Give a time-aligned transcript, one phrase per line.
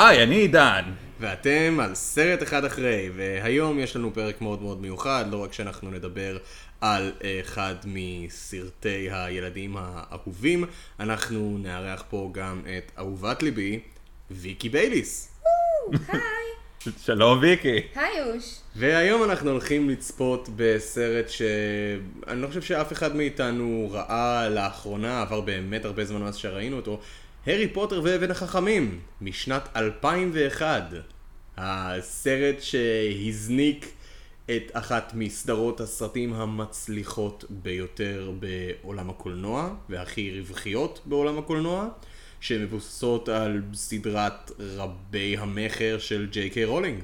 [0.00, 0.82] היי, אני עידן.
[1.20, 5.90] ואתם על סרט אחד אחרי, והיום יש לנו פרק מאוד מאוד מיוחד, לא רק שאנחנו
[5.90, 6.38] נדבר
[6.80, 10.64] על אחד מסרטי הילדים האהובים,
[11.00, 13.80] אנחנו נארח פה גם את אהובת ליבי,
[14.30, 15.40] ויקי בייליס.
[16.08, 17.80] היי, שלום ויקי.
[17.94, 18.54] היי יוש.
[18.76, 25.84] והיום אנחנו הולכים לצפות בסרט שאני לא חושב שאף אחד מאיתנו ראה לאחרונה, עבר באמת
[25.84, 27.00] הרבה זמן מאז שראינו אותו,
[27.48, 30.82] הארי פוטר ואבן החכמים, משנת 2001.
[31.56, 33.92] הסרט שהזניק
[34.46, 41.88] את אחת מסדרות הסרטים המצליחות ביותר בעולם הקולנוע, והכי רווחיות בעולם הקולנוע,
[42.40, 47.02] שמבוססות על סדרת רבי המכר של ג'יי קיי רולינג.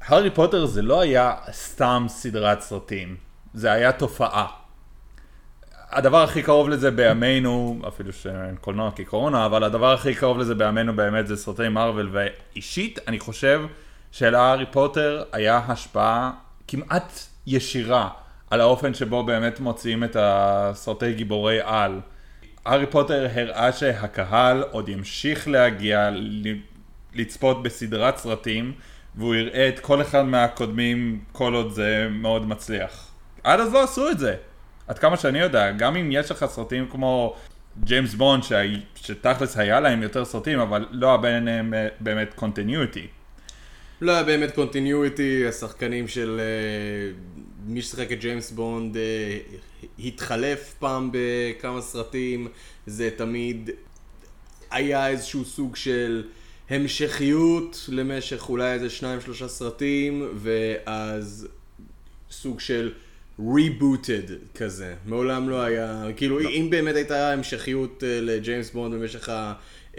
[0.00, 3.16] הארי פוטר זה לא היה סתם סדרת סרטים,
[3.54, 4.65] זה היה תופעה.
[5.90, 10.96] הדבר הכי קרוב לזה בימינו, אפילו שאין קולנוע כקורונה, אבל הדבר הכי קרוב לזה בימינו
[10.96, 13.62] באמת זה סרטי מארוול, ואישית אני חושב
[14.12, 16.32] שלהארי פוטר היה השפעה
[16.68, 18.08] כמעט ישירה
[18.50, 22.00] על האופן שבו באמת מוציאים את הסרטי גיבורי על.
[22.64, 26.10] הארי פוטר הראה שהקהל עוד ימשיך להגיע
[27.14, 28.72] לצפות בסדרת סרטים,
[29.14, 33.08] והוא יראה את כל אחד מהקודמים כל עוד זה מאוד מצליח.
[33.44, 34.36] עד אז לא עשו את זה.
[34.88, 37.34] עד כמה שאני יודע, גם אם יש לך סרטים כמו
[37.84, 38.62] ג'יימס בונד, שה...
[38.94, 43.06] שתכלס היה להם יותר סרטים, אבל לא היה ביניהם אה, באמת continuity.
[44.00, 48.98] לא היה באמת continuity, השחקנים של אה, מי ששיחק את ג'יימס בונד אה,
[49.98, 52.48] התחלף פעם בכמה סרטים,
[52.86, 53.70] זה תמיד
[54.70, 56.24] היה איזשהו סוג של
[56.70, 61.48] המשכיות למשך אולי איזה שניים שלושה סרטים, ואז
[62.30, 62.92] סוג של
[63.40, 66.48] rebooted כזה, מעולם לא היה, כאילו לא.
[66.48, 69.52] אם באמת הייתה המשכיות uh, לג'יימס בונד במשך ה...
[69.94, 69.98] Uh,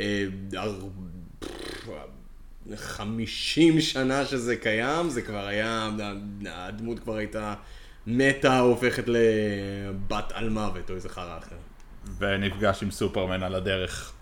[2.75, 5.89] 50 שנה שזה קיים, זה כבר היה,
[6.45, 7.53] הדמות כבר הייתה
[8.07, 11.55] מתה, הופכת לבת על מוות או איזה חרא אחר.
[12.17, 14.13] ונפגש עם סופרמן על הדרך.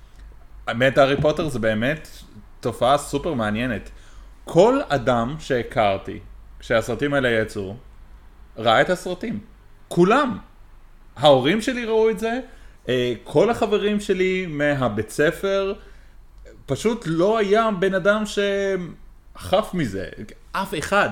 [0.68, 2.08] האמת, הארי פוטר זה באמת
[2.60, 3.90] תופעה סופר מעניינת.
[4.44, 6.20] כל אדם שהכרתי,
[6.60, 7.76] כשהסרטים האלה יצאו,
[8.58, 9.40] ראה את הסרטים.
[9.88, 10.38] כולם.
[11.18, 12.40] ההורים שלי ראו את זה,
[12.90, 15.74] אה, כל החברים שלי מהבית ספר,
[16.66, 20.08] פשוט לא היה בן אדם שחף מזה,
[20.52, 21.10] אף אחד.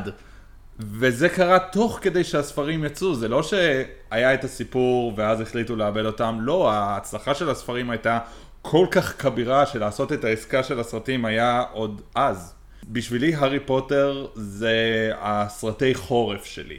[0.80, 6.38] וזה קרה תוך כדי שהספרים יצאו, זה לא שהיה את הסיפור ואז החליטו לאבד אותם,
[6.42, 8.20] לא, ההצלחה של הספרים הייתה
[8.62, 12.54] כל כך כבירה שלעשות את העסקה של הסרטים היה עוד אז.
[12.88, 16.78] בשבילי הארי פוטר זה הסרטי חורף שלי.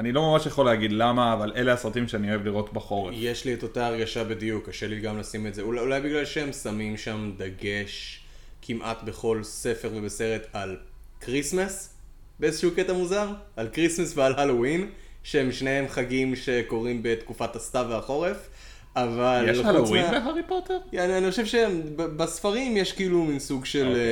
[0.00, 3.14] אני לא ממש יכול להגיד למה, אבל אלה הסרטים שאני אוהב לראות בחורף.
[3.16, 5.62] יש לי את אותה הרגשה בדיוק, קשה לי גם לשים את זה.
[5.62, 8.20] אולי, אולי בגלל שהם שמים שם דגש
[8.62, 10.76] כמעט בכל ספר ובסרט על
[11.20, 11.94] כריסמס,
[12.40, 14.90] באיזשהו קטע מוזר, על כריסמס ועל הלואוין,
[15.22, 18.48] שהם שניהם חגים שקורים בתקופת הסתיו והחורף.
[18.96, 19.46] אבל...
[19.48, 20.10] יש הלואוין מה...
[20.10, 20.78] בהארי פוטר?
[20.92, 23.88] אני, אני חושב שבספרים יש כאילו מין סוג של אוקיי.
[23.88, 24.02] אוקיי.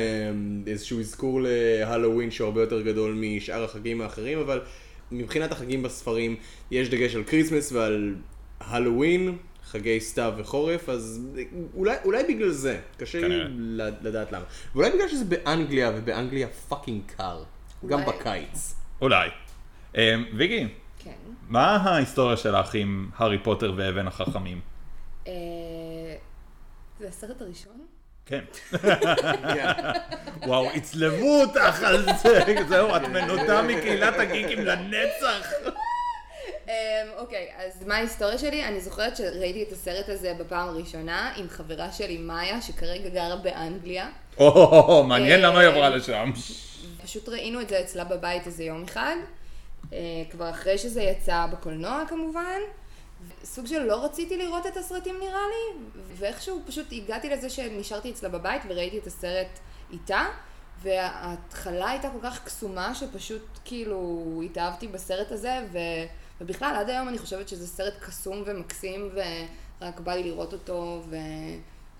[0.67, 4.61] אה, איזשהו אזכור להלואוין שהוא הרבה יותר גדול משאר החגים האחרים, אבל
[5.17, 6.35] מבחינת החגים בספרים
[6.71, 8.15] יש דגש על כריסמס ועל
[8.59, 11.27] הלואוין, חגי סתיו וחורף, אז
[11.75, 13.39] אולי, אולי בגלל זה, קשה לי
[14.01, 14.45] לדעת למה.
[14.75, 17.43] ואולי בגלל שזה באנגליה, ובאנגליה fucking קר.
[17.87, 18.75] גם בקיץ.
[19.01, 19.29] אולי.
[19.93, 19.97] Um,
[20.37, 20.67] ויגי,
[20.99, 21.11] כן.
[21.49, 24.59] מה ההיסטוריה שלך עם הארי פוטר ואבן החכמים?
[25.27, 25.33] אה,
[26.99, 27.84] זה הסרט הראשון?
[28.25, 28.43] כן.
[30.47, 35.51] וואו, הצלבו אותך על זה, זהו, את מנודה מקהילת הגיקים לנצח.
[36.67, 36.71] אמ,
[37.17, 38.65] אוקיי, אז מה ההיסטוריה שלי?
[38.65, 44.09] אני זוכרת שראיתי את הסרט הזה בפעם הראשונה עם חברה שלי מאיה, שכרגע גרה באנגליה.
[44.37, 46.31] או, מעניין למה היא עברה לשם.
[47.03, 49.15] פשוט ראינו את זה אצלה בבית איזה יום אחד,
[49.93, 49.97] אה,
[50.31, 52.59] כבר אחרי שזה יצא בקולנוע כמובן.
[53.43, 55.79] סוג של לא רציתי לראות את הסרטים נראה לי,
[56.15, 59.59] ואיכשהו פשוט הגעתי לזה שנשארתי אצלה בבית וראיתי את הסרט
[59.91, 60.25] איתה,
[60.81, 65.77] וההתחלה הייתה כל כך קסומה שפשוט כאילו התאהבתי בסרט הזה, ו...
[66.41, 69.09] ובכלל עד היום אני חושבת שזה סרט קסום ומקסים,
[69.81, 71.15] ורק בא לי לראות אותו ו...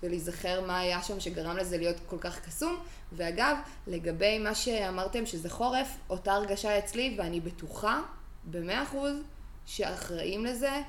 [0.02, 2.76] ולהיזכר מה היה שם שגרם לזה להיות כל כך קסום.
[3.12, 3.56] ואגב,
[3.86, 8.00] לגבי מה שאמרתם שזה חורף, אותה הרגשה אצלי, ואני בטוחה
[8.44, 9.16] במאה אחוז
[9.66, 10.80] שאחראים לזה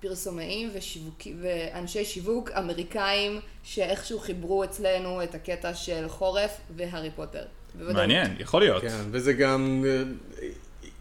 [0.00, 7.44] פרסומאים ושיווק, ואנשי שיווק אמריקאים שאיכשהו חיברו אצלנו את הקטע של חורף והארי פוטר.
[7.74, 8.82] מעניין, יכול להיות.
[8.82, 10.02] כן, וזה גם אה,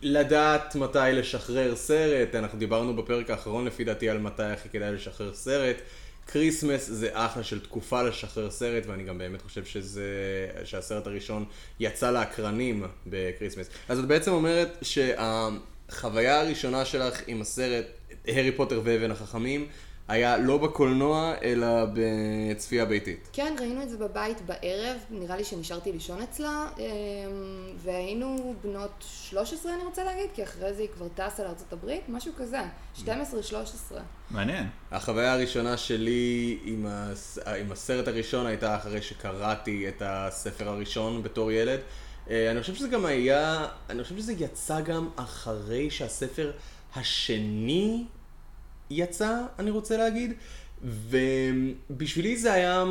[0.01, 5.33] לדעת מתי לשחרר סרט, אנחנו דיברנו בפרק האחרון לפי דעתי על מתי הכי כדאי לשחרר
[5.33, 5.75] סרט.
[6.27, 10.09] כריסמס זה אחלה של תקופה לשחרר סרט, ואני גם באמת חושב שזה,
[10.63, 11.45] שהסרט הראשון
[11.80, 13.69] יצא לאקרנים בכריסמס.
[13.89, 17.86] אז את בעצם אומרת שהחוויה הראשונה שלך עם הסרט,
[18.27, 19.68] הארי פוטר ואבן החכמים,
[20.07, 23.30] היה לא בקולנוע, אלא בצפייה ביתית.
[23.33, 26.83] כן, ראינו את זה בבית בערב, נראה לי שנשארתי לישון אצלה, אמ,
[27.77, 32.62] והיינו בנות 13 אני רוצה להגיד, כי אחרי זה היא כבר טסה הברית, משהו כזה,
[33.04, 33.07] 12-13.
[34.31, 34.68] מעניין.
[34.92, 37.38] החוויה הראשונה שלי עם, הס...
[37.60, 41.80] עם הסרט הראשון הייתה אחרי שקראתי את הספר הראשון בתור ילד.
[42.30, 46.51] אה, אני חושב שזה גם היה, אני חושב שזה יצא גם אחרי שהספר
[46.95, 48.06] השני
[48.90, 50.34] יצא, אני רוצה להגיד,
[50.84, 52.84] ובשבילי זה היה,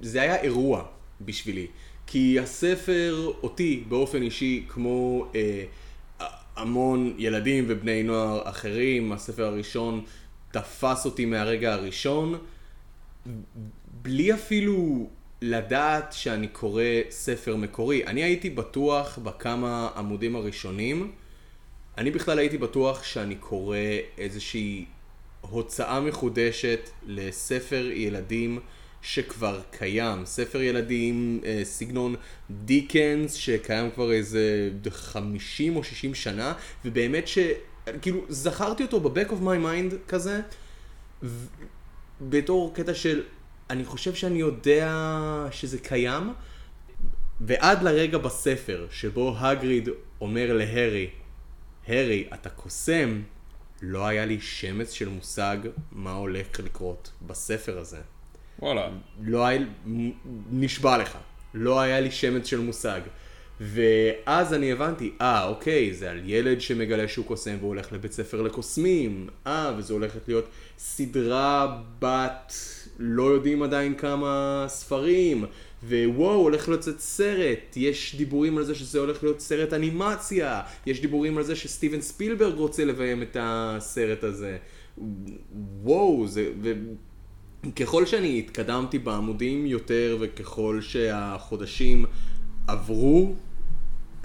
[0.00, 0.84] זה היה אירוע
[1.20, 1.66] בשבילי,
[2.06, 5.64] כי הספר אותי באופן אישי, כמו אה,
[6.56, 10.04] המון ילדים ובני נוער אחרים, הספר הראשון
[10.50, 12.38] תפס אותי מהרגע הראשון,
[14.02, 15.08] בלי אפילו
[15.42, 18.06] לדעת שאני קורא ספר מקורי.
[18.06, 21.12] אני הייתי בטוח בכמה עמודים הראשונים,
[21.98, 23.78] אני בכלל הייתי בטוח שאני קורא
[24.18, 24.84] איזושהי
[25.50, 28.58] הוצאה מחודשת לספר ילדים
[29.02, 30.26] שכבר קיים.
[30.26, 32.14] ספר ילדים אה, סגנון
[32.50, 36.54] דיקנס שקיים כבר איזה 50 או 60 שנה,
[36.84, 37.38] ובאמת ש...
[38.02, 40.40] כאילו, זכרתי אותו ב-back of my mind כזה,
[41.22, 41.46] ו...
[42.28, 43.22] בתור קטע של
[43.70, 44.96] אני חושב שאני יודע
[45.50, 46.32] שזה קיים,
[47.40, 49.88] ועד לרגע בספר שבו הגריד
[50.20, 51.10] אומר להרי,
[51.88, 53.22] הרי, אתה קוסם,
[53.82, 55.56] לא היה לי שמץ של מושג
[55.92, 57.98] מה הולך לקרות בספר הזה.
[58.58, 58.88] וואלה.
[59.22, 59.60] לא היה,
[60.50, 61.18] נשבע לך,
[61.54, 63.00] לא היה לי שמץ של מושג.
[63.60, 68.42] ואז אני הבנתי, אה, אוקיי, זה על ילד שמגלה שהוא קוסם והוא הולך לבית ספר
[68.42, 69.28] לקוסמים.
[69.46, 72.54] אה, וזו הולכת להיות סדרה בת
[72.98, 75.44] לא יודעים עדיין כמה ספרים.
[75.88, 81.38] ווואו, הולך לצאת סרט, יש דיבורים על זה שזה הולך להיות סרט אנימציה, יש דיבורים
[81.38, 84.56] על זה שסטיבן ספילברג רוצה לביים את הסרט הזה.
[85.82, 86.50] וואו, זה...
[86.62, 86.72] ו...
[87.76, 92.04] ככל שאני התקדמתי בעמודים יותר וככל שהחודשים
[92.66, 93.34] עברו,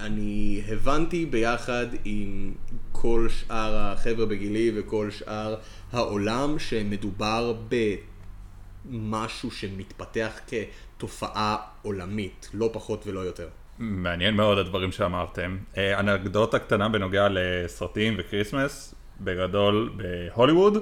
[0.00, 2.54] אני הבנתי ביחד עם
[2.92, 5.56] כל שאר החבר'ה בגילי וכל שאר
[5.92, 7.54] העולם שמדובר
[8.88, 10.40] במשהו שמתפתח
[10.98, 13.48] כתופעה עולמית, לא פחות ולא יותר.
[13.78, 15.58] מעניין מאוד הדברים שאמרתם.
[15.76, 20.76] אה, אנקדוטה קטנה בנוגע לסרטים וכריסמס, בגדול בהוליווד.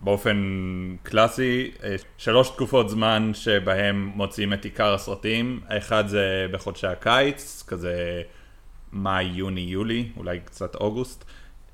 [0.00, 0.36] באופן
[1.02, 8.22] קלאסי, אה, שלוש תקופות זמן שבהם מוציאים את עיקר הסרטים, האחד זה בחודשי הקיץ, כזה
[8.92, 11.24] מאי, יוני, יולי, אולי קצת אוגוסט,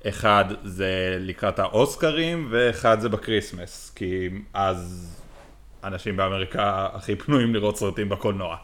[0.07, 5.15] אחד זה לקראת האוסקרים ואחד זה בקריסמס, כי אז
[5.83, 8.57] אנשים באמריקה הכי פנויים לראות סרטים בקולנוע.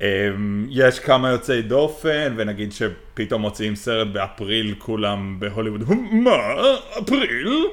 [0.00, 6.54] אמ, יש כמה יוצאי דופן, ונגיד שפתאום מוציאים סרט באפריל כולם בהוליווד, מה?
[6.98, 7.66] אפריל?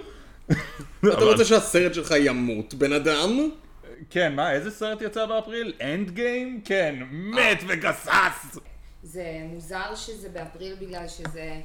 [1.13, 3.49] אתה רוצה שהסרט שלך ימות, בן אדם?
[4.09, 5.73] כן, מה, איזה סרט יצא באפריל?
[5.81, 6.61] Endgame?
[6.65, 8.57] כן, מת וגסס!
[9.03, 11.59] זה מוזר שזה באפריל בגלל שזה אה,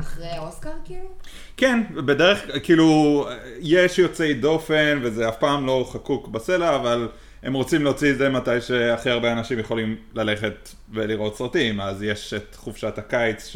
[0.00, 1.08] אחרי האוסקר כאילו?
[1.56, 3.26] כן, בדרך כלל, כאילו,
[3.60, 7.08] יש יוצאי דופן וזה אף פעם לא חקוק בסלע, אבל
[7.42, 12.34] הם רוצים להוציא את זה מתי שהכי הרבה אנשים יכולים ללכת ולראות סרטים, אז יש
[12.34, 13.52] את חופשת הקיץ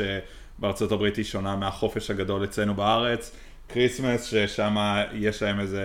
[0.58, 3.32] שבארצות הברית היא שונה מהחופש הגדול אצלנו בארץ.
[3.68, 4.76] כריסמס, ששם
[5.12, 5.82] יש להם איזה...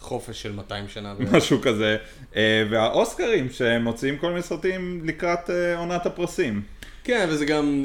[0.00, 1.14] חופש של 200 שנה.
[1.32, 1.96] משהו כזה.
[2.36, 6.62] אה, והאוסקרים, שהם מוציאים כל מיני סרטים לקראת אה, עונת הפרסים.
[7.06, 7.84] כן, וזה גם,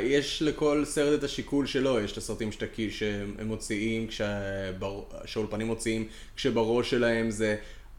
[0.00, 6.90] יש לכל סרט את השיקול שלו, יש את הסרטים שאתה, שהם מוציאים, שהאולפנים מוציאים, כשבראש
[6.90, 7.56] שלהם זה,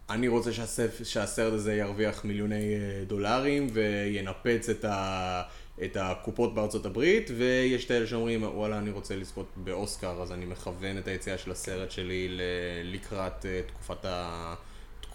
[0.10, 5.42] אני רוצה שהסרט, שהסרט הזה ירוויח מיליוני אה, דולרים וינפץ את ה...
[5.84, 10.46] את הקופות בארצות הברית, ויש את האלה שאומרים, וואלה, אני רוצה לזכות באוסקר, אז אני
[10.46, 12.38] מכוון את היציאה של הסרט שלי.
[12.84, 14.56] לקראת uh, תקופת, ה...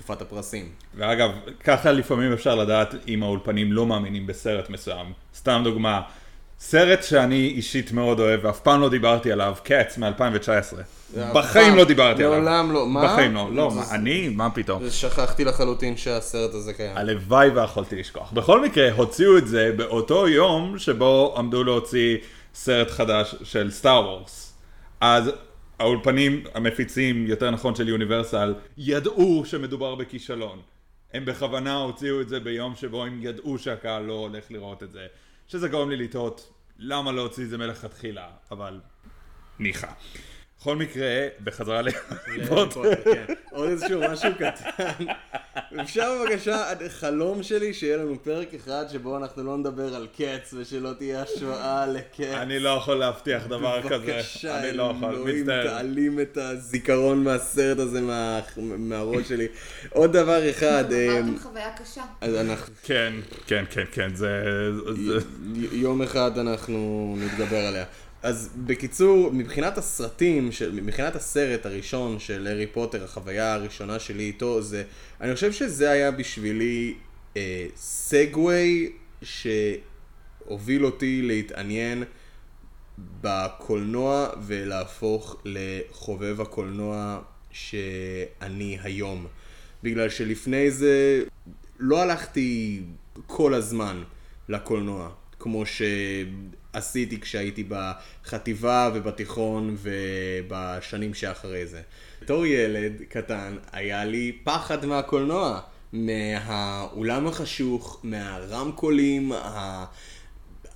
[0.04, 0.68] תקופת הפרסים.
[0.94, 1.30] ואגב,
[1.64, 5.12] ככה לפעמים אפשר לדעת אם האולפנים לא מאמינים בסרט מסוים.
[5.34, 6.00] סתם דוגמה,
[6.60, 11.18] סרט שאני אישית מאוד אוהב, ואף פעם לא דיברתי עליו, קאץ מ-2019.
[11.34, 12.36] בחיים לא דיברתי עליו.
[12.36, 12.86] מעולם לא.
[12.86, 13.04] מה?
[13.04, 13.48] בחיים לא.
[13.52, 14.28] לא, אני?
[14.28, 14.82] מה פתאום?
[14.90, 16.96] שכחתי לחלוטין שהסרט הזה קיים.
[16.96, 18.32] הלוואי ויכולתי לשכוח.
[18.32, 22.16] בכל מקרה, הוציאו את זה באותו יום שבו עמדו להוציא
[22.54, 24.54] סרט חדש של סטאר וורס.
[25.00, 25.30] אז
[25.78, 30.62] האולפנים המפיצים, יותר נכון של יוניברסל, ידעו שמדובר בכישלון.
[31.12, 35.06] הם בכוונה הוציאו את זה ביום שבו הם ידעו שהקהל לא הולך לראות את זה.
[35.48, 38.80] שזה גורם לי לתהות למה לא הוציא את זה מלכתחילה, אבל
[39.58, 39.92] ניחא.
[40.64, 41.06] בכל מקרה,
[41.44, 41.88] בחזרה ל...
[42.48, 43.24] פוטר, כן.
[43.50, 45.04] עוד איזשהו משהו קטן.
[45.80, 50.90] אפשר בבקשה, חלום שלי שיהיה לנו פרק אחד שבו אנחנו לא נדבר על קץ ושלא
[50.98, 52.20] תהיה השוואה לקץ.
[52.20, 53.98] אני לא יכול להבטיח דבר כזה.
[53.98, 55.46] בבקשה, אני לא אלוהים.
[55.46, 59.46] תעלים את הזיכרון מהסרט הזה מה- מהראש שלי.
[59.90, 62.02] עוד דבר אחד, עברתם אמ, חוויה קשה.
[62.20, 63.12] אז אנחנו, כן,
[63.46, 64.42] כן, כן, כן, זה...
[65.72, 67.84] יום אחד אנחנו נתגבר עליה.
[68.24, 74.62] אז בקיצור, מבחינת הסרטים, של, מבחינת הסרט הראשון של הארי פוטר, החוויה הראשונה שלי איתו,
[74.62, 74.84] זה,
[75.20, 76.94] אני חושב שזה היה בשבילי
[77.36, 82.04] אה, סגווי שהוביל אותי להתעניין
[83.20, 89.26] בקולנוע ולהפוך לחובב הקולנוע שאני היום.
[89.82, 91.24] בגלל שלפני זה
[91.78, 92.82] לא הלכתי
[93.26, 94.02] כל הזמן
[94.48, 95.66] לקולנוע, כמו
[96.74, 101.80] שעשיתי כשהייתי בחטיבה ובתיכון ובשנים שאחרי זה.
[102.22, 105.60] בתור ילד קטן היה לי פחד מהקולנוע,
[105.92, 109.32] מהאולם החשוך, מהרמקולים.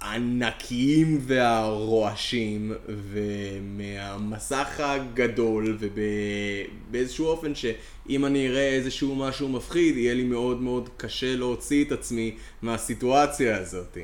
[0.01, 10.61] הענקיים והרועשים ומהמסך הגדול ובאיזשהו אופן שאם אני אראה איזשהו משהו מפחיד יהיה לי מאוד
[10.61, 13.99] מאוד קשה להוציא את עצמי מהסיטואציה הזאת.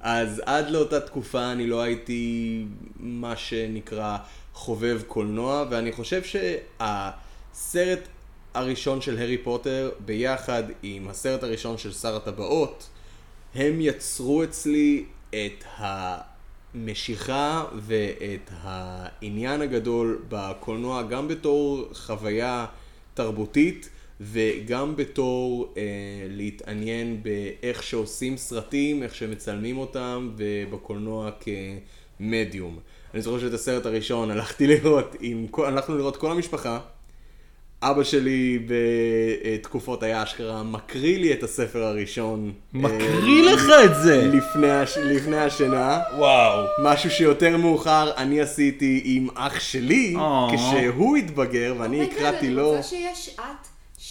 [0.00, 2.64] אז עד לאותה תקופה אני לא הייתי
[3.00, 4.16] מה שנקרא
[4.54, 8.08] חובב קולנוע ואני חושב שהסרט
[8.54, 12.88] הראשון של הארי פוטר ביחד עם הסרט הראשון של שר הטבעות
[13.54, 22.66] הם יצרו אצלי את המשיכה ואת העניין הגדול בקולנוע גם בתור חוויה
[23.14, 23.88] תרבותית
[24.20, 25.82] וגם בתור אה,
[26.28, 31.30] להתעניין באיך שעושים סרטים, איך שמצלמים אותם ובקולנוע
[32.20, 32.78] כמדיום.
[33.14, 36.78] אני זוכר שאת הסרט הראשון הלכתי לראות, עם, כל- הלכנו לראות כל המשפחה
[37.82, 42.52] אבא שלי בתקופות היה אשכרה מקריא לי את הספר הראשון.
[42.72, 44.26] מקריא אה, לך את זה!
[44.32, 44.98] לפני, הש...
[44.98, 46.00] לפני השינה.
[46.18, 46.66] וואו.
[46.84, 50.48] משהו שיותר מאוחר אני עשיתי עם אח שלי, אה.
[50.54, 53.68] כשהוא התבגר ואני oh my God, הקראתי אני לו רוצה שיהיה שעת,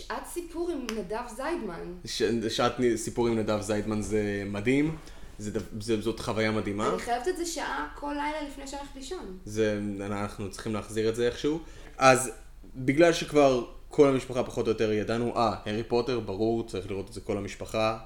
[0.10, 1.94] שעת סיפור עם נדב זיידמן.
[2.06, 2.24] ש...
[2.50, 4.98] שעת סיפור עם נדב זיידמן זה מדהים,
[5.38, 5.60] זה...
[5.80, 6.01] זה...
[6.01, 6.89] זאת חוויה מדהימה.
[6.89, 9.38] אני חייבת את זה שעה כל לילה לפני שאני הולכת לישון.
[9.46, 11.60] זה, אנחנו צריכים להחזיר את זה איכשהו.
[11.98, 12.32] אז
[12.75, 17.13] בגלל שכבר כל המשפחה פחות או יותר ידענו, אה, הארי פוטר, ברור, צריך לראות את
[17.13, 17.98] זה כל המשפחה.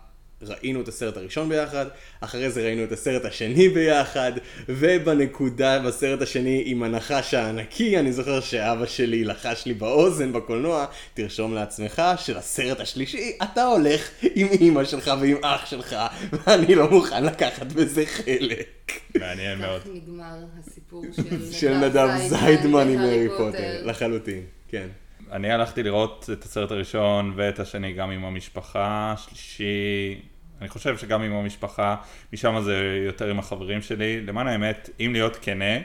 [0.42, 1.86] ראינו את הסרט הראשון ביחד,
[2.22, 4.32] אחרי זה ראינו את הסרט השני ביחד,
[4.70, 11.54] ובנקודה בסרט השני עם הנחש הענקי, אני זוכר שאבא שלי לחש לי באוזן בקולנוע, תרשום
[11.54, 15.96] לעצמך שלסרט השלישי אתה הולך עם אימא שלך ועם אח שלך,
[16.32, 18.92] ואני לא מוכן לקחת בזה חלק.
[19.16, 19.82] מעניין מאוד.
[19.82, 24.88] כך נגמר הסיפור של של נדב זיידמן עם הארי פוטר, לחלוטין, כן.
[25.34, 30.20] אני הלכתי לראות את הסרט הראשון ואת השני גם עם המשפחה, שלישי,
[30.62, 31.96] אני חושב שגם עם המשפחה,
[32.34, 34.22] משם זה יותר עם החברים שלי.
[34.22, 35.75] למען האמת, אם להיות כנה,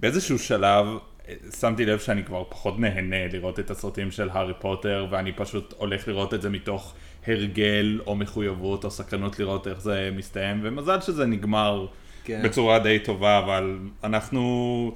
[0.00, 0.86] באיזשהו שלב
[1.60, 6.08] שמתי לב שאני כבר פחות נהנה לראות את הסרטים של הארי פוטר, ואני פשוט הולך
[6.08, 6.94] לראות את זה מתוך
[7.26, 11.86] הרגל או מחויבות או סקרנות לראות איך זה מסתיים, ומזל שזה נגמר
[12.24, 12.42] כן.
[12.44, 14.94] בצורה די טובה, אבל אנחנו...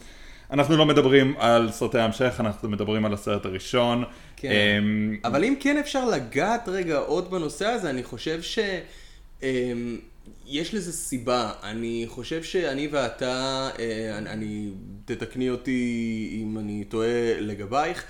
[0.51, 4.05] אנחנו לא מדברים על סרטי המשך, אנחנו מדברים על הסרט הראשון.
[4.37, 4.51] כן.
[4.51, 8.59] אמ, אבל אם כן אפשר לגעת רגע עוד בנושא הזה, אני חושב ש...
[9.43, 9.99] אמ,
[10.47, 14.71] יש לזה סיבה, אני חושב שאני ואתה, אה, אני, אני,
[15.05, 18.05] תתקני אותי אם אני טועה לגבייך,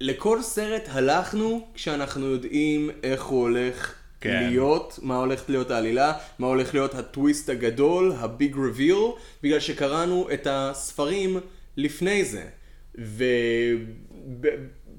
[0.00, 3.94] לכל סרט הלכנו כשאנחנו יודעים איך הוא הולך
[4.26, 4.48] כן.
[4.48, 8.96] להיות, מה הולכת להיות העלילה, מה הולך להיות הטוויסט הגדול, הביג רוויל,
[9.42, 11.36] בגלל שקראנו את הספרים
[11.76, 12.44] לפני זה.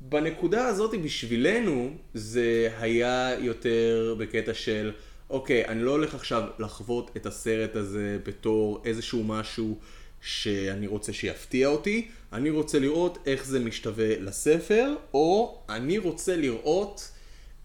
[0.09, 4.91] ובנקודה הזאת בשבילנו זה היה יותר בקטע של,
[5.29, 9.77] אוקיי, אני לא הולך עכשיו לחוות את הסרט הזה בתור איזשהו משהו
[10.21, 17.11] שאני רוצה שיפתיע אותי, אני רוצה לראות איך זה משתווה לספר, או אני רוצה לראות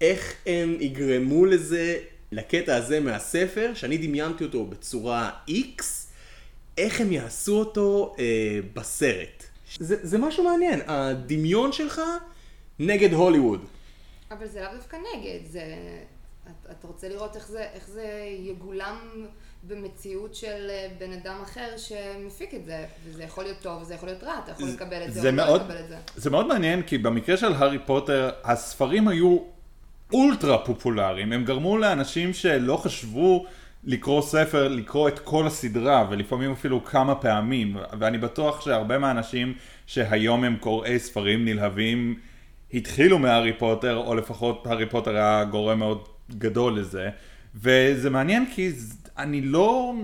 [0.02, 1.96] איך הם יגרמו לזה,
[2.32, 5.82] לקטע הזה מהספר, שאני דמיינתי אותו בצורה X,
[6.78, 8.24] איך הם יעשו אותו אה,
[8.74, 9.44] בסרט.
[9.78, 12.00] זה, זה משהו מעניין, הדמיון שלך
[12.78, 13.60] נגד הוליווד.
[14.30, 15.62] אבל זה לאו דווקא נגד, זה...
[16.46, 19.26] את- אתה רוצה לראות איך זה, איך זה יגולם
[19.68, 24.08] במציאות של אה, בן אדם אחר שמפיק את זה, וזה יכול להיות טוב וזה יכול
[24.08, 25.96] להיות רע, אתה יכול לקבל את זה, זה או לא מאוד, לקבל את זה.
[26.16, 29.38] זה מאוד מעניין כי במקרה של הארי פוטר הספרים היו
[30.12, 33.46] אולטרה פופולריים, הם גרמו לאנשים שלא חשבו
[33.84, 39.54] לקרוא ספר, לקרוא את כל הסדרה, ולפעמים אפילו כמה פעמים, ואני בטוח שהרבה מהאנשים
[39.86, 42.14] שהיום הם קוראי ספרים נלהבים,
[42.74, 47.10] התחילו מהארי פוטר, או לפחות הארי פוטר היה גורם מאוד גדול לזה,
[47.54, 48.72] וזה מעניין כי
[49.18, 49.94] אני לא,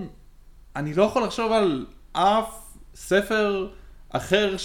[0.77, 3.69] אני לא יכול לחשוב על אף ספר
[4.11, 4.57] אחר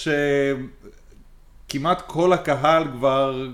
[1.68, 3.48] שכמעט כל הקהל כבר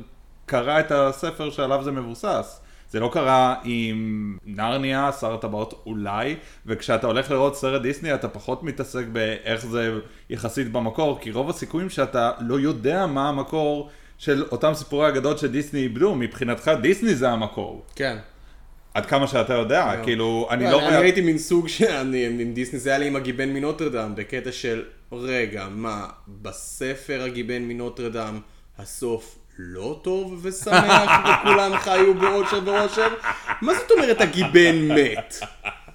[0.49, 2.61] קרא את הספר שעליו זה מבוסס.
[2.91, 8.63] זה לא קרה עם נרניה, שר הטבעות אולי, וכשאתה הולך לראות סרט דיסני אתה פחות
[8.63, 9.91] מתעסק באיך זה
[10.29, 15.79] יחסית במקור, כי רוב הסיכויים שאתה לא יודע מה המקור של אותם סיפורי אגדות שדיסני
[15.79, 17.85] איבדו, מבחינתך דיסני זה המקור.
[17.95, 18.17] כן.
[18.93, 20.03] עד כמה שאתה יודע, לא.
[20.03, 20.87] כאילו, אני לא, לא...
[20.89, 24.83] אני ראיתי מין סוג שאני, עם דיסני זה היה לי עם הגיבן מנוטרדם, בקטע של,
[25.11, 28.39] רגע, מה, בספר הגיבן מנוטרדם,
[28.77, 33.07] הסוף לא טוב ושמח וכולם חיו באושר ואושר?
[33.61, 35.39] מה זאת אומרת הגיבן מת?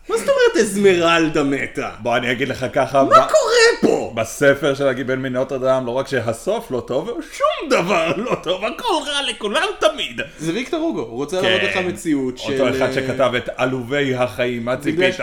[0.08, 1.90] מה זאת אומרת אזמרלדה מתה?
[2.02, 4.12] בוא אני אגיד לך ככה, מה קורה פה?
[4.16, 9.22] בספר של הגיבן מנוטרדם, לא רק שהסוף לא טוב, שום דבר לא טוב, הכל רע
[9.30, 10.20] לכולם תמיד.
[10.38, 12.48] זה ויקטור הוגו, הוא רוצה להראות לך מציאות של...
[12.48, 12.60] כן.
[12.60, 15.14] אותו אחד שכתב את עלובי החיים, מה ציפית?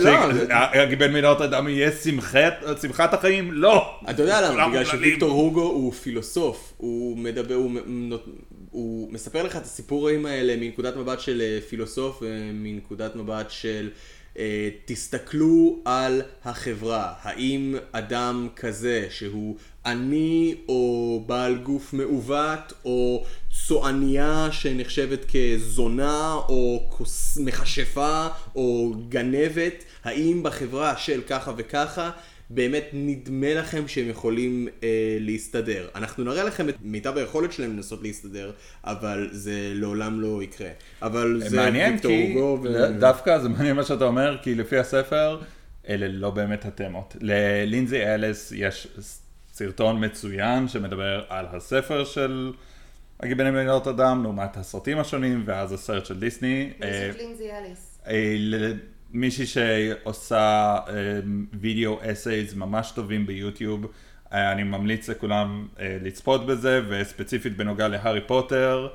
[0.00, 3.52] לא, זה- שהגיבן מנוטרדם יהיה שמחת- החיים?
[3.52, 3.90] לא.
[4.10, 4.68] אתה יודע למה?
[4.68, 4.84] בגלל.
[4.84, 7.70] שוויקטור הוגו הוא פילוסוף, הוא מדבר, הוא,
[9.12, 14.19] מספר לך את הסיפורים האלה מנקודת מבט של אה, פילוסוף, אה, מנקודת מבט של אה,
[14.84, 19.56] תסתכלו על החברה, האם אדם כזה שהוא
[19.86, 23.24] עני או בעל גוף מעוות או
[23.66, 26.90] צועניה שנחשבת כזונה או
[27.36, 28.26] מכשפה
[28.56, 32.10] או גנבת, האם בחברה של ככה וככה
[32.50, 35.88] באמת נדמה לכם שהם יכולים אה, להסתדר.
[35.94, 38.52] אנחנו נראה לכם את מיטב היכולת שלהם לנסות להסתדר,
[38.84, 40.68] אבל זה לעולם לא יקרה.
[41.02, 42.98] אבל זה מעניין ויקטור כי, הוגו ו...
[42.98, 45.40] דווקא זה מעניין מה שאתה אומר, כי לפי הספר,
[45.88, 47.16] אלה לא באמת התמות.
[47.20, 48.88] ללינזי אליס יש
[49.52, 52.52] סרטון מצוין שמדבר על הספר של
[53.20, 56.70] הגיבנים במדינות אדם, לעומת הסרטים השונים, ואז הסרט של דיסני.
[56.82, 57.98] אה, יש את לינזי אליס.
[59.12, 60.76] מישהי שעושה
[61.60, 63.86] וידאו אסייז ממש טובים ביוטיוב.
[64.32, 68.88] אה, אני ממליץ לכולם אה, לצפות בזה, וספציפית בנוגע להארי פוטר.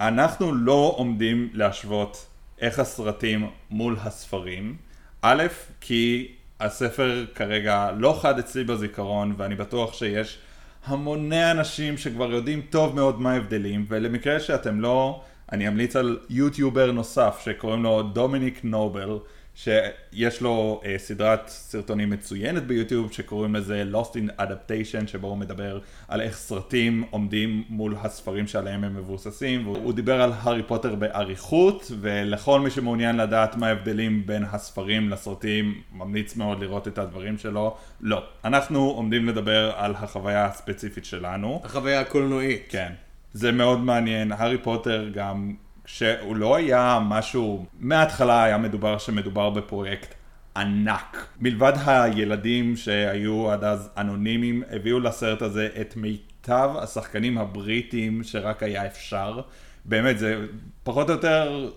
[0.00, 2.26] אנחנו לא עומדים להשוות
[2.60, 4.76] איך הסרטים מול הספרים.
[5.22, 5.46] א',
[5.80, 6.28] כי
[6.60, 10.38] הספר כרגע לא חד אצלי בזיכרון, ואני בטוח שיש
[10.86, 16.92] המוני אנשים שכבר יודעים טוב מאוד מה ההבדלים, ולמקרה שאתם לא, אני אמליץ על יוטיובר
[16.92, 19.18] נוסף שקוראים לו דומיניק נובל,
[19.58, 25.78] שיש לו אה, סדרת סרטונים מצוינת ביוטיוב שקוראים לזה Lost in Adaptation שבו הוא מדבר
[26.08, 31.92] על איך סרטים עומדים מול הספרים שעליהם הם מבוססים והוא דיבר על הארי פוטר באריכות
[32.00, 37.76] ולכל מי שמעוניין לדעת מה ההבדלים בין הספרים לסרטים ממליץ מאוד לראות את הדברים שלו
[38.00, 42.66] לא, אנחנו עומדים לדבר על החוויה הספציפית שלנו החוויה הקולנועית.
[42.68, 42.92] כן.
[43.32, 50.14] זה מאוד מעניין, הארי פוטר גם, כשהוא לא היה משהו, מההתחלה היה מדובר שמדובר בפרויקט
[50.56, 51.26] ענק.
[51.40, 58.86] מלבד הילדים שהיו עד אז אנונימיים, הביאו לסרט הזה את מיטב השחקנים הבריטים שרק היה
[58.86, 59.40] אפשר.
[59.84, 60.36] באמת, זה
[60.82, 61.70] פחות או יותר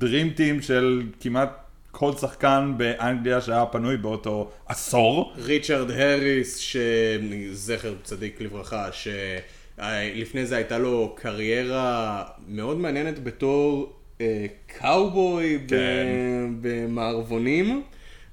[0.00, 1.50] Dream Team של כמעט
[1.90, 5.32] כל שחקן באנגליה שהיה פנוי באותו עשור.
[5.36, 8.92] ריצ'רד האריס, שזכר צדיק לברכה,
[9.78, 15.76] שלפני זה הייתה לו קריירה מאוד מעניינת בתור אה, קאובוי כן.
[16.60, 17.82] במערבונים.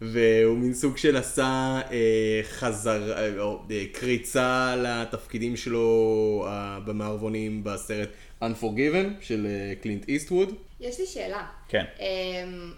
[0.02, 7.64] והוא מין סוג של עשה אה, חזר, אה, או, אה, קריצה לתפקידים שלו אה, במערבונים
[7.64, 8.10] בסרט
[8.42, 10.54] Unforgiven של אה, קלינט איסטווד.
[10.80, 11.48] יש לי שאלה.
[11.68, 11.84] כן.
[12.00, 12.72] אמ,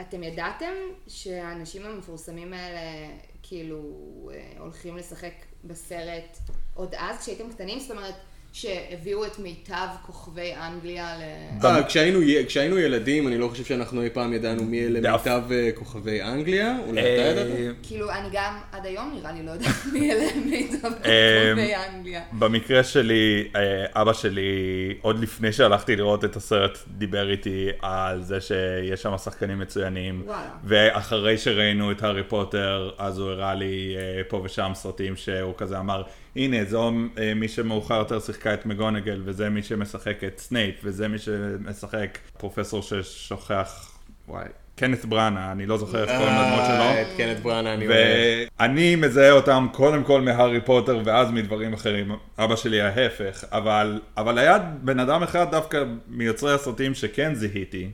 [0.00, 0.72] אתם ידעתם
[1.06, 3.08] שהאנשים המפורסמים האלה
[3.42, 3.80] כאילו
[4.34, 5.32] אה, הולכים לשחק
[5.66, 6.38] בסרט
[6.74, 7.80] עוד אז כשהייתם קטנים?
[7.80, 8.14] זאת אומרת
[8.54, 11.22] שהביאו את מיטב כוכבי אנגליה ל...
[11.64, 15.12] אה, כשהיינו, כשהיינו ילדים, אני לא חושב שאנחנו אי פעם ידענו מי אלה.
[15.12, 17.46] מיטב אה, כוכבי אנגליה, אולי אתה ידעת?
[17.46, 22.22] אה, כאילו אני גם עד היום נראה לי לא יודעת מי אלה מיטב כוכבי אנגליה.
[22.32, 23.48] במקרה שלי,
[23.92, 29.58] אבא שלי, עוד לפני שהלכתי לראות את הסרט, דיבר איתי על זה שיש שם שחקנים
[29.58, 30.26] מצוינים.
[30.64, 33.96] ואחרי שראינו את הארי פוטר, אז הוא הראה לי
[34.28, 36.02] פה ושם סרטים שהוא כזה אמר,
[36.36, 41.08] הנה, זו אה, מי שמאוחר יותר שיחקה את מגונגל, וזה מי שמשחק את סנייפ, וזה
[41.08, 44.44] מי שמשחק פרופסור ששוכח, וואי,
[44.76, 46.74] קנת בראנה, אני לא זוכר איך קוראים לדמות שלו.
[46.74, 47.98] אה, את קנט בראנה אני אוהב.
[48.60, 52.12] ואני מזהה אותם קודם כל מהארי פוטר ואז מדברים אחרים.
[52.38, 57.90] אבא שלי ההפך, אבל, אבל היה בן אדם אחד דווקא מיוצרי הסרטים שכן זיהיתי.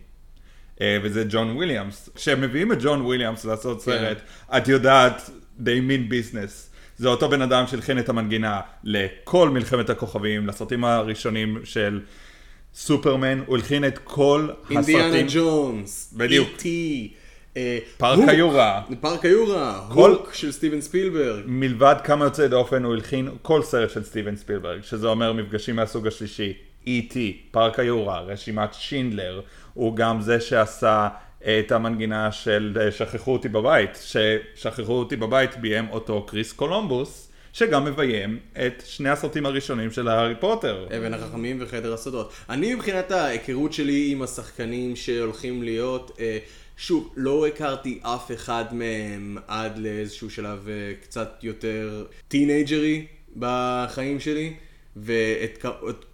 [0.81, 2.09] אה, וזה ג'ון וויליאמס.
[2.15, 4.19] כשהם מביאים את ג'ון וויליאמס לעשות סרט,
[4.57, 6.70] את יודעת, they mean business.
[7.01, 12.01] זה אותו בן אדם שהלחין את המנגינה לכל מלחמת הכוכבים, לסרטים הראשונים של
[12.75, 15.27] סופרמן, הוא הלחין את כל אינדיאנה הסרטים.
[15.35, 16.49] ג'ונס, בדיוק.
[16.49, 16.67] E.T.,
[17.57, 18.83] אה, פארק היורה.
[19.01, 21.43] פארק היורה, הוק של סטיבן ספילברג.
[21.47, 26.07] מלבד כמה יוצאי דופן הוא הלחין כל סרט של סטיבן ספילברג, שזה אומר מפגשים מהסוג
[26.07, 26.53] השלישי,
[26.87, 27.17] E.T.,
[27.51, 29.41] פארק היורה, רשימת שינדלר,
[29.75, 31.09] הוא גם זה שעשה
[31.45, 37.85] את המנגינה של אה, שכחו אותי בבית, ששכחו אותי בבית ביים אותו קריס קולומבוס, שגם
[37.85, 40.87] מביים את שני הסרטים הראשונים של הארי פוטר.
[40.97, 42.33] אבן החכמים וחדר הסודות.
[42.51, 46.39] אני מבחינת ההיכרות שלי עם השחקנים שהולכים להיות, אה,
[46.77, 53.07] שוב, לא הכרתי אף אחד מהם עד לאיזשהו שלב אה, קצת יותר טינאייג'רי
[53.37, 54.55] בחיים שלי,
[54.97, 55.65] ואת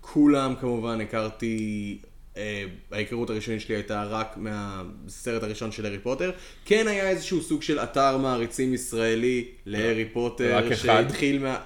[0.00, 1.98] כולם כמובן הכרתי,
[2.92, 6.30] ההיכרות הראשונית שלי הייתה רק מהסרט הראשון של הארי פוטר.
[6.64, 10.74] כן היה איזשהו סוג של אתר מעריצים ישראלי להארי פוטר, רק אחד?
[10.76, 11.58] שהתחיל מה...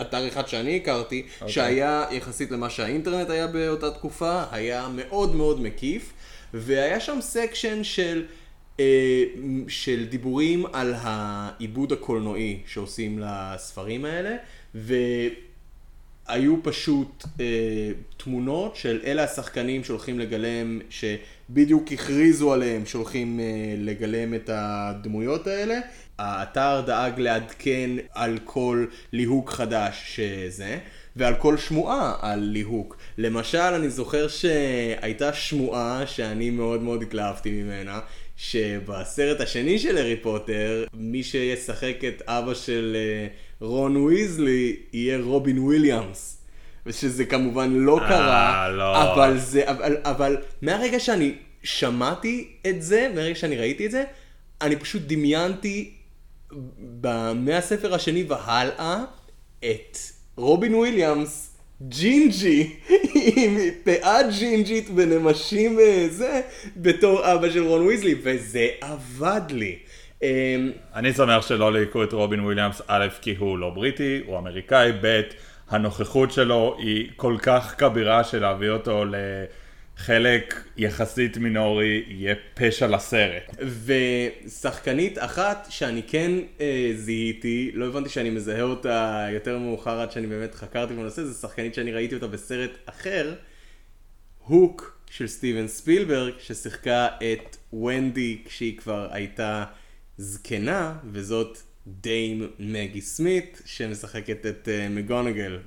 [0.00, 1.34] אתר אחד שאני הכרתי, okay.
[1.34, 1.52] אוקיי.
[1.52, 6.12] שהיה יחסית למה שהאינטרנט היה באותה תקופה, היה מאוד מאוד מקיף,
[6.54, 8.24] והיה שם section של,
[8.80, 9.24] אה,
[9.68, 14.36] של דיבורים על העיבוד הקולנועי שעושים לספרים האלה,
[16.28, 23.44] והיו פשוט אה, תמונות של אלה השחקנים שהולכים לגלם, שבדיוק הכריזו עליהם שהולכים אה,
[23.78, 25.78] לגלם את הדמויות האלה.
[26.18, 30.78] האתר דאג לעדכן על כל ליהוק חדש שזה,
[31.16, 32.96] ועל כל שמועה על ליהוק.
[33.18, 38.00] למשל, אני זוכר שהייתה שמועה שאני מאוד מאוד התלהבתי ממנה,
[38.36, 43.26] שבסרט השני של הארי פוטר, מי שישחק את אבא של אה,
[43.60, 46.38] רון ויזלי יהיה רובין וויליאמס.
[46.86, 49.14] ושזה כמובן לא אה, קרה, לא.
[49.14, 54.04] אבל זה, אבל, אבל מהרגע שאני שמעתי את זה, מהרגע שאני ראיתי את זה,
[54.60, 55.90] אני פשוט דמיינתי
[57.34, 59.04] מהספר השני והלאה
[59.58, 59.98] את
[60.36, 62.76] רובין וויליאמס, ג'ינג'י,
[63.36, 66.40] עם פאה ג'ינג'ית ונמשים וזה,
[66.76, 69.78] בתור אבא של רון ויזלי, וזה עבד לי.
[70.22, 74.92] אמ, אני שמח שלא ליהקו את רובין וויליאמס, א', כי הוא לא בריטי, הוא אמריקאי,
[75.02, 75.20] ב',
[75.68, 83.56] הנוכחות שלו היא כל כך כבירה שלהביא אותו לחלק יחסית מינורי יהיה פשע לסרט.
[83.84, 90.26] ושחקנית אחת שאני כן אה, זיהיתי, לא הבנתי שאני מזהה אותה יותר מאוחר עד שאני
[90.26, 93.34] באמת חקרתי בנושא, זו שחקנית שאני ראיתי אותה בסרט אחר,
[94.38, 99.64] הוק של סטיבן ספילברג, ששיחקה את ונדי כשהיא כבר הייתה
[100.18, 105.58] זקנה, וזאת דיים מגי סמית, שמשחקת את אה, מגונגל.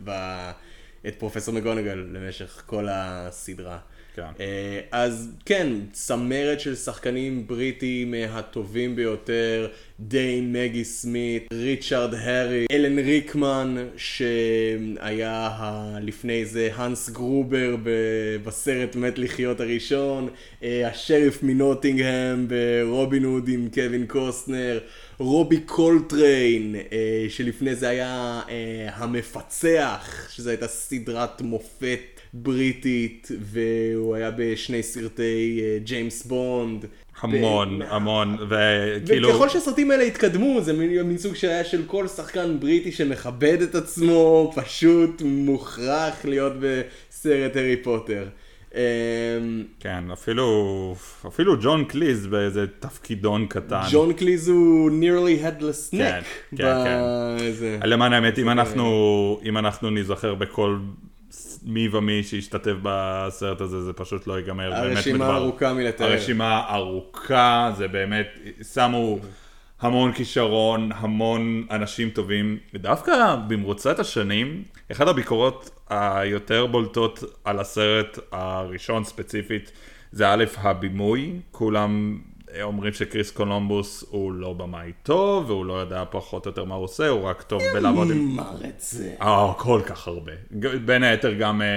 [1.07, 3.79] את פרופסור מגונגל למשך כל הסדרה.
[4.15, 4.21] כן.
[4.39, 9.67] אה, אז כן, צמרת של שחקנים בריטים מהטובים ביותר,
[9.99, 17.89] דיין מגי סמית, ריצ'רד הארי, אלן ריקמן, שהיה ה- לפני זה האנס גרובר ב-
[18.43, 20.29] בסרט מת לחיות הראשון,
[20.63, 24.79] אה, השריף מנוטינגהם ברובין הוד עם קווין קוסטנר,
[25.19, 34.31] רובי קולטריין, אה, שלפני זה היה אה, המפצח, שזו הייתה סדרת מופת בריטית, והוא היה
[34.37, 36.85] בשני סרטי אה, ג'יימס בונד.
[37.21, 39.29] המון, ו- המון, וכאילו...
[39.29, 43.75] וככל שהסרטים האלה התקדמו, זה מין מין סוג שהיה של כל שחקן בריטי שמכבד את
[43.75, 48.27] עצמו, פשוט מוכרח להיות בסרט הארי פוטר.
[48.75, 50.95] אמ, כן, אפילו,
[51.27, 53.81] אפילו ג'ון קליז באיזה תפקידון קטן.
[53.91, 56.57] ג'ון קליז הוא nearly headless כן, neck.
[56.57, 56.97] כן,
[57.41, 57.79] בזה.
[57.83, 60.77] למען האמת, אם אנחנו, אם אנחנו ניזכר בכל
[61.63, 64.73] מי ומי שהשתתף בסרט הזה, זה פשוט לא ייגמר.
[64.73, 66.05] הרשימה ארוכה מלתאר.
[66.05, 68.27] הרשימה ארוכה, זה באמת,
[68.73, 69.19] שמו
[69.81, 79.03] המון כישרון, המון אנשים טובים, ודווקא במרוצת השנים, אחת הביקורות היותר בולטות על הסרט הראשון
[79.03, 79.71] ספציפית,
[80.11, 82.21] זה א', הבימוי, כולם
[82.61, 86.83] אומרים שקריס קולומבוס הוא לא במאי טוב, והוא לא יודע פחות או יותר מה הוא
[86.83, 88.39] עושה, הוא רק טוב בלעבוד עם...
[88.39, 89.13] אמר את זה.
[89.21, 90.31] אה, כל כך הרבה.
[90.85, 91.67] בין היתר גם אה,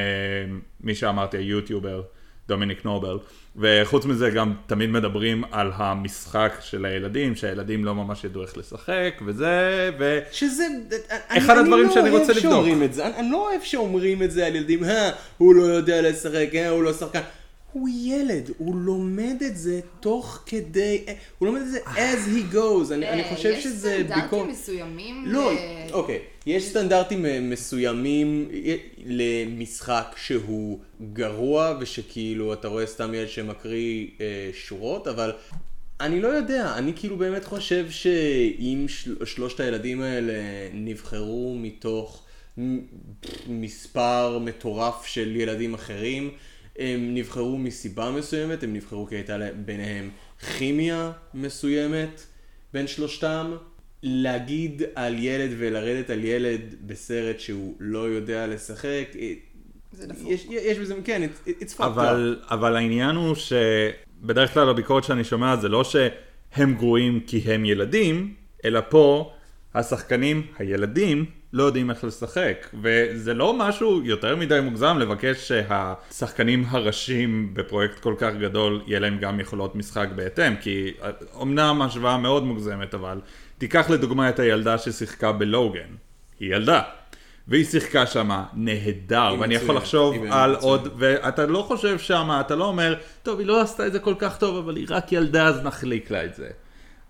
[0.81, 2.03] מי שאמרתי, היוטיובר,
[2.49, 3.19] דומיניק נובל.
[3.57, 9.21] וחוץ מזה גם תמיד מדברים על המשחק של הילדים, שהילדים לא ממש ידעו איך לשחק,
[9.27, 10.19] וזה, ו...
[10.33, 10.65] שזה,
[11.29, 12.45] אחד הדברים שאני רוצה לבדוק.
[12.45, 14.85] אני לא אוהב שאומרים את זה, אני, אני לא אוהב שאומרים את זה על ילדים,
[14.85, 17.21] אה, הוא לא יודע לשחק, אה, הוא לא שחקן.
[17.75, 21.05] הוא ילד, הוא לומד את זה תוך כדי,
[21.39, 24.45] הוא לומד את זה as he goes, אני, אני חושב אה, יש שזה סטנדרטים ביקור...
[24.45, 25.25] מסוימים.
[25.27, 25.57] לא, ל-
[25.93, 30.79] אוקיי, יש סטנדרטים אה, מסוימים אה, למשחק שהוא
[31.13, 35.33] גרוע ושכאילו אתה רואה סתם ילד שמקריא אה, שורות, אבל
[36.01, 40.33] אני לא יודע, אני כאילו באמת חושב שאם של, שלושת הילדים האלה
[40.73, 42.25] נבחרו מתוך
[43.49, 46.31] מספר מטורף של ילדים אחרים,
[46.79, 50.11] הם נבחרו מסיבה מסוימת, הם נבחרו כי הייתה ביניהם
[50.59, 52.27] כימיה מסוימת
[52.73, 53.57] בין שלושתם.
[54.07, 59.33] להגיד על ילד ולרדת על ילד בסרט שהוא לא יודע לשחק, אה,
[59.93, 60.31] זה דפוק.
[60.31, 65.25] יש, יש בזה, כן, it's, it's fucked אבל, אבל העניין הוא שבדרך כלל הביקורת שאני
[65.25, 68.35] שומע זה לא שהם גרועים כי הם ילדים,
[68.65, 69.33] אלא פה
[69.75, 72.69] השחקנים, הילדים, לא יודעים איך לשחק.
[72.83, 79.19] וזה לא משהו יותר מדי מוגזם לבקש שהשחקנים הראשיים בפרויקט כל כך גדול, יהיה להם
[79.19, 80.93] גם יכולות משחק בהתאם, כי
[81.43, 83.21] אמנם השוואה מאוד מוגזמת, אבל
[83.59, 85.89] תיקח לדוגמה את הילדה ששיחקה בלוגן.
[86.41, 86.83] היא ילדה.
[87.49, 90.63] והיא שיחקה שמה נהדר, ואני יכול מצוינת, לחשוב על מצוינת.
[90.63, 94.15] עוד, ואתה לא חושב שמה, אתה לא אומר, טוב, היא לא עשתה את זה כל
[94.19, 96.49] כך טוב, אבל היא רק ילדה, אז נחליק לה את זה.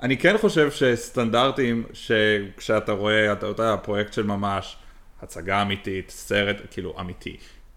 [0.04, 4.76] אני כן חושב שסטנדרטים, שכשאתה רואה, אתה יודע, פרויקט של ממש,
[5.22, 7.36] הצגה אמיתית, סרט, כאילו, אמיתי.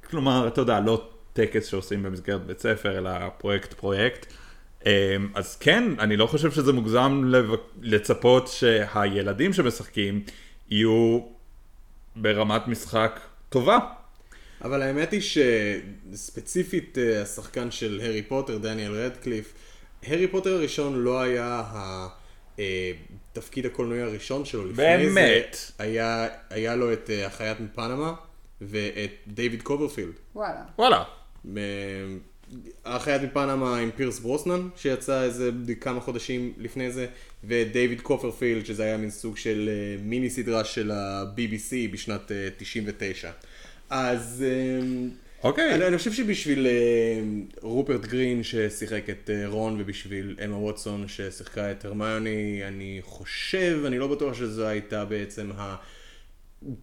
[0.09, 4.33] כלומר, אתה יודע, לא טקס שעושים במסגרת בית ספר, אלא פרויקט פרויקט.
[4.85, 4.91] אמ,
[5.35, 7.31] אז כן, אני לא חושב שזה מוגזם
[7.81, 10.23] לצפות שהילדים שמשחקים
[10.69, 11.19] יהיו
[12.15, 13.77] ברמת משחק טובה.
[14.61, 15.21] אבל האמת היא
[16.13, 19.53] שספציפית אה, השחקן של הארי פוטר, דניאל רדקליף,
[20.03, 21.63] הארי פוטר הראשון לא היה
[23.31, 24.65] התפקיד הקולנועי הראשון שלו.
[24.65, 25.57] לפני באמת?
[25.77, 28.13] זה היה, היה לו את אה, החייט מפנמה
[28.61, 30.13] ואת דיוויד קוברפילד.
[30.35, 30.63] וואלה.
[30.77, 31.03] וואלה.
[32.85, 37.07] החייט מפנמה עם פירס ברוסנן, שיצא איזה כמה חודשים לפני זה,
[37.43, 43.31] ודייוויד קופרפילד, שזה היה מין סוג של אה, מיני סדרה של ה-BBC בשנת אה, 99.
[43.89, 44.87] אז אה,
[45.43, 45.76] אוקיי.
[45.76, 47.21] אני, אני חושב שבשביל אה,
[47.62, 54.00] רופרט גרין ששיחק את אה, רון, ובשביל אמה ווטסון ששיחקה את הרמיוני, אני חושב, אני
[54.00, 55.76] לא בטוח שזו הייתה בעצם ה...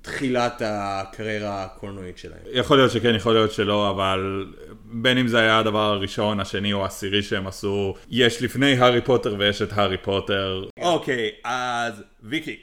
[0.02, 2.40] תחילת הקריירה הקולנועית שלהם.
[2.52, 4.46] יכול להיות שכן, יכול להיות שלא, אבל
[4.84, 9.36] בין אם זה היה הדבר הראשון, השני או העשירי שהם עשו, יש לפני הארי פוטר
[9.38, 10.64] ויש את הארי פוטר.
[10.78, 12.56] אוקיי, אז ויקי,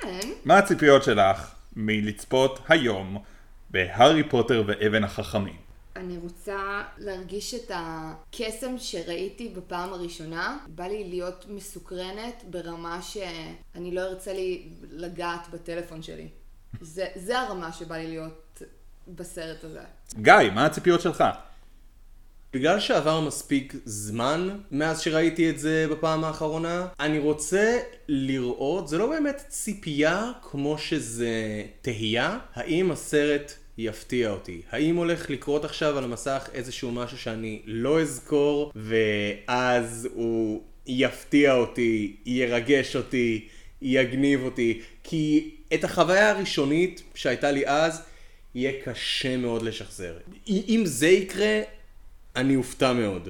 [0.00, 0.28] כן.
[0.44, 3.18] מה הציפיות שלך מלצפות היום
[3.70, 5.56] בהארי פוטר ואבן החכמים?
[5.96, 10.58] אני רוצה להרגיש את הקסם שראיתי בפעם הראשונה.
[10.68, 16.28] בא לי להיות מסוקרנת ברמה שאני לא ארצה לי לגעת בטלפון שלי.
[16.80, 18.62] זה, זה הרמה שבא לי להיות
[19.08, 19.80] בסרט הזה.
[20.20, 21.24] גיא, מה הציפיות שלך?
[22.52, 27.78] בגלל שעבר מספיק זמן מאז שראיתי את זה בפעם האחרונה, אני רוצה
[28.08, 34.60] לראות, זה לא באמת ציפייה כמו שזה תהייה, האם הסרט יפתיע אותי.
[34.70, 42.16] האם הולך לקרות עכשיו על המסך איזשהו משהו שאני לא אזכור, ואז הוא יפתיע אותי,
[42.26, 43.48] ירגש אותי,
[43.82, 48.02] יגניב אותי, כי את החוויה הראשונית שהייתה לי אז,
[48.54, 50.16] יהיה קשה מאוד לשחזר.
[50.48, 51.60] אם זה יקרה,
[52.36, 53.28] אני אופתע מאוד.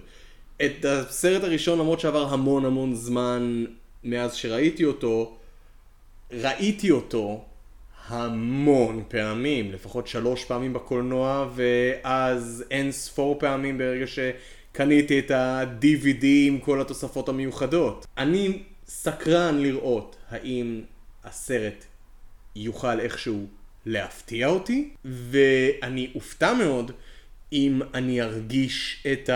[0.64, 3.64] את הסרט הראשון, למרות שעבר המון המון זמן
[4.04, 5.38] מאז שראיתי אותו,
[6.32, 7.44] ראיתי אותו
[8.10, 16.58] המון פעמים, לפחות שלוש פעמים בקולנוע, ואז אין ספור פעמים ברגע שקניתי את ה-DVD עם
[16.58, 18.06] כל התוספות המיוחדות.
[18.18, 20.80] אני סקרן לראות האם
[21.24, 21.84] הסרט
[22.56, 23.46] יוכל איכשהו
[23.86, 26.92] להפתיע אותי, ואני אופתע מאוד
[27.52, 29.30] אם אני ארגיש את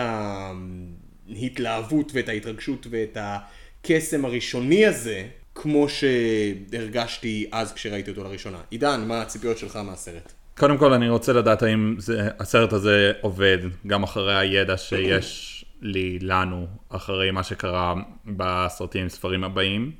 [1.29, 8.57] ההתלהבות ואת ההתרגשות ואת הקסם הראשוני הזה, כמו שהרגשתי אז כשראיתי אותו לראשונה.
[8.69, 10.33] עידן, מה הציפיות שלך מהסרט?
[10.57, 16.19] קודם כל אני רוצה לדעת האם זה, הסרט הזה עובד גם אחרי הידע שיש לי,
[16.21, 17.93] לנו, אחרי מה שקרה
[18.25, 19.91] בסרטים, ספרים הבאים.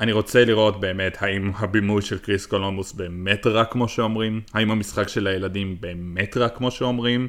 [0.00, 5.08] אני רוצה לראות באמת האם הבימוי של קריס קולומוס באמת רע כמו שאומרים, האם המשחק
[5.08, 7.28] של הילדים באמת רע כמו שאומרים,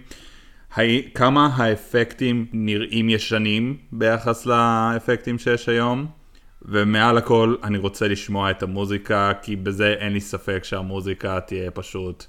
[1.14, 6.19] כמה האפקטים נראים ישנים ביחס לאפקטים שיש היום,
[6.62, 12.26] ומעל הכל אני רוצה לשמוע את המוזיקה, כי בזה אין לי ספק שהמוזיקה תהיה פשוט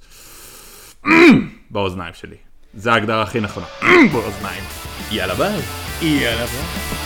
[1.71, 2.37] באוזניים שלי.
[2.75, 3.67] זה ההגדרה הכי נכונה,
[4.13, 4.65] באוזניים.
[5.11, 5.61] יאללה ביי.
[6.03, 7.01] יאללה ביי.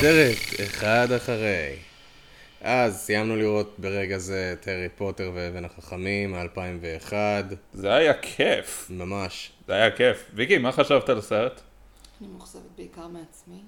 [0.00, 1.93] סרט אחד אחרי.
[2.66, 7.12] אז סיימנו לראות ברגע זה את הארי פוטר ואבן החכמים מ-2001,
[7.72, 8.86] זה היה כיף.
[8.90, 9.52] ממש.
[9.66, 10.30] זה היה כיף.
[10.34, 11.60] ויקי, מה חשבת על הסרט?
[12.20, 13.60] אני מאוכזבת בעיקר מעצמי.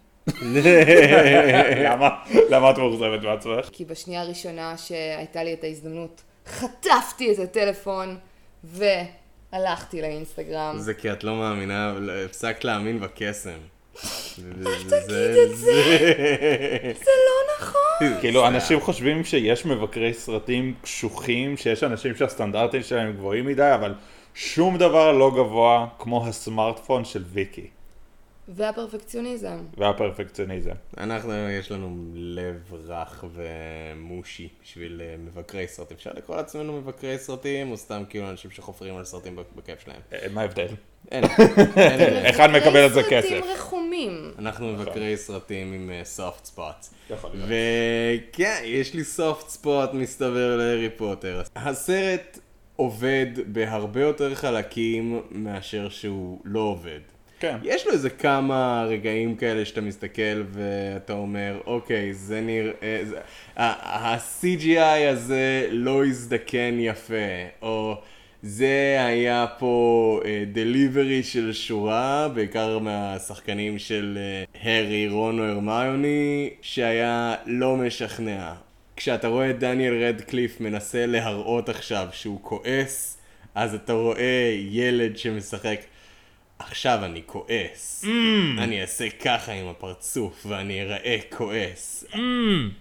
[1.84, 2.08] למה?
[2.50, 3.68] למה את מאוכזבת מעצמך?
[3.72, 8.18] כי בשנייה הראשונה שהייתה לי את ההזדמנות, חטפתי את הטלפון
[8.64, 10.78] והלכתי לאינסטגרם.
[10.78, 13.58] זה כי את לא מאמינה, הפסקת להאמין בקסם.
[14.66, 15.82] אל תגיד את זה.
[17.04, 18.18] זה לא נכון.
[18.20, 23.94] כאילו, אנשים חושבים שיש מבקרי סרטים קשוחים, שיש אנשים שהסטנדרטים שלהם גבוהים מדי, אבל
[24.34, 27.66] שום דבר לא גבוה כמו הסמארטפון של ויקי.
[28.48, 29.58] והפרפקציוניזם.
[29.76, 30.74] והפרפקציוניזם.
[30.98, 35.96] אנחנו, יש לנו לב רך ומושי בשביל אה, מבקרי סרטים.
[35.96, 40.00] אפשר לקרוא לעצמנו מבקרי סרטים, או סתם כאילו אנשים שחופרים על סרטים בכיף שלהם.
[40.12, 40.66] אה, מה ההבדל?
[41.12, 41.24] אין.
[42.30, 43.40] אחד מקבל על זה סרטים כסף.
[43.54, 44.32] רחומים.
[44.38, 46.94] אנחנו מבקרי סרטים עם סופט ספוטס.
[47.10, 47.48] יכול להיות.
[48.32, 51.42] וכן, יש לי סופט ספוט מסתבר להארי פוטר.
[51.56, 52.38] הסרט
[52.76, 57.00] עובד בהרבה יותר חלקים מאשר שהוא לא עובד.
[57.40, 57.56] כן.
[57.62, 63.00] יש לו איזה כמה רגעים כאלה שאתה מסתכל ואתה אומר, אוקיי, זה נראה...
[63.04, 63.20] זה-
[63.56, 64.78] ה-CGI
[65.12, 67.14] הזה לא הזדקן יפה,
[67.62, 67.94] או
[68.48, 70.20] זה היה פה
[70.52, 78.52] דליברי של שורה, בעיקר מהשחקנים של אה, הארי, רון או הרמיוני, שהיה לא משכנע.
[78.96, 83.18] כשאתה רואה את דניאל רדקליף מנסה להראות עכשיו שהוא כועס,
[83.54, 85.80] אז אתה רואה ילד שמשחק.
[86.58, 88.04] עכשיו אני כועס.
[88.58, 92.04] אני אעשה ככה עם הפרצוף ואני אראה כועס.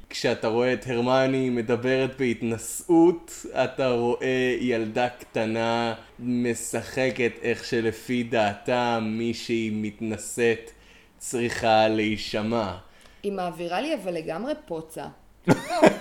[0.10, 9.70] כשאתה רואה את הרמני מדברת בהתנשאות, אתה רואה ילדה קטנה משחקת איך שלפי דעתה מישהי
[9.74, 10.72] מתנשאת
[11.18, 12.78] צריכה להישמע.
[13.24, 15.06] היא מעבירה לי אבל לגמרי פוצה.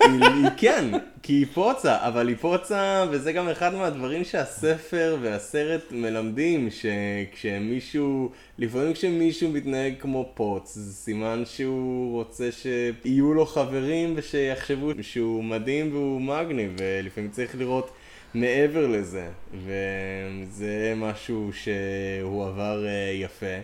[0.01, 0.85] היא, כן,
[1.23, 8.93] כי היא פוצה, אבל היא פוצה, וזה גם אחד מהדברים שהספר והסרט מלמדים, שכשמישהו, לפעמים
[8.93, 16.21] כשמישהו מתנהג כמו פוץ, זה סימן שהוא רוצה שיהיו לו חברים ושיחשבו שהוא מדהים והוא
[16.21, 17.91] מגניב, ולפעמים צריך לראות
[18.35, 19.29] מעבר לזה,
[19.65, 23.57] וזה משהו שהוא עבר אה, יפה.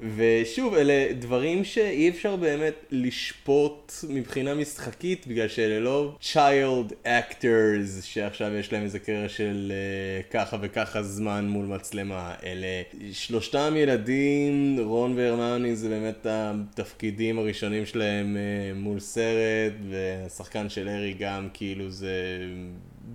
[0.00, 8.54] ושוב, אלה דברים שאי אפשר באמת לשפוט מבחינה משחקית, בגלל שאלה לא child actors שעכשיו
[8.54, 12.34] יש להם איזה קריירה של uh, ככה וככה זמן מול מצלמה.
[12.44, 20.88] אלה שלושתם ילדים, רון והרמני זה באמת התפקידים הראשונים שלהם uh, מול סרט, והשחקן של
[20.88, 22.38] ארי גם כאילו זה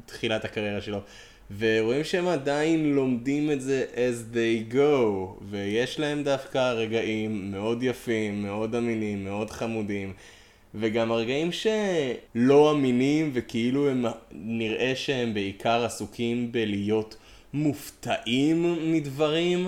[0.06, 1.02] תחילת הקריירה שלו.
[1.58, 4.78] ורואים שהם עדיין לומדים את זה as they go,
[5.50, 10.14] ויש להם דווקא רגעים מאוד יפים, מאוד אמינים, מאוד חמודים,
[10.76, 17.18] וגם הרגעים שלא אמינים וכאילו הם נראה שהם בעיקר עסוקים בלהיות
[17.54, 19.68] מופתעים מדברים,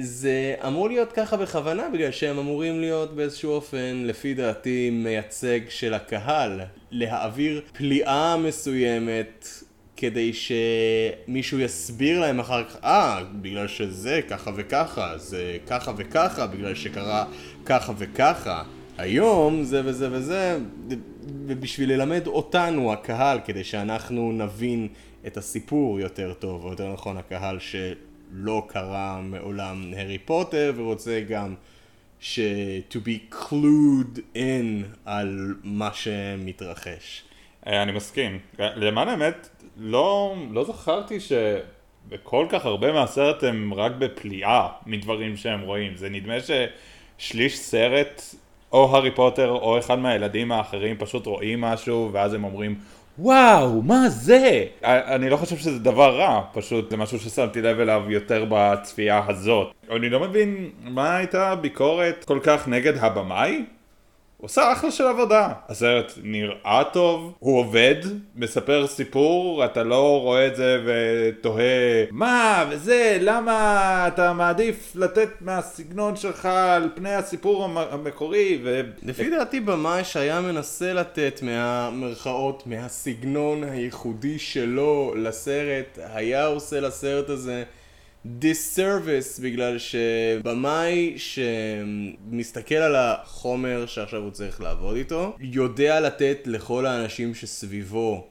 [0.00, 5.94] זה אמור להיות ככה בכוונה, בגלל שהם אמורים להיות באיזשהו אופן, לפי דעתי, מייצג של
[5.94, 6.60] הקהל.
[6.90, 9.48] להעביר פליאה מסוימת
[9.96, 16.74] כדי שמישהו יסביר להם אחר כך, אה, בגלל שזה ככה וככה, זה ככה וככה, בגלל
[16.74, 17.24] שקרה
[17.64, 18.62] ככה וככה.
[18.98, 20.58] היום זה וזה וזה,
[21.46, 24.88] ובשביל ללמד אותנו, הקהל, כדי שאנחנו נבין
[25.26, 31.54] את הסיפור יותר טוב, או יותר נכון, הקהל שלא קרא מעולם הארי פוטר ורוצה גם
[32.20, 32.40] ש...
[32.90, 37.24] to be clued in על מה שמתרחש.
[37.66, 38.38] אה, אני מסכים.
[38.58, 45.96] למען האמת, לא, לא זכרתי שבכל כך הרבה מהסרט הם רק בפליאה מדברים שהם רואים.
[45.96, 48.22] זה נדמה ששליש סרט,
[48.72, 52.74] או הארי פוטר או אחד מהילדים האחרים פשוט רואים משהו ואז הם אומרים
[53.18, 54.64] וואו, מה זה?
[54.84, 59.74] אני לא חושב שזה דבר רע, פשוט זה משהו ששמתי לב אליו יותר בצפייה הזאת.
[59.90, 63.64] אני לא מבין מה הייתה הביקורת כל כך נגד הבמאי?
[64.44, 65.48] הוא עושה אחלה של עבודה.
[65.68, 67.94] הסרט נראה טוב, הוא עובד,
[68.36, 73.54] מספר סיפור, אתה לא רואה את זה ותוהה מה וזה, למה
[74.08, 78.80] אתה מעדיף לתת מהסגנון שלך על פני הסיפור המ- המקורי ו...
[79.02, 87.64] לפי דעתי במאי שהיה מנסה לתת מהמרכאות, מהסגנון הייחודי שלו לסרט, היה עושה לסרט הזה
[88.26, 97.34] דיסרוויס בגלל שבמאי שמסתכל על החומר שעכשיו הוא צריך לעבוד איתו, יודע לתת לכל האנשים
[97.34, 98.28] שסביבו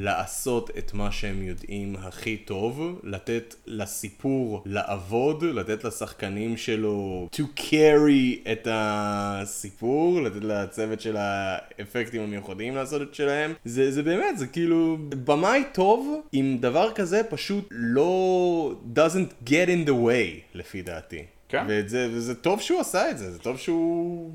[0.00, 8.50] לעשות את מה שהם יודעים הכי טוב, לתת לסיפור לעבוד, לתת לשחקנים שלו to carry
[8.52, 13.54] את הסיפור, לתת לצוות של האפקטים המיוחדים לעשות את שלהם.
[13.64, 19.88] זה, זה באמת, זה כאילו, במאי טוב עם דבר כזה פשוט לא doesn't get in
[19.88, 21.24] the way, לפי דעתי.
[21.48, 21.64] כן.
[21.68, 24.30] וזה, וזה טוב שהוא עשה את זה, זה טוב שהוא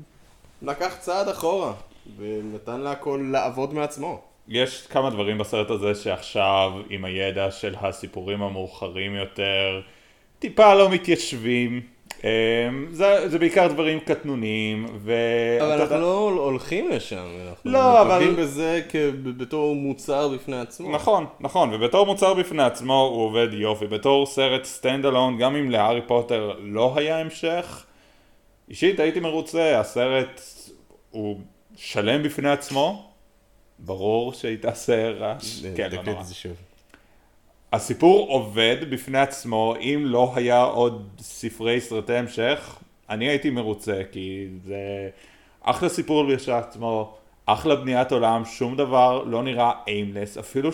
[0.62, 1.72] לקח צעד אחורה,
[2.18, 4.33] ונתן להכל לעבוד מעצמו.
[4.48, 9.80] יש כמה דברים בסרט הזה שעכשיו, עם הידע של הסיפורים המאוחרים יותר,
[10.38, 11.80] טיפה לא מתיישבים.
[12.24, 12.28] אמ,
[12.90, 15.12] זה, זה בעיקר דברים קטנוניים, ו...
[15.60, 18.80] אבל אנחנו לא הולכים לשם, אנחנו לא, אבל- מתמקדים בזה
[19.36, 20.92] בתור מוצר בפני עצמו.
[20.92, 25.70] נכון, נכון, ובתור מוצר בפני עצמו הוא עובד יופי, בתור סרט stand alone, גם אם
[25.70, 27.84] להארי פוטר לא היה המשך,
[28.68, 30.40] אישית הייתי מרוצה, הסרט
[31.10, 31.40] הוא
[31.76, 33.13] שלם בפני עצמו,
[33.78, 36.22] ברור שהיא תעשה רעש, כן, לא נורא.
[36.22, 36.52] זה שוב.
[37.72, 42.78] הסיפור עובד בפני עצמו, אם לא היה עוד ספרי סרטי המשך,
[43.10, 45.08] אני הייתי מרוצה, כי זה
[45.62, 47.14] אחלה סיפור עצמו,
[47.46, 50.70] אחלה בניית עולם, שום דבר לא נראה איימלס, אפילו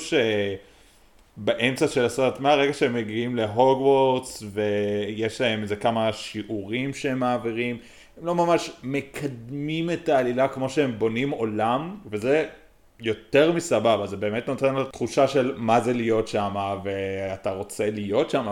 [1.38, 7.78] שבאמצע של הסרט, מהרגע שהם מגיעים להוגוורטס ויש להם איזה כמה שיעורים שהם מעבירים,
[8.18, 12.48] הם לא ממש מקדמים את העלילה כמו שהם בונים עולם, וזה
[13.01, 18.30] יותר מסבבה, זה באמת נותן לו תחושה של מה זה להיות שם, ואתה רוצה להיות
[18.30, 18.46] שם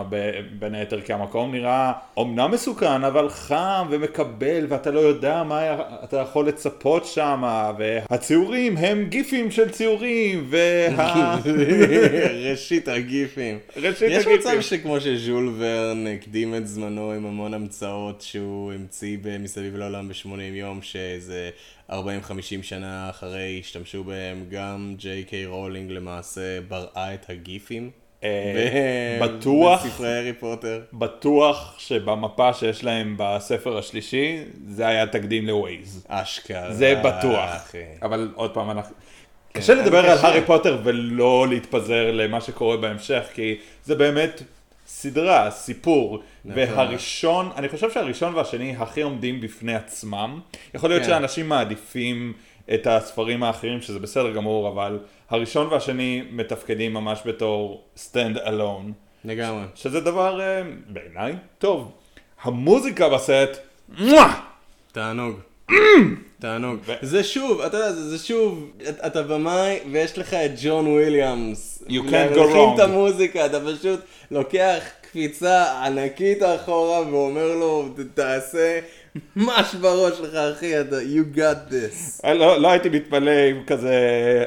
[0.59, 6.17] בין היתר, כי המקום נראה אומנם מסוכן, אבל חם ומקבל, ואתה לא יודע מה אתה
[6.17, 7.43] יכול לצפות שם,
[7.77, 11.37] והציורים הם גיפים של ציורים, וה...
[12.51, 13.59] ראשית הגיפים.
[13.75, 14.39] ראשית יש הגיפים.
[14.39, 20.41] מצב שכמו שז'ול ורן הקדים את זמנו עם המון המצאות שהוא המציא מסביב לעולם ב-80
[20.53, 21.49] יום, שאיזה
[21.89, 21.93] 40-50
[22.61, 27.89] שנה אחרי השתמשו בהם, גם ג'יי קיי רולינג למעשה בראה את הגיפים.
[28.23, 29.85] אה, בטוח.
[29.85, 30.81] בספרי הארי פוטר.
[30.93, 34.37] בטוח שבמפה שיש להם בספר השלישי,
[34.67, 36.05] זה היה תקדים לווייז.
[36.07, 36.73] אשכרה.
[36.73, 37.71] זה בטוח.
[38.01, 38.95] אבל עוד פעם, אנחנו...
[39.53, 40.17] קשה לדבר על.
[40.17, 44.41] הארי פוטר ולא להתפזר למה שקורה בהמשך, כי זה באמת
[44.87, 46.23] סדרה, סיפור.
[46.45, 50.39] והראשון, אני חושב שהראשון והשני הכי עומדים בפני עצמם.
[50.73, 51.09] יכול להיות כן.
[51.09, 52.33] שאנשים מעדיפים
[52.73, 58.91] את הספרים האחרים, שזה בסדר גמור, אבל הראשון והשני מתפקדים ממש בתור stand alone.
[59.25, 59.63] לגמרי.
[59.75, 61.91] שזה דבר אה, בעיניי טוב.
[62.41, 63.07] המוזיקה
[63.99, 64.39] מואה!
[64.91, 65.35] תענוג.
[66.39, 66.79] תענוג.
[66.85, 71.83] ו- זה שוב, אתה יודע, זה שוב, את- אתה במאי ויש לך את ג'ון וויליאמס.
[71.87, 72.75] You can't go wrong.
[72.75, 73.99] את המוזיקה, אתה פשוט
[74.31, 78.79] לוקח קפיצה ענקית אחורה ואומר לו, "ת- תעשה
[79.35, 82.25] מה שבראש שלך אחי, אתה, you got this.
[82.25, 83.95] אה, לא, לא הייתי מתפלא אם כזה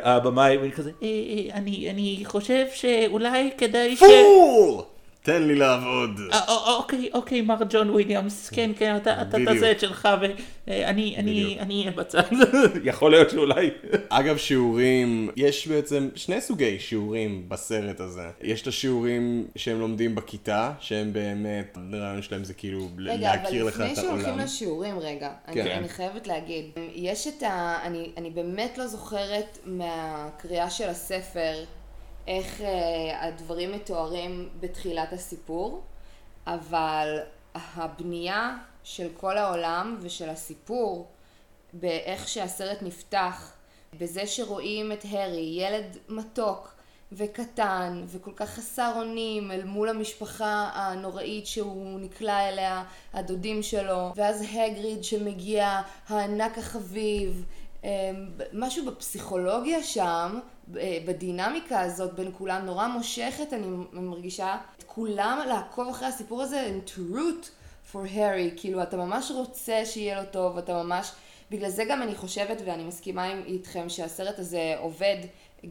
[0.03, 3.99] הבמאי כזה, "אה, אה, אני, אני חושב שאולי כדאי ש...
[3.99, 4.83] פול!
[5.23, 6.21] תן לי לעבוד.
[6.33, 9.25] אה, אה, אוקיי, אוקיי, מר ג'ון וויליאמס, כן, כן, אתה.
[9.45, 11.57] תעשה את שלך ואני אני.
[11.61, 12.23] אני אהיה בצד.
[12.85, 13.71] יכול להיות שאולי
[14.09, 18.27] אגב שיעורים, יש בעצם שני סוגי שיעורים בסרט הזה.
[18.41, 23.65] יש את השיעורים שהם לומדים בכיתה, שהם באמת, הרעיון שלהם זה כאילו רגע, אבל להכיר
[23.65, 24.45] לך לפני את שהולכים העולם.
[24.45, 25.67] לשיעורים רגע, כן.
[25.67, 26.65] אני, חייבת להגיד,
[26.95, 27.79] יש את ה...
[27.83, 31.65] אני, אני באמת לא זוכרת מהקריאה של הספר
[32.27, 35.83] איך אה, הדברים מתוארים בתחילת הסיפור,
[36.47, 37.19] אבל
[37.55, 41.07] הבנייה של כל העולם ושל הסיפור,
[41.73, 43.53] באיך שהסרט נפתח,
[43.99, 46.75] בזה שרואים את הארי, ילד מתוק
[47.13, 54.45] וקטן וכל כך חסר אונים אל מול המשפחה הנוראית שהוא נקלע אליה, הדודים שלו, ואז
[54.53, 57.45] הגריד שמגיע, הענק החביב,
[58.53, 65.89] משהו בפסיכולוגיה שם, ב- בדינמיקה הזאת בין כולם נורא מושכת, אני מרגישה את כולם לעקוב
[65.89, 67.47] אחרי הסיפור הזה, and to root
[67.93, 71.13] for Harry, כאילו אתה ממש רוצה שיהיה לו טוב, אתה ממש,
[71.51, 75.17] בגלל זה גם אני חושבת ואני מסכימה איתכם שהסרט הזה עובד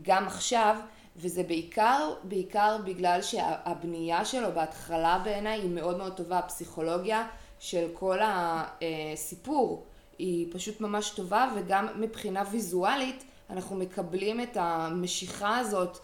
[0.01, 0.76] גם עכשיו,
[1.18, 7.28] וזה בעיקר, בעיקר בגלל שהבנייה שלו בהתחלה בעיניי היא מאוד מאוד טובה, הפסיכולוגיה
[7.59, 9.86] של כל הסיפור
[10.22, 15.97] היא פשוט ממש טובה, וגם מבחינה ויזואלית אנחנו מקבלים את המשיכה הזאת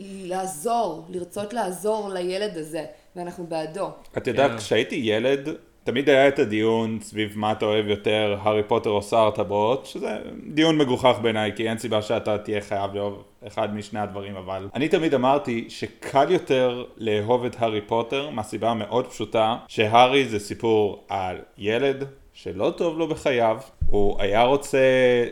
[0.00, 2.84] לעזור, לרצות לעזור לילד הזה,
[3.16, 3.90] ואנחנו בעדו.
[4.16, 4.58] את יודעת, כן.
[4.58, 5.48] כשהייתי ילד,
[5.84, 10.18] תמיד היה את הדיון סביב מה אתה אוהב יותר, הארי פוטר או שר הטבעות, שזה
[10.54, 14.88] דיון מגוחך בעיניי, כי אין סיבה שאתה תהיה חייב לאהוב אחד משני הדברים, אבל אני
[14.88, 21.36] תמיד אמרתי שקל יותר לאהוב את הארי פוטר, מהסיבה המאוד פשוטה, שהארי זה סיפור על
[21.58, 22.04] ילד
[22.34, 23.56] שלא טוב לו בחייו,
[23.86, 24.78] הוא היה רוצה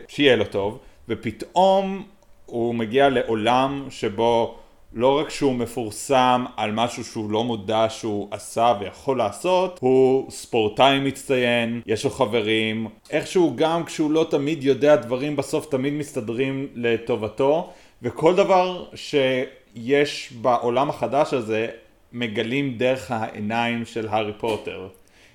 [0.07, 0.79] שיהיה לו טוב,
[1.09, 2.03] ופתאום
[2.45, 4.57] הוא מגיע לעולם שבו
[4.93, 10.99] לא רק שהוא מפורסם על משהו שהוא לא מודע שהוא עשה ויכול לעשות, הוא ספורטאי
[10.99, 17.69] מצטיין, יש לו חברים, איכשהו גם כשהוא לא תמיד יודע דברים בסוף תמיד מסתדרים לטובתו,
[18.01, 21.67] וכל דבר שיש בעולם החדש הזה
[22.13, 24.87] מגלים דרך העיניים של הארי פוטר.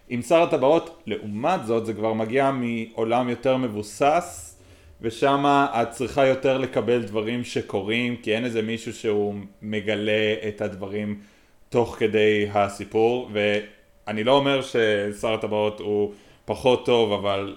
[0.09, 4.59] עם שר הטבעות, לעומת זאת, זה כבר מגיע מעולם יותר מבוסס,
[5.01, 11.21] ושם את צריכה יותר לקבל דברים שקורים, כי אין איזה מישהו שהוא מגלה את הדברים
[11.69, 16.13] תוך כדי הסיפור, ואני לא אומר ששר הטבעות הוא
[16.45, 17.57] פחות טוב, אבל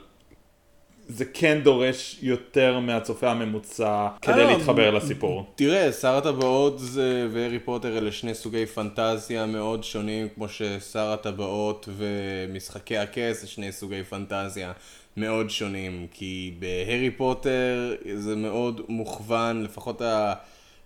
[1.09, 5.45] זה כן דורש יותר מהצופה הממוצע כדי אה, להתחבר לסיפור.
[5.55, 11.89] תראה, שר הטבעות זה- והארי פוטר אלה שני סוגי פנטזיה מאוד שונים, כמו ששר הטבעות
[11.97, 14.71] ומשחקי הכס זה שני סוגי פנטזיה
[15.17, 20.33] מאוד שונים, כי בהארי פוטר זה מאוד מוכוון, לפחות ה...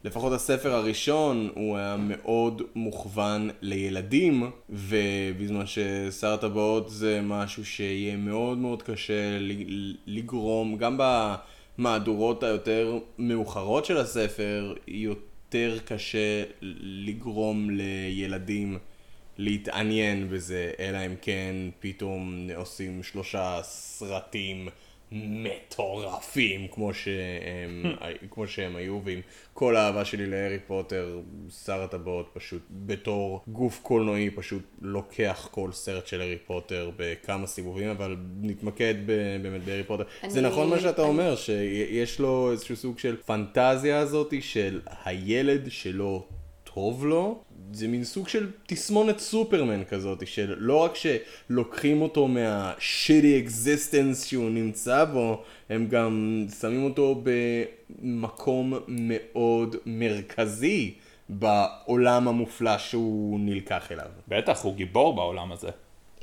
[0.03, 8.57] לפחות הספר הראשון הוא היה מאוד מוכוון לילדים, ובזמן ששר הטבעות זה משהו שיהיה מאוד
[8.57, 9.37] מאוד קשה
[10.05, 10.99] לגרום, גם
[11.77, 16.43] במהדורות היותר מאוחרות של הספר, יותר קשה
[16.81, 18.77] לגרום לילדים
[19.37, 24.67] להתעניין בזה, אלא אם כן פתאום עושים שלושה סרטים
[25.13, 27.83] מטורפים כמו שהם,
[28.31, 29.19] כמו שהם היו, ועם
[29.53, 31.19] כל האהבה שלי להארי פוטר,
[31.65, 37.89] שר הטבעות פשוט בתור גוף קולנועי פשוט לוקח כל סרט של הארי פוטר בכמה סיבובים,
[37.89, 38.95] אבל נתמקד
[39.41, 40.03] באמת בהארי פוטר.
[40.27, 44.81] זה אני- נכון מה שאתה אני- אומר, שיש לו איזשהו סוג של פנטזיה הזאתי של
[45.05, 46.23] הילד שלא
[46.73, 47.43] טוב לו,
[47.73, 54.25] זה מין סוג של תסמונת סופרמן כזאת, של לא רק שלוקחים אותו מה shitty existence
[54.25, 60.93] שהוא נמצא בו, הם גם שמים אותו במקום מאוד מרכזי
[61.29, 64.07] בעולם המופלא שהוא נלקח אליו.
[64.27, 65.69] בטח, הוא גיבור בעולם הזה.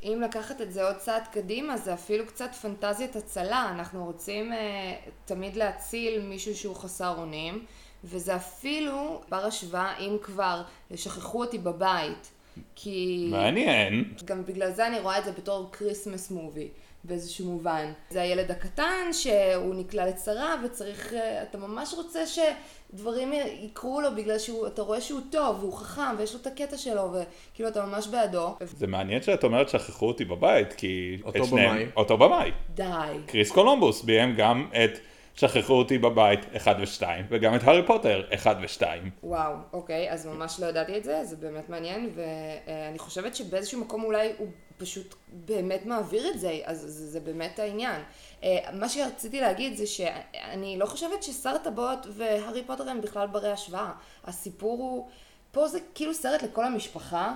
[0.03, 3.71] אם לקחת את זה עוד צעד קדימה, זה אפילו קצת פנטזיית הצלה.
[3.75, 4.95] אנחנו רוצים אה,
[5.25, 7.65] תמיד להציל מישהו שהוא חסר אונים,
[8.05, 12.31] וזה אפילו בר השוואה, אם כבר, לשכחו אותי בבית.
[12.75, 13.29] כי...
[13.31, 14.05] מעניין.
[14.25, 16.69] גם בגלל זה אני רואה את זה בתור Christmas movie,
[17.05, 17.93] באיזשהו מובן.
[18.11, 23.33] זה הילד הקטן שהוא נקלע לצרה וצריך, אה, אתה ממש רוצה שדברים
[23.63, 27.69] יקרו לו בגלל שאתה רואה שהוא טוב והוא חכם ויש לו את הקטע שלו וכאילו
[27.69, 28.55] אתה ממש בעדו.
[28.65, 31.19] זה מעניין שאת אומרת שכחו אותי בבית, כי...
[31.25, 31.87] אותו שניהם- במאי.
[31.97, 32.51] אותו במאי.
[32.75, 32.85] די.
[33.27, 34.99] קריס קולומבוס ביים גם את
[35.41, 38.85] שכחו אותי בבית 1 ו-2, וגם את הארי פוטר 1 ו-2.
[39.23, 44.05] וואו, אוקיי, אז ממש לא ידעתי את זה, זה באמת מעניין, ואני חושבת שבאיזשהו מקום
[44.05, 48.03] אולי הוא פשוט באמת מעביר את זה, אז זה, זה באמת העניין.
[48.45, 53.53] אה, מה שרציתי להגיד זה שאני לא חושבת ששר הטבעות והארי פוטר הם בכלל ברי
[53.53, 53.93] השוואה.
[54.25, 55.09] הסיפור הוא,
[55.53, 57.35] פה זה כאילו סרט לכל המשפחה.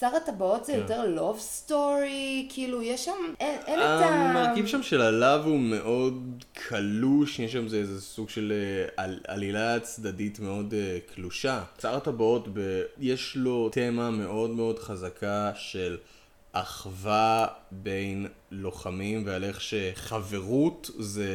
[0.00, 4.04] שר הטבעות זה יותר לוב סטורי, כאילו יש שם, אין, אין את ה...
[4.04, 9.20] המרכיב שם של הלאו הוא מאוד קלוש, יש שם זה איזה סוג של אה, על,
[9.28, 11.62] עלילה צדדית מאוד אה, קלושה.
[11.82, 12.82] שר הטבעות, ב...
[12.98, 15.96] יש לו תמה מאוד מאוד חזקה של
[16.52, 21.28] אחווה בין לוחמים ועל איך שחברות זה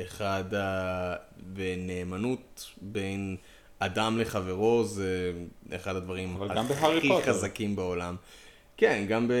[0.00, 1.14] אחד ה...
[1.54, 3.36] ונאמנות בין
[3.80, 5.32] אדם לחברו זה
[5.74, 7.22] אחד הדברים הכי.
[7.22, 8.16] חזקים בעולם.
[8.80, 9.32] כן, גם ב...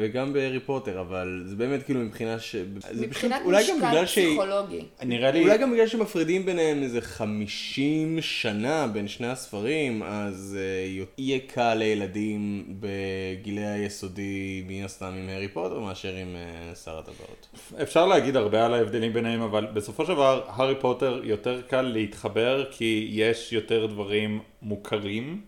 [0.00, 2.56] וגם בהארי פוטר, אבל זה באמת כאילו מבחינה ש...
[2.94, 4.18] מבחינת פשוט, משקל בגלל ש...
[4.18, 4.84] פסיכולוגי.
[5.02, 5.42] נראה לי...
[5.42, 11.74] אולי גם בגלל שמפרידים ביניהם איזה 50 שנה בין שני הספרים, אז uh, יהיה קל
[11.74, 16.36] לילדים בגילי היסודי, מן הסתם עם הארי פוטר, מאשר עם
[16.72, 17.48] uh, שר הטבעות.
[17.82, 22.64] אפשר להגיד הרבה על ההבדלים ביניהם, אבל בסופו של דבר, הארי פוטר יותר קל להתחבר,
[22.70, 25.40] כי יש יותר דברים מוכרים.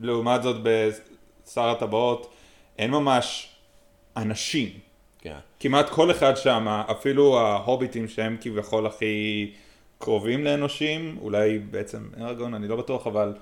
[0.00, 2.34] לעומת זאת, בשר הטבעות
[2.80, 3.48] אין ממש
[4.16, 4.68] אנשים.
[5.18, 5.36] כן.
[5.60, 9.50] כמעט כל אחד שם, אפילו ההוביטים שהם כביכול הכי
[9.98, 13.34] קרובים לאנושים, אולי בעצם ארגון, אני לא בטוח, אבל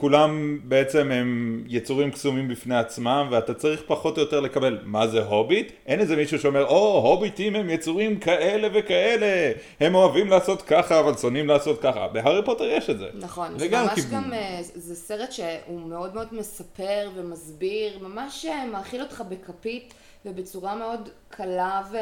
[0.00, 5.22] כולם בעצם הם יצורים קסומים בפני עצמם, ואתה צריך פחות או יותר לקבל מה זה
[5.24, 5.72] הוביט.
[5.86, 11.16] אין איזה מישהו שאומר, או, הוביטים הם יצורים כאלה וכאלה, הם אוהבים לעשות ככה, אבל
[11.16, 12.08] שונאים לעשות ככה.
[12.12, 13.06] בהארי פוטר יש את זה.
[13.14, 18.46] נכון, וגם זה ממש כי- גם, אה, זה סרט שהוא מאוד מאוד מספר ומסביר, ממש
[18.48, 19.94] אה, מאכיל אותך בכפית
[20.28, 21.96] ובצורה מאוד קלה ו...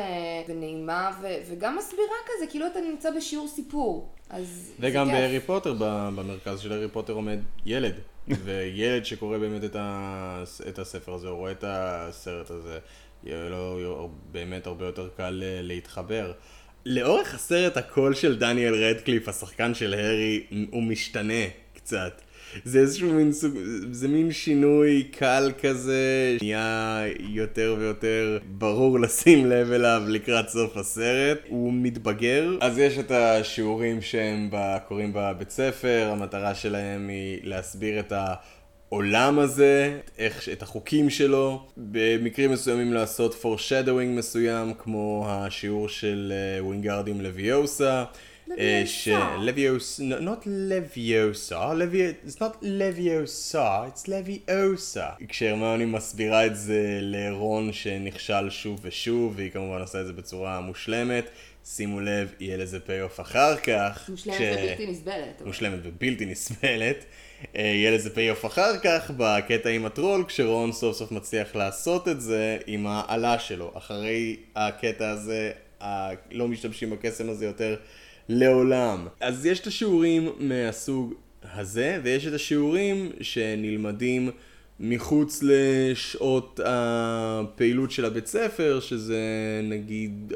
[0.48, 1.26] ונעימה ו...
[1.48, 4.08] וגם מסבירה כזה, כאילו אתה נמצא בשיעור סיפור.
[4.30, 5.08] אז וגם.
[5.08, 7.94] בהארי פוטר, במרכז של הארי פוטר עומד ילד.
[8.44, 10.44] וילד שקורא באמת את, ה...
[10.68, 12.78] את הספר הזה, או רואה את הסרט הזה,
[13.24, 16.32] יהיה לו באמת הרבה יותר קל אה, להתחבר.
[16.86, 22.22] לאורך הסרט הקול של דניאל רדקליף, השחקן של הארי, הוא משתנה קצת.
[22.64, 23.54] זה איזשהו מין סוג,
[23.90, 31.38] זה מין שינוי קל כזה, נהיה יותר ויותר ברור לשים לב אליו לקראת סוף הסרט.
[31.48, 34.50] הוא מתבגר, אז יש את השיעורים שהם
[34.88, 38.34] קוראים בבית ספר, המטרה שלהם היא להסביר את ה...
[38.90, 46.64] העולם הזה, איך, את החוקים שלו, במקרים מסוימים לעשות foreshadowing מסוים, כמו השיעור של אה,
[46.64, 48.04] ווינגרדים לוויוסה.
[48.58, 49.08] אה, ש...
[49.40, 55.06] לוויוסה, not לוויוסה, לוי- it's not לוויוסה, it's לוויוסה.
[55.28, 61.24] כשהרמיוני מסבירה את זה לרון שנכשל שוב ושוב, והיא כמובן עושה את זה בצורה מושלמת.
[61.64, 64.06] שימו לב, יהיה לזה פי-אוף אחר כך.
[64.08, 65.42] מושלמת כש- ובלתי נסבלת.
[65.44, 67.04] מושלמת ובלתי נסבלת.
[67.56, 72.20] אה, יהיה לזה פי-אוף אחר כך בקטע עם הטרול, כשרון סוף סוף מצליח לעשות את
[72.20, 73.72] זה עם האלה שלו.
[73.76, 75.50] אחרי הקטע הזה,
[75.82, 77.76] ה- לא משתמשים בקסם הזה יותר
[78.28, 79.06] לעולם.
[79.20, 81.14] אז יש את השיעורים מהסוג
[81.54, 84.30] הזה, ויש את השיעורים שנלמדים
[84.80, 89.20] מחוץ לשעות הפעילות של הבית ספר, שזה
[89.64, 90.32] נגיד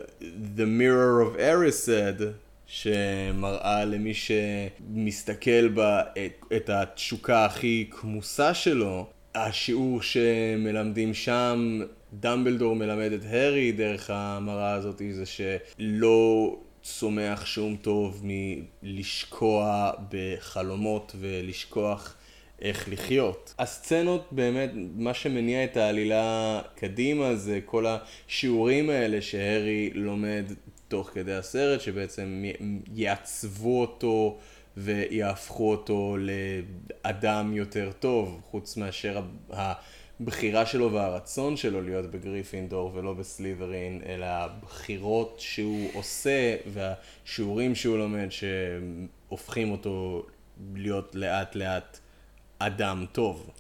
[0.57, 2.23] The Mirror of Erised,
[2.67, 9.07] שמראה למי שמסתכל בה את, את התשוקה הכי כמוסה שלו.
[9.35, 11.81] השיעור שמלמדים שם,
[12.13, 16.57] דמבלדור מלמד את הארי דרך המראה הזאת, זה שלא
[16.99, 22.17] צומח שום טוב מלשקוע בחלומות ולשכוח
[22.63, 23.55] איך לחיות.
[23.59, 30.45] הסצנות באמת, מה שמניע את העלילה קדימה זה כל השיעורים האלה שהארי לומד
[30.89, 32.45] תוך כדי הסרט, שבעצם
[32.95, 34.39] יעצבו אותו
[34.77, 39.23] ויהפכו אותו לאדם יותר טוב, חוץ מאשר
[40.21, 48.29] הבחירה שלו והרצון שלו להיות בגריפינדור ולא בסלית'רין, אלא הבחירות שהוא עושה והשיעורים שהוא לומד
[48.31, 50.27] שהופכים אותו
[50.75, 51.99] להיות לאט לאט
[52.59, 53.51] אדם טוב.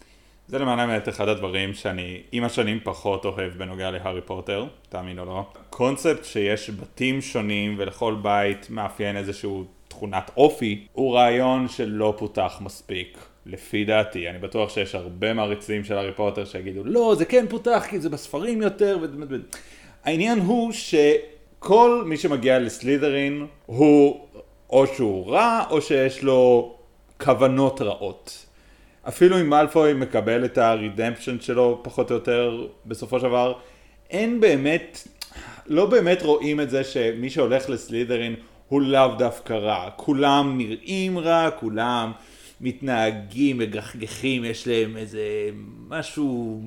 [0.48, 5.24] זה למען האמת אחד הדברים שאני עם השנים פחות אוהב בנוגע להארי פוטר, תאמין או
[5.24, 5.46] לא.
[5.70, 13.29] קונספט שיש בתים שונים ולכל בית מאפיין איזשהו תכונת אופי, הוא רעיון שלא פותח מספיק.
[13.46, 17.86] לפי דעתי, אני בטוח שיש הרבה מעריצים של הארי פוטר שיגידו לא, זה כן פותח
[17.90, 19.36] כי זה בספרים יותר ו...
[20.04, 24.26] העניין הוא שכל מי שמגיע לסלידרין הוא
[24.70, 26.74] או שהוא רע או שיש לו
[27.20, 28.46] כוונות רעות.
[29.08, 33.54] אפילו אם מאלפוי מקבל את הרידמפשן שלו פחות או יותר בסופו של דבר,
[34.10, 35.08] אין באמת,
[35.66, 38.34] לא באמת רואים את זה שמי שהולך לסלידרין
[38.68, 39.90] הוא לאו דווקא רע.
[39.96, 42.12] כולם נראים רע, כולם
[42.60, 45.22] מתנהגים, מגחכים, יש להם איזה
[45.88, 46.60] משהו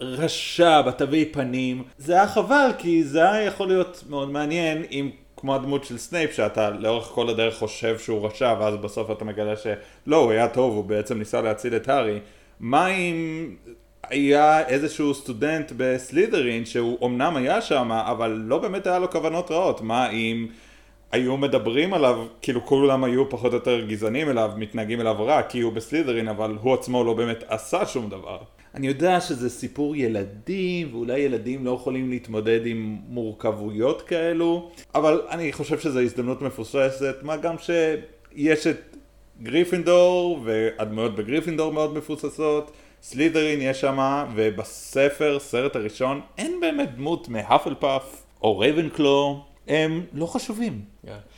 [0.00, 1.82] רשע בתווי פנים.
[1.98, 6.32] זה היה חבל כי זה היה יכול להיות מאוד מעניין אם כמו הדמות של סנייפ
[6.32, 10.74] שאתה לאורך כל הדרך חושב שהוא רשע ואז בסוף אתה מגלה שלא, הוא היה טוב,
[10.74, 12.18] הוא בעצם ניסה להציל את הארי.
[12.60, 13.50] מה אם
[14.10, 19.80] היה איזשהו סטודנט בסלידרין שהוא אמנם היה שם אבל לא באמת היה לו כוונות רעות?
[19.80, 20.46] מה אם
[21.12, 25.60] היו מדברים עליו, כאילו כולם היו פחות או יותר גזענים אליו, מתנהגים אליו רע כי
[25.60, 28.38] הוא בסלידרין אבל הוא עצמו לא באמת עשה שום דבר.
[28.74, 35.52] אני יודע שזה סיפור ילדים, ואולי ילדים לא יכולים להתמודד עם מורכבויות כאלו, אבל אני
[35.52, 38.96] חושב שזו הזדמנות מפוספסת, מה גם שיש את
[39.42, 42.70] גריפינדור, והדמויות בגריפינדור מאוד מפוספסות,
[43.02, 50.80] סלידרין יש שם, ובספר, סרט הראשון, אין באמת דמות מהאפלפאף או רייבנקלו, הם לא חשובים.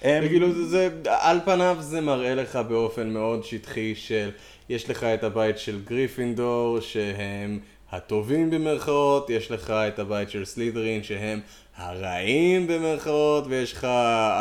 [0.03, 4.31] הם- וכאילו זה, זה, על פניו זה מראה לך באופן מאוד שטחי של,
[4.69, 7.59] יש לך את הבית של גריפינדור שהם
[7.93, 11.41] הטובים במרכאות, יש לך את הבית של סלידרין שהם
[11.77, 13.85] הרעים במרכאות, ויש לך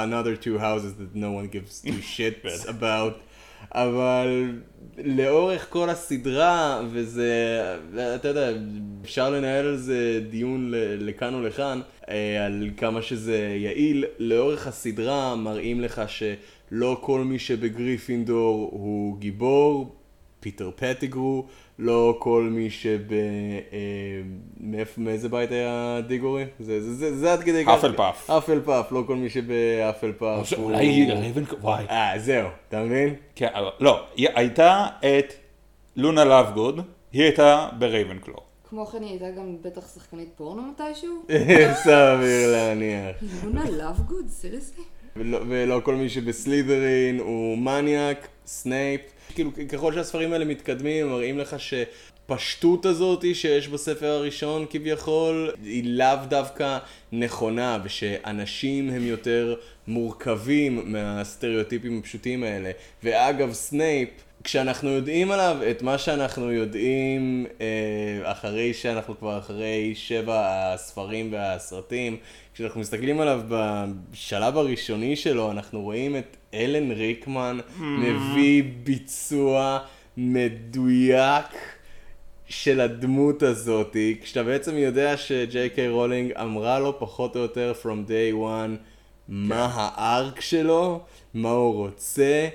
[0.04, 3.14] another two houses that no one gives two shits about.
[3.72, 4.52] אבל
[4.98, 7.62] לאורך כל הסדרה, וזה,
[8.16, 8.50] אתה יודע,
[9.04, 15.36] אפשר לנהל על זה דיון לכאן או לכאן, אה, על כמה שזה יעיל, לאורך הסדרה
[15.36, 19.96] מראים לך שלא כל מי שבגריפינדור הוא גיבור,
[20.40, 21.48] פיטר פטיגרו,
[21.80, 23.12] לא כל מי שב...
[23.12, 23.18] אה,
[24.60, 26.46] מאיפה, מאיזה בית היה דיגורי?
[26.60, 27.72] זה, זה, זה, זה עד כדי כך.
[27.72, 28.30] האפלפאף.
[28.30, 30.66] האפלפאף, לא כל מי שבהאפלפאף הוא...
[30.66, 31.86] אולי רייבנקלו, וואי.
[31.90, 33.16] אה, זהו, אתה מבין?
[33.36, 35.34] כן, אבל לא, היא הייתה את
[35.96, 38.38] לונה לאבגוד, היא הייתה ברייבנקלו.
[38.70, 41.26] כמו כן היא הייתה גם בטח שחקנית פורנו מתישהו.
[41.84, 43.16] סביר להניח.
[43.44, 44.26] לונה לאבגוד?
[45.16, 49.02] ולא, ולא כל מי שבסלית'רין הוא מניאק, סנייפ.
[49.36, 51.56] כאילו, ככל שהספרים האלה מתקדמים, מראים לך
[52.30, 56.78] הפשטות הזאת שיש בספר הראשון כביכול, היא לאו דווקא
[57.12, 59.56] נכונה, ושאנשים הם יותר
[59.88, 62.72] מורכבים מהסטריאוטיפים הפשוטים האלה.
[63.04, 64.10] ואגב, סנייפ,
[64.48, 72.18] כשאנחנו יודעים עליו את מה שאנחנו יודעים אה, אחרי שאנחנו כבר אחרי שבע הספרים והסרטים,
[72.54, 79.80] כשאנחנו מסתכלים עליו בשלב הראשוני שלו, אנחנו רואים את אלן ריקמן מביא ביצוע
[80.18, 81.46] מדויק
[82.46, 88.10] של הדמות הזאתי, כשאתה בעצם יודע שג'יי קיי רולינג אמרה לו פחות או יותר from
[88.10, 88.78] day one
[89.28, 91.00] מה הארק שלו,
[91.34, 92.48] מה הוא רוצה,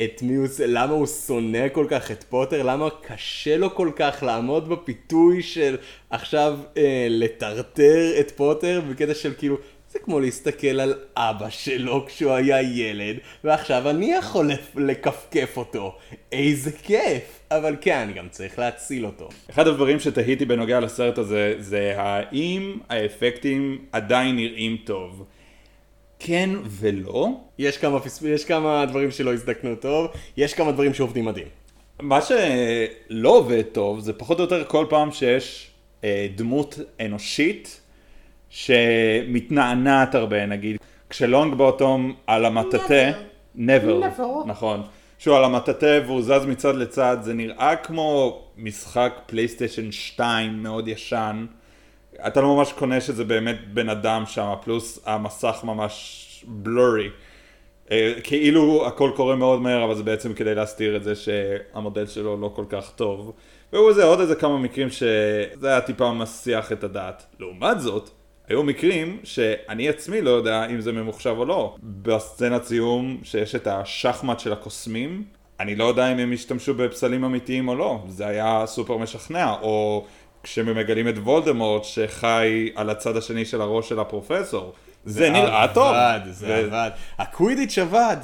[0.00, 4.22] את מי הוא, למה הוא שונא כל כך את פוטר, למה קשה לו כל כך
[4.22, 5.76] לעמוד בפיתוי של
[6.10, 9.56] עכשיו אה, לטרטר את פוטר בקטע של כאילו,
[9.92, 15.98] זה כמו להסתכל על אבא שלו כשהוא היה ילד, ועכשיו אני יכול לכפכף אותו.
[16.32, 17.40] איזה כיף!
[17.50, 19.28] אבל כן, אני גם צריך להציל אותו.
[19.50, 25.24] אחד הדברים שתהיתי בנוגע לסרט הזה, זה האם האפקטים עדיין נראים טוב.
[26.24, 27.28] כן ולא.
[27.58, 27.98] יש כמה,
[28.28, 30.06] יש כמה דברים שלא הזדקנו טוב,
[30.36, 31.46] יש כמה דברים שעובדים מדהים.
[32.00, 35.70] מה שלא עובד טוב זה פחות או יותר כל פעם שיש
[36.04, 37.80] אה, דמות אנושית
[38.50, 40.76] שמתנענעת הרבה נגיד.
[41.10, 43.18] כשלונג בוטום על המטאטה,
[43.54, 44.00] נבר,
[44.46, 44.82] נכון,
[45.18, 51.46] שהוא על המטאטה והוא זז מצד לצד זה נראה כמו משחק פלייסטיישן 2 מאוד ישן.
[52.26, 57.08] אתה לא ממש קונה שזה באמת בן אדם שם, פלוס המסך ממש בלורי.
[57.90, 62.40] אה, כאילו הכל קורה מאוד מהר, אבל זה בעצם כדי להסתיר את זה שהמודל שלו
[62.40, 63.32] לא כל כך טוב.
[63.72, 67.26] והוא זה עוד איזה כמה מקרים שזה היה טיפה מסיח את הדעת.
[67.40, 68.10] לעומת זאת,
[68.48, 71.76] היו מקרים שאני עצמי לא יודע אם זה ממוחשב או לא.
[71.82, 75.24] בסצנת סיום שיש את השחמט של הקוסמים,
[75.60, 78.02] אני לא יודע אם הם השתמשו בפסלים אמיתיים או לא.
[78.08, 80.04] זה היה סופר משכנע, או
[80.42, 84.72] כשמגלים את וולדמורט שחי על הצד השני של הראש של הפרופסור.
[85.04, 85.92] זה נראה טוב.
[85.92, 86.90] זה עבד, זה עבד.
[87.18, 88.16] הקווידיץ' עבד.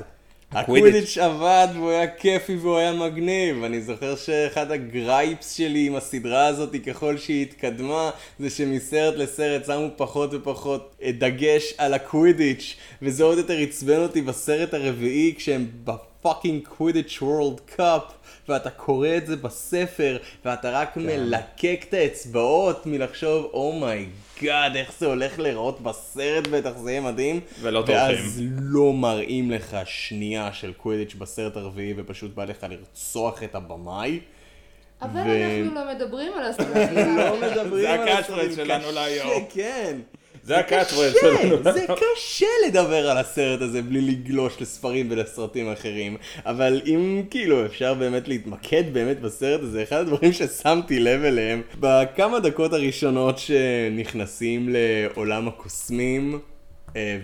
[0.52, 3.64] הקווידיץ' עבד והוא היה כיפי והוא היה מגניב.
[3.64, 9.64] אני זוכר שאחד ה gripes שלי עם הסדרה הזאת, ככל שהיא התקדמה, זה שמסרט לסרט
[9.66, 15.95] שמו פחות ופחות דגש על הקווידיץ', וזה עוד יותר עצבן אותי בסרט הרביעי כשהם ב
[15.95, 18.02] fucking Quidditch World Cup.
[18.48, 21.00] ואתה קורא את זה בספר, ואתה רק כן.
[21.00, 26.90] מלקק את האצבעות מלחשוב, oh my god, oh איך זה הולך להיראות בסרט, בטח זה
[26.90, 27.40] יהיה מדהים.
[27.60, 27.96] ולא טורחים.
[27.96, 34.20] ואז לא מראים לך שנייה של קווידיץ' בסרט הרביעי, ופשוט בא לך לרצוח את הבמאי.
[35.02, 35.64] אבל ו...
[35.64, 37.16] אנחנו לא מדברים על הסרטים.
[37.16, 37.80] לא מדברים על הסרטים.
[37.80, 39.44] זה ה catchphrase שלנו להיום.
[39.50, 39.96] כן.
[40.48, 41.62] זה ה catchword שלנו.
[41.72, 47.94] זה קשה לדבר על הסרט הזה בלי לגלוש לספרים ולסרטים אחרים, אבל אם כאילו אפשר
[47.94, 55.48] באמת להתמקד באמת בסרט הזה, אחד הדברים ששמתי לב אליהם, בכמה דקות הראשונות שנכנסים לעולם
[55.48, 56.38] הקוסמים,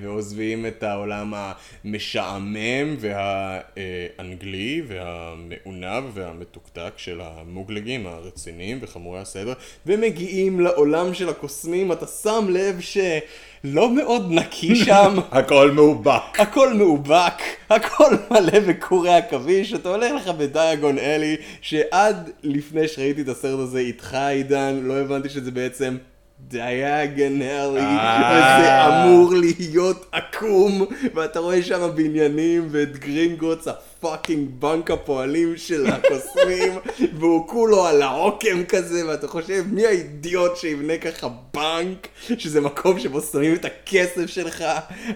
[0.00, 9.52] ועוזבים את העולם המשעמם והאנגלי והמעונב והמתוקתק של המוגלגים הרציניים וחמורי הסדר
[9.86, 15.14] ומגיעים לעולם של הקוסמים, אתה שם לב שלא מאוד נקי שם.
[15.30, 16.40] הכל מאובק.
[16.40, 23.20] הכל מאובק, הכל מלא בקורי עכביש, אתה הולך לך ב Diagon Alley, שעד לפני שראיתי
[23.22, 25.96] את הסרט הזה איתך עידן, לא הבנתי שזה בעצם
[26.40, 28.30] diagonally, אה.
[28.30, 35.86] וזה אמור להיות עקום, ואתה רואה שם בניינים ואת גרינגוטס, ה fucking בנק הפועלים של
[35.86, 36.72] הקוסמים,
[37.18, 42.08] והוא כולו על העוקם כזה, ואתה חושב מי האידיוט שיבנה ככה בנק,
[42.38, 44.64] שזה מקום שבו שמים את הכסף שלך,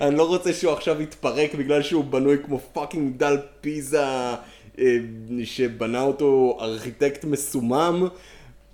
[0.00, 4.04] אני לא רוצה שהוא עכשיו יתפרק בגלל שהוא בנוי כמו fucking דל פיזה,
[4.78, 4.96] אה,
[5.44, 8.08] שבנה אותו ארכיטקט מסומם.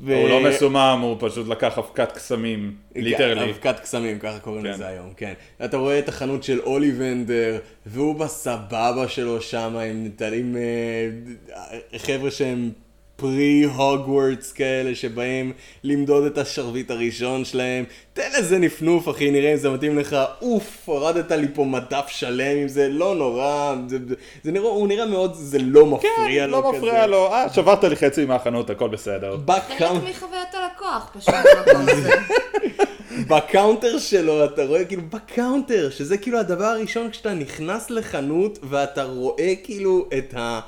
[0.00, 0.14] ו...
[0.14, 3.50] הוא לא מסומם, הוא פשוט לקח אבקת קסמים, literally.
[3.50, 4.70] אבקת קסמים, ככה קוראים כן.
[4.70, 5.32] לזה היום, כן.
[5.64, 12.70] אתה רואה את החנות של אוליבנדר, והוא בסבבה שלו שם, עם, עם uh, חבר'ה שהם
[13.16, 15.52] pre הוגוורטס כאלה שבאים
[15.84, 17.84] למדוד את השרביט הראשון שלהם.
[18.12, 20.16] תן לזה נפנוף אחי, נראה אם זה מתאים לך.
[20.42, 23.74] אוף, הורדת לי פה מדף שלם עם זה, לא נורא.
[23.88, 23.98] זה,
[24.42, 26.80] זה נראה, הוא נראה מאוד, זה לא מפריע כן, לא לו לא כזה.
[26.80, 27.32] כן, לא מפריע לו.
[27.32, 29.36] אה, שברת לי חצי מהחנות, הכל בסדר.
[29.78, 31.34] חלק מחוויית הלקוח, פשוט.
[33.28, 38.58] ב counter שלו אתה רואה כאילו ב counter שזה כאילו הדבר הראשון כשאתה נכנס לחנות
[38.62, 40.60] ואתה רואה כאילו את ה...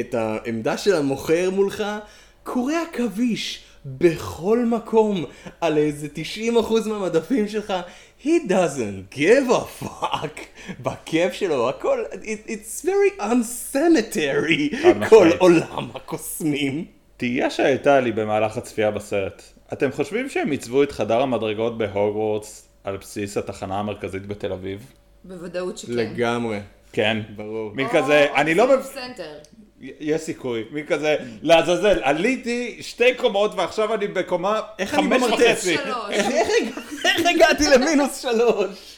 [0.00, 1.84] את העמדה של המוכר מולך,
[2.42, 5.24] קורי עכביש בכל מקום
[5.60, 6.08] על איזה
[6.54, 7.72] 90% מהמדפים שלך.
[8.24, 10.40] He doesn't give a fuck
[10.80, 14.76] בכיף שלו, הכל, it, it's very unsanitary,
[15.08, 16.84] כל עולם הקוסמים.
[17.16, 19.42] תהייה שהייתה לי במהלך הצפייה בסרט.
[19.72, 24.92] אתם חושבים שהם עיצבו את חדר המדרגות בהוגוורטס על בסיס התחנה המרכזית בתל אביב?
[25.24, 25.92] בוודאות שכן.
[25.92, 26.58] לגמרי.
[26.92, 27.18] כן.
[27.36, 27.70] ברור.
[27.74, 28.76] מין כזה, אני לא...
[28.82, 29.38] center.
[29.80, 30.64] יש סיכוי.
[30.70, 35.22] מין כזה, לעזאזל, עליתי שתי קומות ועכשיו אני בקומה חמש?
[35.22, 35.74] וחצי.
[35.74, 36.10] שלוש.
[36.10, 38.94] איך הגע- איך הגעתי למינוס שלוש?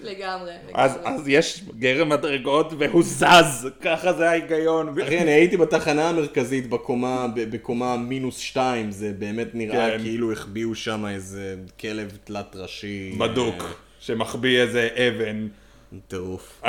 [0.00, 0.52] לגמרי.
[0.74, 1.14] אז, לגמרי.
[1.14, 5.00] אז יש גרם מדרגות והוא זז, ככה זה ההיגיון.
[5.02, 9.98] אחי, אני הייתי בתחנה המרכזית בקומה, בקומה מינוס שתיים, זה באמת נראה כן.
[10.02, 13.14] כאילו החביאו שם איזה כלב תלת ראשי.
[13.18, 15.48] בדוק, שמחביא איזה אבן.
[15.92, 16.62] אה, טירוף.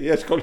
[0.00, 0.40] יש כל...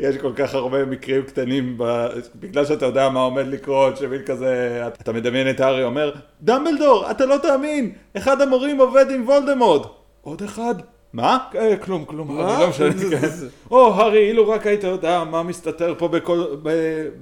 [0.00, 2.06] יש כל כך הרבה מקרים קטנים, ב...
[2.34, 6.12] בגלל שאתה יודע מה עומד לקרות, שמין כזה, אתה מדמיין את הארי אומר,
[6.42, 9.82] דמבלדור, אתה לא תאמין, אחד המורים עובד עם וולדמורט.
[10.22, 10.74] עוד אחד?
[11.12, 11.38] מה?
[11.54, 12.60] אה, כלום, כלום, מה?
[12.60, 12.92] לא משנה.
[13.10, 13.28] כן.
[13.70, 16.08] או, הארי, אילו רק היית יודע מה מסתתר פה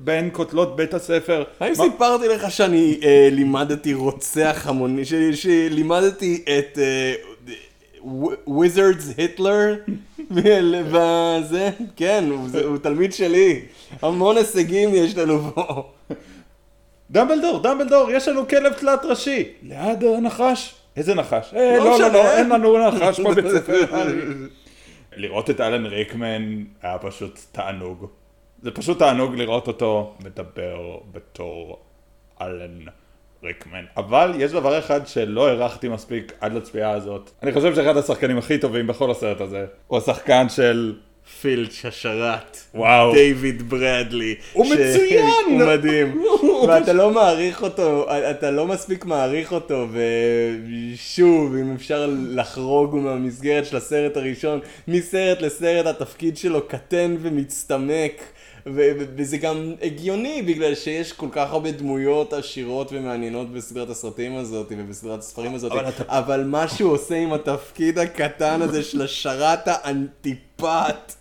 [0.05, 1.45] בין כותלות בית הספר.
[1.61, 6.79] האם סיפרתי לך שאני אה, לימדתי רוצח המוני, שלימדתי את
[8.47, 9.75] וויזרדס היטלר
[10.31, 11.71] בזה?
[11.97, 12.25] כן,
[12.65, 13.61] הוא תלמיד שלי.
[14.03, 15.91] המון הישגים יש לנו פה.
[17.11, 19.49] דמבלדור, דמבלדור, יש לנו כלב תלת ראשי.
[19.63, 20.75] ליד הנחש.
[20.97, 21.55] איזה נחש?
[21.55, 22.09] אה, לא לא, לא.
[22.09, 23.85] לא, אין לנו נחש בבית ספר.
[25.17, 28.07] לראות את אלן ריקמן היה פשוט תענוג.
[28.63, 31.79] זה פשוט תענוג לראות אותו מדבר בתור
[32.41, 32.85] אלן
[33.45, 33.85] ריקמן.
[33.97, 37.31] אבל יש דבר אחד שלא הערכתי מספיק עד לצפייה הזאת.
[37.43, 40.95] אני חושב שאחד השחקנים הכי טובים בכל הסרט הזה הוא השחקן של...
[41.41, 42.59] פילץ' השרת.
[42.75, 43.13] וואו.
[43.13, 44.35] דיוויד ברדלי.
[44.53, 45.27] הוא מצוין!
[45.47, 46.23] הוא מדהים.
[46.69, 53.77] ואתה לא מעריך אותו, אתה לא מספיק מעריך אותו, ושוב, אם אפשר לחרוג מהמסגרת של
[53.77, 58.23] הסרט הראשון, מסרט לסרט התפקיד שלו קטן ומצטמק.
[58.67, 65.19] וזה גם הגיוני בגלל שיש כל כך הרבה דמויות עשירות ומעניינות בסדרת הסרטים הזאת ובסדרת
[65.19, 71.15] הספרים הזאת אבל אבל מה שהוא עושה עם התפקיד הקטן הזה של השרת האנטיפט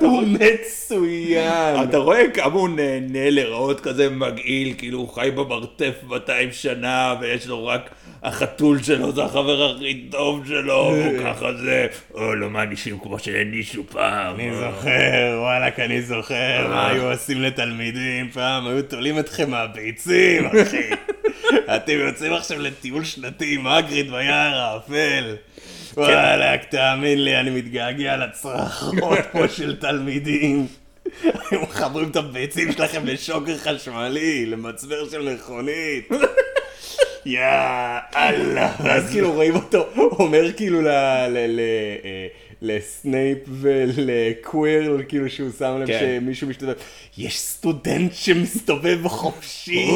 [0.00, 1.82] הוא מצוין.
[1.82, 7.46] אתה רואה כמה הוא נהנה לראות כזה מגעיל, כאילו הוא חי במרתף 200 שנה, ויש
[7.46, 7.90] לו רק
[8.22, 13.82] החתול שלו, זה החבר הכי טוב שלו, והוא ככה זה, או לא מענישים כמו שהענישו
[13.90, 14.34] פעם.
[14.34, 20.90] אני זוכר, וואלכ, אני זוכר מה היו עושים לתלמידים פעם, היו תולים אתכם מהביצים, אחי.
[21.76, 25.36] אתם יוצאים עכשיו לטיול שנתי עם אגריד ביער האפל.
[25.96, 30.66] וואלכ, תאמין לי, אני מתגעגע לצרחות פה של תלמידים.
[31.22, 36.08] היו מחברים את הביצים שלכם לשוקר חשמלי, למצבר של מכונית.
[37.26, 37.40] יא
[38.16, 38.72] אללה.
[38.84, 40.88] ואז כאילו רואים אותו אומר כאילו.
[40.88, 41.26] אה,
[42.62, 46.18] לסנייפ ולקווירל, כאילו שהוא שם לב כן.
[46.20, 46.82] שמישהו משתתף,
[47.18, 49.88] יש סטודנט שמסתובב חופשי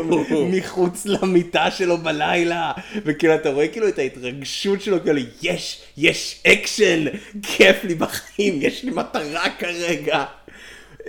[0.52, 2.72] מחוץ למיטה שלו בלילה,
[3.04, 7.04] וכאילו אתה רואה כאילו את ההתרגשות שלו, כאילו יש, יש אקשן,
[7.42, 10.24] כיף לי בחיים, יש לי מטרה כרגע.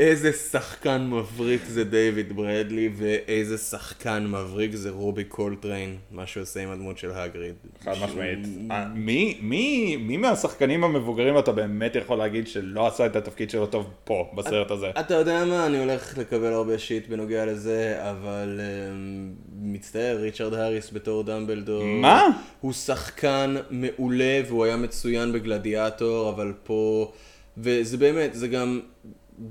[0.02, 6.64] איזה שחקן מבריק זה דיוויד ברדלי, ואיזה שחקן מבריק זה רובי קולטריין, מה שהוא עושה
[6.64, 7.56] עם הדמות של האגריד.
[7.84, 8.39] חד משמעית.
[8.72, 13.66] אה, מי, מי, מי מהשחקנים המבוגרים אתה באמת יכול להגיד שלא עשה את התפקיד שלו
[13.66, 14.89] טוב פה, בסרט הזה?
[14.99, 20.93] אתה יודע מה, אני הולך לקבל הרבה שיט בנוגע לזה, אבל um, מצטער, ריצ'רד האריס
[20.93, 21.84] בתור דמבלדור.
[21.84, 22.28] מה?
[22.62, 27.12] הוא שחקן מעולה והוא היה מצוין בגלדיאטור, אבל פה,
[27.58, 28.80] וזה באמת, זה גם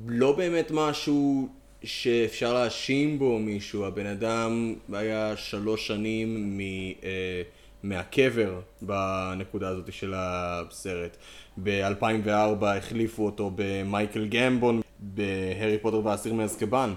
[0.06, 1.48] לא באמת משהו
[1.84, 3.86] שאפשר להאשים בו מישהו.
[3.86, 6.60] הבן אדם היה שלוש שנים מ...
[6.60, 7.42] אה,
[7.82, 11.16] מהקבר בנקודה הזאת של הסרט.
[11.62, 16.94] ב-2004 החליפו אותו במייקל גמבון בהארי פוטר והאסיר מאזקבאן,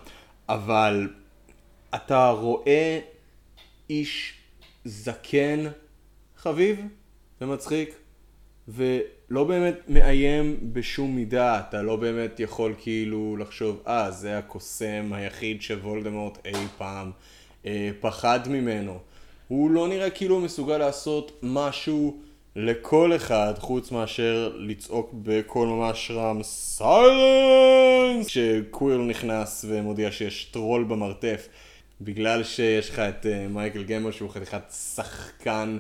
[0.50, 1.10] אבל
[1.96, 3.00] אתה רואה
[3.90, 4.34] איש
[4.86, 5.60] זקן,
[6.38, 6.80] חביב
[7.42, 7.96] ומצחיק,
[9.34, 15.62] ולא באמת מאיים בשום מידה, אתה לא באמת יכול כאילו לחשוב, אה, זה הקוסם היחיד
[15.62, 17.12] שוולדמורט אי פעם
[17.66, 19.00] אה, פחד ממנו.
[19.48, 22.18] הוא לא נראה כאילו מסוגל לעשות משהו
[22.56, 28.28] לכל אחד, חוץ מאשר לצעוק בקול ממש רם silence!
[28.28, 31.48] כשקווירל נכנס ומודיע שיש טרול במרתף.
[32.02, 35.78] בגלל שיש לך את אה, מייקל גמבון שהוא חתיכת שחקן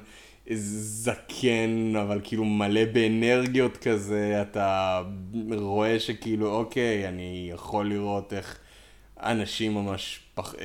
[0.51, 5.01] זקן, אבל כאילו מלא באנרגיות כזה, אתה
[5.51, 8.57] רואה שכאילו, אוקיי, אני יכול לראות איך
[9.17, 10.55] אנשים ממש פח...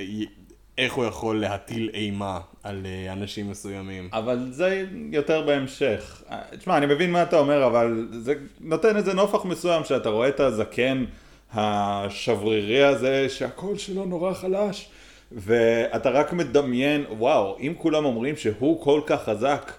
[0.79, 4.09] איך הוא יכול להטיל אימה על אה, אנשים מסוימים.
[4.12, 6.22] אבל זה יותר בהמשך.
[6.59, 10.41] תשמע, אני מבין מה אתה אומר, אבל זה נותן איזה נופח מסוים שאתה רואה את
[10.41, 11.05] הזקן
[11.53, 14.89] השברירי הזה שהקול שלו נורא חלש,
[15.33, 19.72] ואתה רק מדמיין, וואו, אם כולם אומרים שהוא כל כך חזק,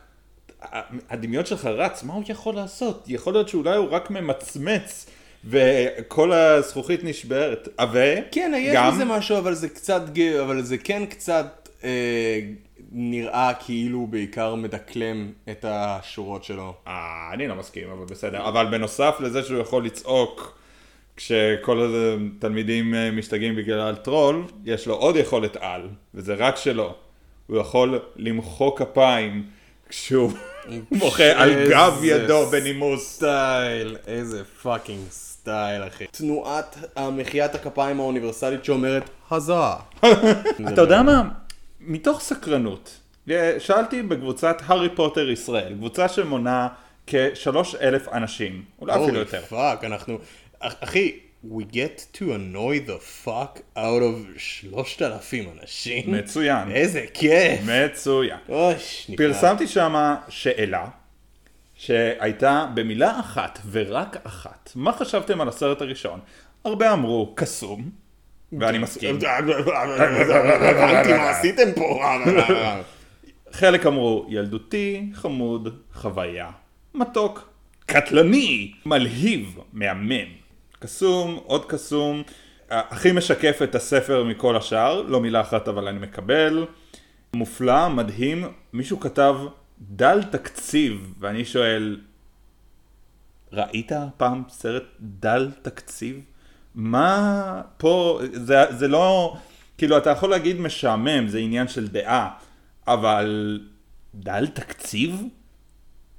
[1.10, 3.04] הדמיון שלך רץ, מה הוא יכול לעשות?
[3.08, 5.10] יכול להיות שאולי הוא רק ממצמץ.
[5.46, 8.16] וכל הזכוכית נשברת, ו...
[8.32, 10.02] כן, יש גם- בזה משהו, אבל זה קצת,
[10.44, 12.40] אבל זה כן קצת אה,
[12.92, 16.74] נראה כאילו הוא בעיקר מדקלם את השורות שלו.
[16.88, 18.48] אה, אני לא מסכים, אבל בסדר.
[18.50, 20.59] אבל בנוסף לזה שהוא יכול לצעוק
[21.20, 21.94] כשכל
[22.38, 26.96] התלמידים אה, משתגעים בגלל טרול, יש לו עוד יכולת על, וזה רק שלו.
[27.48, 29.46] הוא יכול למחוא כפיים
[29.90, 30.32] כשהוא
[30.92, 33.16] מוחא על גב ידו בנימוס.
[33.16, 36.06] סטייל, איזה fucking סטייל, אחי.
[36.08, 36.78] תנועת
[37.12, 39.76] מחיאת הכפיים האוניברסלית שאומרת, הזעה.
[40.74, 41.24] אתה יודע מה?
[41.80, 43.00] מתוך סקרנות,
[43.60, 46.68] שאלתי בקבוצת הארי פוטר ישראל, קבוצה שמונה
[47.08, 49.42] כשלוש אלף אנשים, אולי אפילו יותר.
[49.42, 50.18] fuck, אנחנו...
[50.60, 51.12] אח- אחי,
[51.52, 56.12] we get to annoy the fuck out of שלושת אלפים אנשים.
[56.12, 56.72] מצוין.
[56.72, 57.60] איזה כיף.
[57.66, 58.38] מצוין.
[58.50, 59.12] אוש.
[59.18, 60.88] פרסמתי שם שאלה
[61.76, 64.72] שהייתה במילה אחת ורק אחת.
[64.76, 66.20] מה חשבתם על הסרט הראשון?
[66.66, 67.90] הרבה אמרו קסום,
[68.60, 69.20] ואני מסכים.
[69.80, 72.04] הבנתי מה עשיתם פה.
[73.52, 76.50] חלק אמרו ילדותי, חמוד, חוויה,
[76.94, 77.50] מתוק,
[77.86, 80.39] קטלני, מלהיב, מהמם.
[80.80, 82.24] קסום, עוד קסום,
[82.70, 86.66] הכי משקף את הספר מכל השאר, לא מילה אחת אבל אני מקבל.
[87.34, 89.36] מופלא, מדהים, מישהו כתב
[89.82, 92.00] דל תקציב, ואני שואל,
[93.54, 96.22] ראית פעם סרט דל תקציב?
[96.76, 99.38] מה פה, זה, זה לא,
[99.78, 102.30] כאילו אתה יכול להגיד משעמם, זה עניין של דעה,
[102.88, 103.60] אבל
[104.16, 105.24] דל תקציב?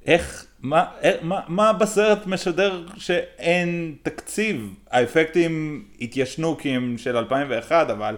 [0.06, 4.74] איך, מה, איך, מה, מה בסרט משדר שאין תקציב?
[4.90, 8.16] האפקטים התיישנו כי הם של 2001, אבל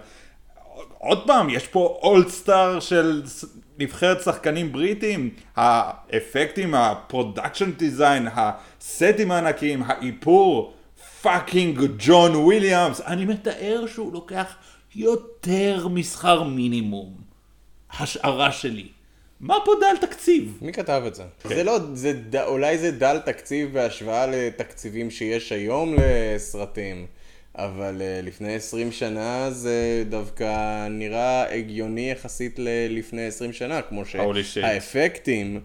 [0.99, 3.45] עוד פעם, יש פה all-star של ס-
[3.79, 10.75] נבחרת שחקנים בריטים, האפקטים, ה production design, הסטים הענקיים, האיפור,
[11.23, 14.55] fucking ג'ון וויליאמס, אני מתאר שהוא לוקח
[14.97, 17.15] יותר משכר מינימום.
[17.99, 18.89] השערה שלי.
[19.43, 20.59] מה פה דל תקציב?
[20.63, 21.23] מי כתב את זה?
[21.43, 21.49] כן.
[21.49, 27.07] זה לא, זה, ד- אולי זה דל תקציב בהשוואה לתקציבים שיש היום לסרטים,
[27.55, 30.45] אבל אה, לפני 20 שנה זה דווקא
[30.89, 34.03] נראה הגיוני יחסית ללפני 20 שנה, כמו.
[34.43, 35.61] שהאפקטים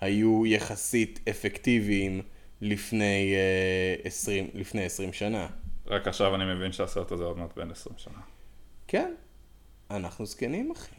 [0.00, 2.22] היו יחסית אפקטיביים
[2.60, 5.46] לפני, אה, 20, לפני 20 שנה.
[5.86, 8.18] רק עכשיו אני מבין שהסרט הזה עוד מעט בן 20 שנה.
[8.88, 9.12] כן,
[9.90, 10.94] אנחנו זקנים אחי.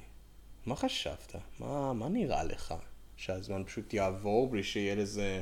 [0.65, 1.35] מה חשבת?
[1.59, 2.73] מה, מה נראה לך?
[3.17, 5.41] שהזמן פשוט יעבור בלי שיהיה לזה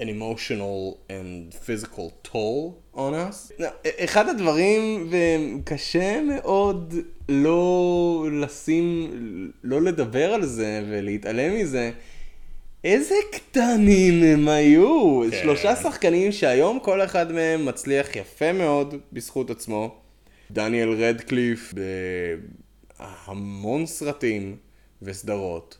[0.00, 3.52] an emotional and physical toll on us?
[3.58, 3.68] לא,
[4.04, 6.94] אחד הדברים, וקשה מאוד
[7.28, 9.10] לא לשים,
[9.62, 11.90] לא לדבר על זה ולהתעלם מזה,
[12.84, 15.20] איזה קטנים הם היו.
[15.30, 15.36] כן.
[15.42, 19.94] שלושה שחקנים שהיום כל אחד מהם מצליח יפה מאוד בזכות עצמו.
[20.50, 21.74] דניאל רדקליף
[23.00, 24.56] בהמון סרטים
[25.02, 25.78] וסדרות.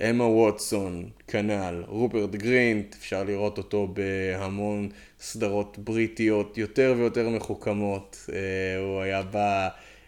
[0.00, 1.84] אמה ווטסון, כנ"ל.
[1.86, 4.88] רופרט גרינט, אפשר לראות אותו בהמון
[5.20, 8.26] סדרות בריטיות יותר ויותר מחוכמות.
[8.32, 9.22] אה, הוא היה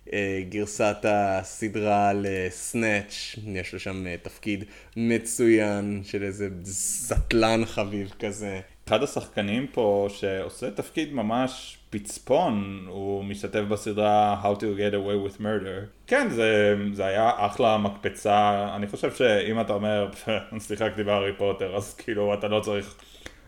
[0.06, 4.64] בגרסת הסדרה לסנאץ', יש לו שם אה, תפקיד
[4.96, 8.60] מצוין של איזה סטלן חביב כזה.
[8.88, 15.40] אחד השחקנים פה שעושה תפקיד ממש פצפון, הוא משתתף בסדרה How to get away with
[15.40, 15.86] murder.
[16.06, 20.08] כן, זה, זה היה אחלה מקפצה, אני חושב שאם אתה אומר,
[20.68, 22.94] שיחקתי בהארי פוטר, אז כאילו אתה לא צריך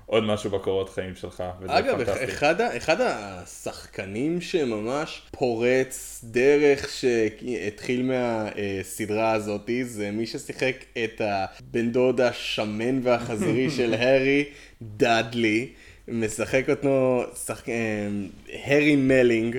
[0.07, 2.25] עוד משהו בקורות חיים שלך, וזה אגב, פנטסטי.
[2.25, 10.75] אחד, ה- אחד השחקנים שממש פורץ דרך שהתחיל מהסדרה הזאת, זה מי ששיחק
[11.05, 14.45] את הבן דוד השמן והחזירי של הארי,
[14.83, 15.69] דאדלי.
[16.09, 17.69] משחק אותו שחק...
[17.69, 18.09] אה,
[18.53, 19.57] הארי מלינג,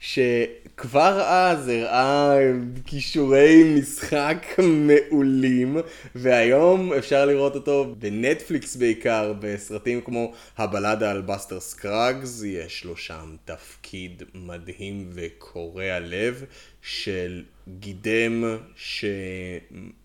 [0.00, 2.36] שכבר אז הראה
[2.86, 5.76] כישורי משחק מעולים,
[6.14, 13.36] והיום אפשר לראות אותו בנטפליקס בעיקר, בסרטים כמו הבלדה על בסטר סקראגס, יש לו שם
[13.44, 16.44] תפקיד מדהים וקורע לב
[16.82, 17.42] של
[17.78, 18.44] גידם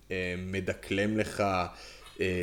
[0.10, 1.44] שמדקלם לך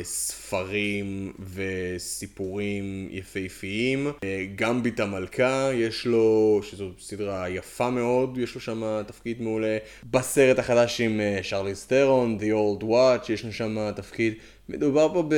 [0.03, 4.07] ספרים וסיפורים יפהפיים.
[4.23, 9.77] אה, גמביט המלכה, יש לו, שזו סדרה יפה מאוד, יש לו שם תפקיד מעולה.
[10.03, 12.43] בסרט החדש עם אה, שרלי סטרון, The
[12.81, 14.33] Old Watch, יש לו שם תפקיד.
[14.69, 15.29] מדובר פה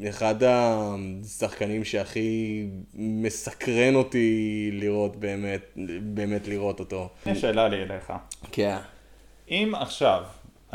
[0.00, 7.08] באחד השחקנים שהכי מסקרן אותי לראות באמת, באמת לראות אותו.
[7.26, 8.12] יש שאלה לי אליך.
[8.52, 8.76] כן.
[9.50, 10.22] אם עכשיו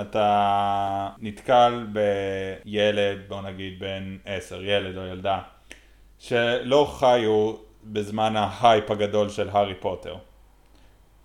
[0.02, 5.39] אתה נתקל בילד, בוא נגיד בן עשר, ילד או ילדה,
[6.20, 10.16] שלא חיו בזמן ההייפ הגדול של הארי פוטר,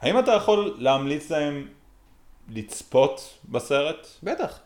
[0.01, 1.69] האם אתה יכול להמליץ להם
[2.49, 4.07] לצפות בסרט?
[4.23, 4.61] בטח.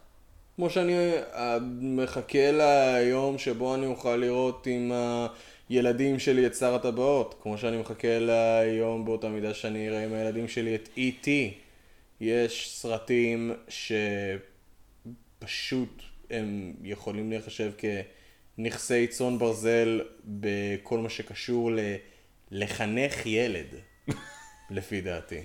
[0.57, 4.93] כמו שאני אה, מחכה ליום שבו אני אוכל לראות עם
[5.69, 7.35] הילדים שלי את שר הטבעות.
[7.43, 11.29] כמו שאני מחכה ליום באותה מידה שאני אראה עם הילדים שלי את E.T.
[12.23, 13.53] יש סרטים
[15.39, 21.79] שפשוט הם יכולים להיחשב כנכסי צאן ברזל בכל מה שקשור ל...
[22.51, 23.67] לחנך ילד,
[24.77, 25.41] לפי דעתי.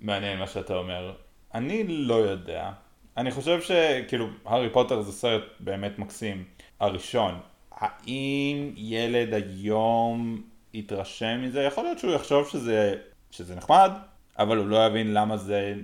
[0.00, 1.14] מעניין מה שאתה אומר.
[1.54, 2.70] אני לא יודע.
[3.16, 6.44] אני חושב שכאילו, הארי פוטר זה סרט באמת מקסים.
[6.80, 7.40] הראשון,
[7.72, 10.42] האם ילד היום
[10.74, 11.62] יתרשם מזה?
[11.62, 12.94] יכול להיות שהוא יחשוב שזה,
[13.30, 13.90] שזה נחמד,
[14.38, 15.74] אבל הוא לא יבין למה זה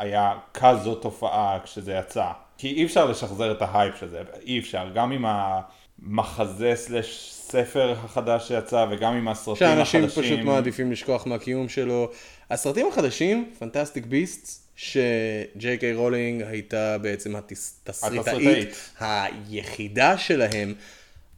[0.00, 2.26] היה כזו תופעה כשזה יצא.
[2.58, 4.88] כי אי אפשר לשחזר את ההייפ של זה, אי אפשר.
[4.94, 10.00] גם עם המחזה slash ספר החדש שיצא וגם עם הסרטים החדשים.
[10.00, 12.10] שאנשים פשוט מעדיפים לשכוח מהקיום שלו.
[12.50, 18.90] הסרטים החדשים, Fantastic Beasts, שג'יי קיי רולינג הייתה בעצם התסריטאית.
[19.00, 20.74] היחידה שלהם.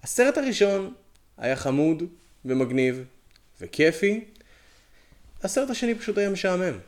[0.02, 0.92] הסרט הראשון
[1.38, 2.02] היה חמוד
[2.44, 3.04] ומגניב
[3.60, 4.24] וכיפי.
[5.42, 6.78] הסרט השני פשוט היה משעמם.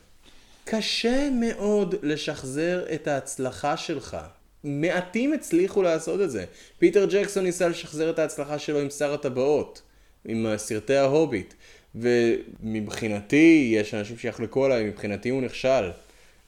[0.65, 4.17] קשה מאוד לשחזר את ההצלחה שלך.
[4.65, 6.45] מעטים הצליחו לעשות את זה.
[6.79, 9.83] פיטר ג'קסון ניסה לשחזר את ההצלחה שלו עם שר הטבעות,
[10.25, 11.55] עם סרטי ההוביט.
[11.95, 15.91] ומבחינתי, יש אנשים שיחלקו עליי, מבחינתי הוא נכשל.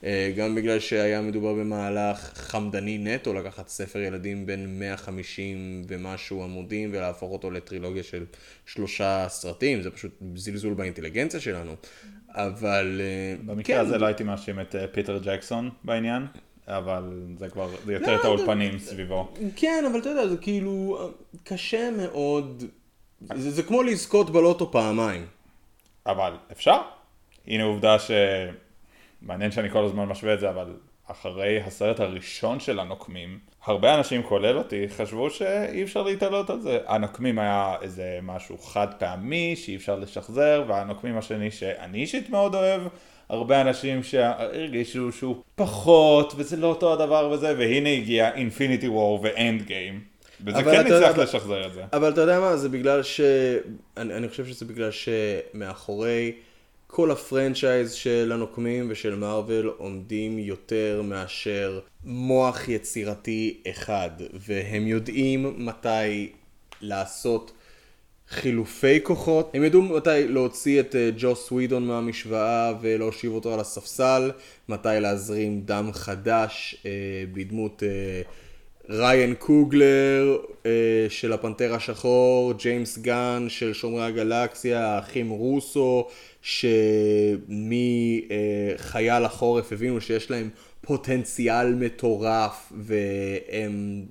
[0.07, 6.89] אה, גם בגלל שהיה מדובר במהלך חמדני נטו, לקחת ספר ילדים בין 150 ומשהו עמודים
[6.93, 8.25] ולהפוך אותו לטרילוגיה של
[8.65, 11.75] שלושה סרטים, זה פשוט זלזול באינטליגנציה שלנו.
[12.29, 16.25] אבל אה, במקרה כן, הזה לא הייתי מאשים את אה, פיטר ג'קסון בעניין,
[16.67, 17.03] אבל
[17.39, 19.33] זה כבר, זה יותר לא, את זה- האולפנים סביבו.
[19.55, 20.99] כן, אבל אתה יודע, זה כאילו
[21.43, 22.63] קשה מאוד,
[23.35, 25.25] זה, זה כמו לזכות בלוטו פעמיים.
[26.05, 26.77] אבל אפשר.
[27.47, 28.11] הנה עובדה ש...
[29.21, 30.65] מעניין שאני כל הזמן משווה את זה, אבל
[31.11, 36.79] אחרי הסרט הראשון של הנוקמים, הרבה אנשים, כולל אותי, חשבו שאי אפשר להתעלות על זה.
[36.87, 42.81] הנוקמים היה איזה משהו חד פעמי, שאי אפשר לשחזר, והנוקמים השני שאני אישית מאוד אוהב,
[43.29, 49.61] הרבה אנשים שהרגישו שהוא פחות, וזה לא אותו הדבר וזה, והנה הגיע אינפיניטי וור ואנד
[49.61, 50.01] גיים.
[50.45, 51.83] וזה אבל כן אתה יודע- הצליח לשחזר את זה.
[51.93, 53.21] אבל אתה יודע מה, זה בגלל ש...
[53.97, 56.31] אני, אני חושב שזה בגלל שמאחורי
[56.87, 66.31] כל הפרנצ'ייז של הנוקמים ושל מארוול עומדים יותר מאשר מוח יצירתי אחד, והם יודעים מתי
[66.81, 67.51] לעשות
[68.29, 69.51] חילופי כוחות.
[69.53, 74.31] הם ידעו מתי להוציא את אה, ג'וס ווידון מהמשוואה ולהושיב אותו על הספסל,
[74.69, 76.91] מתי להזרים דם חדש אה,
[77.33, 78.21] בדמות אה,
[78.89, 86.07] ריין קוגלר אה, של הפנתר השחור, ג'יימס גן של שומרי הגלקסיה, האחים רוסו,
[86.41, 87.53] שמחייל
[89.25, 90.49] החורף הבינו שיש להם
[90.81, 94.05] פוטנציאל מטורף והם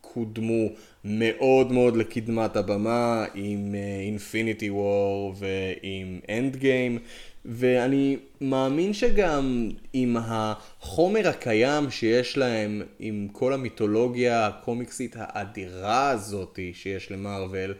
[0.00, 0.68] קודמו
[1.04, 3.74] מאוד מאוד לקדמת הבמה עם
[4.06, 6.98] Infinity War ועם Endgame
[7.44, 17.10] ואני מאמין שגם עם החומר הקיים שיש להם, עם כל המיתולוגיה הקומיקסית האדירה הזאתי שיש
[17.10, 17.74] למארוול,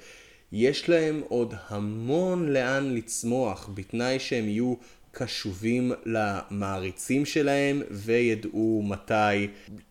[0.53, 4.75] יש להם עוד המון לאן לצמוח, בתנאי שהם יהיו
[5.11, 9.49] קשובים למעריצים שלהם וידעו מתי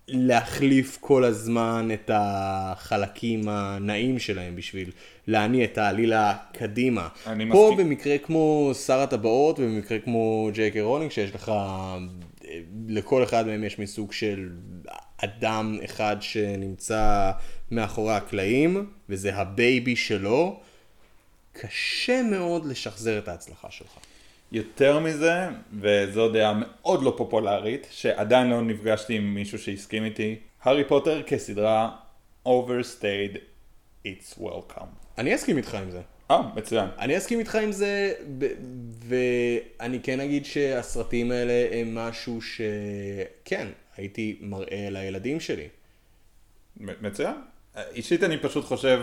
[0.08, 4.92] להחליף כל הזמן את החלקים הנעים שלהם בשביל
[5.28, 7.08] להניע את העלילה קדימה.
[7.28, 7.88] אני פה מסכים.
[7.88, 11.52] במקרה כמו שר הטבעות ובמקרה כמו ג'יי קיי רולינג שיש לך,
[12.88, 14.50] לכל אחד מהם יש מסוג של
[15.18, 17.32] אדם אחד שנמצא
[17.72, 20.60] מאחורי הקלעים וזה ה baby שלו,
[21.54, 23.98] קשה מאוד לשחזר את ההצלחה שלך.
[24.52, 25.48] יותר מזה,
[25.80, 31.96] וזו דעה מאוד לא פופולרית, שעדיין לא נפגשתי עם מישהו שהסכים איתי, הארי פוטר כסדרה
[32.48, 33.38] overstayed
[34.06, 34.88] its welcome.
[35.18, 36.02] אני אסכים איתך עם זה.
[36.32, 36.90] אה, מצוין.
[37.00, 38.14] אני אסכים איתך עם זה,
[39.08, 43.68] ואני כן אגיד שהסרטים האלה הם משהו שכן,
[43.98, 45.68] הייתי מראה לילדים שלי.
[46.78, 47.36] מצוין.
[47.96, 49.02] אישית אני פשוט חושב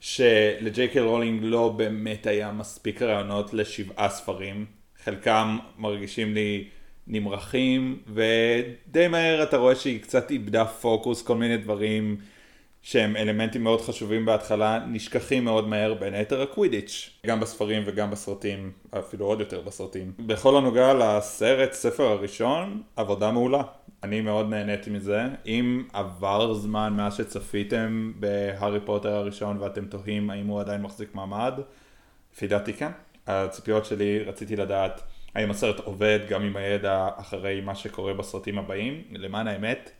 [0.00, 4.66] שלג'יי קיי רולינג לא באמת היה מספיק רעיונות לשבעה ספרים.
[5.04, 6.68] חלקם מרגישים לי
[7.06, 12.16] נמרחים, ודי מהר אתה רואה שהיא קצת איבדה פוקוס, כל מיני דברים
[12.82, 18.72] שהם אלמנטים מאוד חשובים בהתחלה, נשכחים מאוד מהר, בין היתר הקווידיץ', גם בספרים וגם בסרטים,
[18.98, 20.12] אפילו עוד יותר בסרטים.
[20.18, 23.62] בכל הנוגע לסרט, ספר הראשון, עבודה מעולה.
[24.02, 25.22] אני מאוד נהניתי מזה.
[25.46, 31.54] אם עבר זמן מאז שצפיתם בהארי פוטר הראשון ואתם תוהים האם הוא עדיין מחזיק מעמד,
[32.34, 32.90] לפי דעתי כן.
[33.26, 35.02] הציפיות שלי, רציתי לדעת
[35.34, 39.02] האם הסרט עובד גם עם הידע אחרי מה שקורה בסרטים הבאים.
[39.10, 39.90] למען האמת,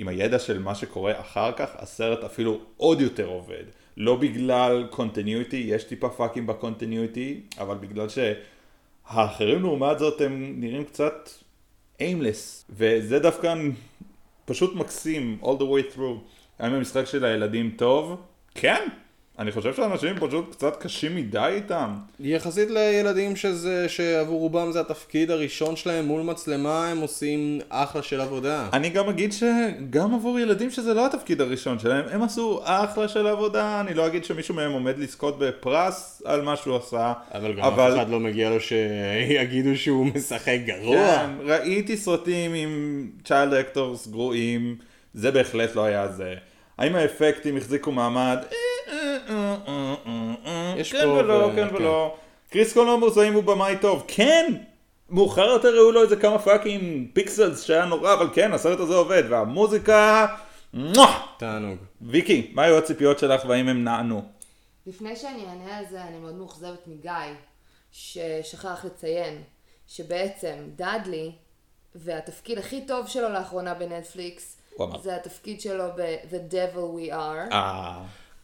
[0.00, 3.64] עם הידע של מה שקורה אחר כך, הסרט אפילו עוד יותר עובד.
[3.96, 11.30] לא בגלל קונטיניוטי, יש טיפה פאקים בקונטיניוטי, אבל בגלל שהאחרים לעומת זאת הם נראים קצת
[11.98, 13.54] aimless, וזה דווקא
[14.44, 16.18] פשוט מקסים, all the way through.
[16.58, 18.22] האם המשחק של הילדים טוב?
[18.54, 18.88] כן.
[19.40, 21.94] אני חושב שאנשים פשוט קצת קשים מדי איתם.
[22.20, 28.20] יחסית לילדים שזה, שעבור רובם זה התפקיד הראשון שלהם מול מצלמה, הם עושים אחלה של
[28.20, 28.68] עבודה.
[28.72, 33.26] אני גם אגיד שגם עבור ילדים שזה לא התפקיד הראשון שלהם, הם עשו אחלה של
[33.26, 37.64] עבודה, אני לא אגיד שמישהו מהם עומד לזכות בפרס על מה שהוא עשה, אבל גם
[37.64, 40.96] אף אחד לא מגיע לו שיגידו שהוא משחק גרוע.
[40.96, 44.76] כן, ראיתי סרטים עם child actors גרועים,
[45.14, 46.34] זה בהחלט לא היה זה.
[46.78, 48.38] האם האפקטים החזיקו מעמד?
[48.50, 48.69] יש
[50.90, 51.74] כן פה ולא, ו- כן כן.
[51.74, 52.16] ולא.
[52.50, 54.04] קריס קולומבוס האם הוא במאי טוב?
[54.08, 54.52] כן!
[55.10, 59.22] מאוחר יותר ראו לו איזה כמה fucking Pixels שהיה נורא, אבל כן, הסרט הזה עובד,
[59.28, 60.26] והמוזיקה...
[60.74, 61.26] מואה!
[61.38, 61.78] תענוג.
[62.02, 64.22] ויקי, מה היו הציפיות שלך והאם הם נענו?
[64.86, 67.12] לפני שאני אענה על זה, אני מאוד מאוכזבת מגיא,
[67.92, 69.42] ששכח לציין
[69.88, 71.32] שבעצם דאדלי,
[71.94, 74.56] והתפקיד הכי טוב שלו לאחרונה בנטפליקס.
[75.02, 77.54] זה התפקיד שלו ב-The Devil We Are.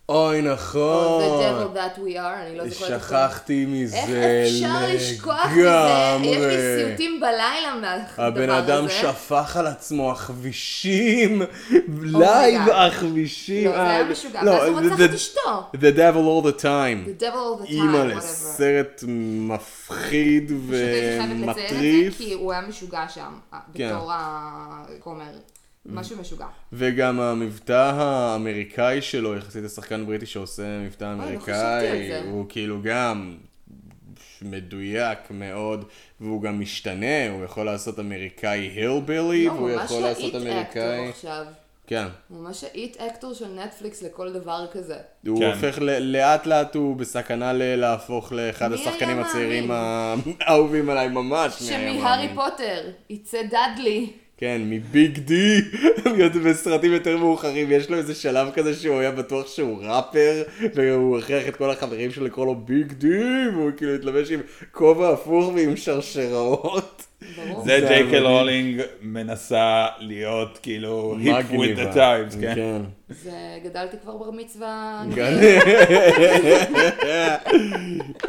[0.09, 1.41] אוי או The נכון.
[1.43, 3.01] Devil That We Are, אני לא זוכרת.
[3.01, 4.11] שכחתי מזה איך
[4.47, 5.61] אפשר לשכוח מזה?
[5.61, 6.57] יש לי לגמרי.
[6.87, 8.23] סיוטים בלילה מהדבר הזה.
[8.27, 12.73] הבן אדם שפך על עצמו עכבישים, Oh my God.
[12.73, 13.66] עכבישים.
[13.70, 14.43] לא, זה היה אה, משוגע.
[14.45, 15.62] לא, ואז הוא רצח the- את אשתו.
[15.74, 17.20] The devil all the time.
[17.20, 18.20] The Devil All the Time, אימא'לה, whatever.
[18.20, 22.19] סרט מפחיד פשוט הייתי חייבת לציין את ומטריף.
[22.19, 23.33] זה, כי הוא היה משוגע שם,
[23.74, 23.89] כן.
[23.97, 25.24] בתור הכומר.
[25.88, 26.46] משהו משוגע.
[26.72, 31.56] וגם המבטא האמריקאי שלו, יחסית לשחקן בריטי שעושה מבטא לא חשבתי
[31.90, 32.20] אמריקאי.
[32.30, 33.36] הוא כאילו גם
[34.42, 35.84] מדויק מאוד,
[36.20, 41.12] והוא גם משתנה, הוא יכול לעשות אמריקאי הילבילי, לא, והוא יכול לעשות להיט אמריקאי...
[41.88, 42.06] כן.
[42.30, 44.96] ממש האיט אקטור של נטפליקס לכל דבר כזה.
[45.26, 45.46] הוא כן.
[45.46, 49.70] הופך ל- לאט לאט הוא בסכנה ל- להפוך לאחד השחקנים הצעירים?
[50.40, 51.52] האהובים עליי ממש.
[51.52, 52.28] שמהארי?
[52.34, 54.12] פוטר יצא דאדלי.
[54.38, 55.60] כן, מ Big D,
[56.44, 60.42] בסרטים יותר מאוחרים, יש לו איזה שלב כזה שהוא היה בטוח שהוא ראפר,
[60.74, 64.40] והוא הכריח את כל החברים שלו לקרוא לו Big D, והוא כאילו התלבש עם
[64.72, 67.02] כובע הפוך ועם שרשראות.
[67.20, 67.34] זה
[67.64, 68.10] זה ג'יי מדהים.
[68.10, 72.54] קיי רולינג מנסה להיות כאילו hip with the times, כן?
[72.54, 72.82] כן.
[73.08, 75.04] זה דאדלי כבר בר מצווה.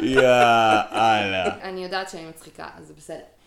[0.00, 1.44] יאללה.
[1.62, 3.37] אני יודעת שאני מצחיקה, אז זה בסדר.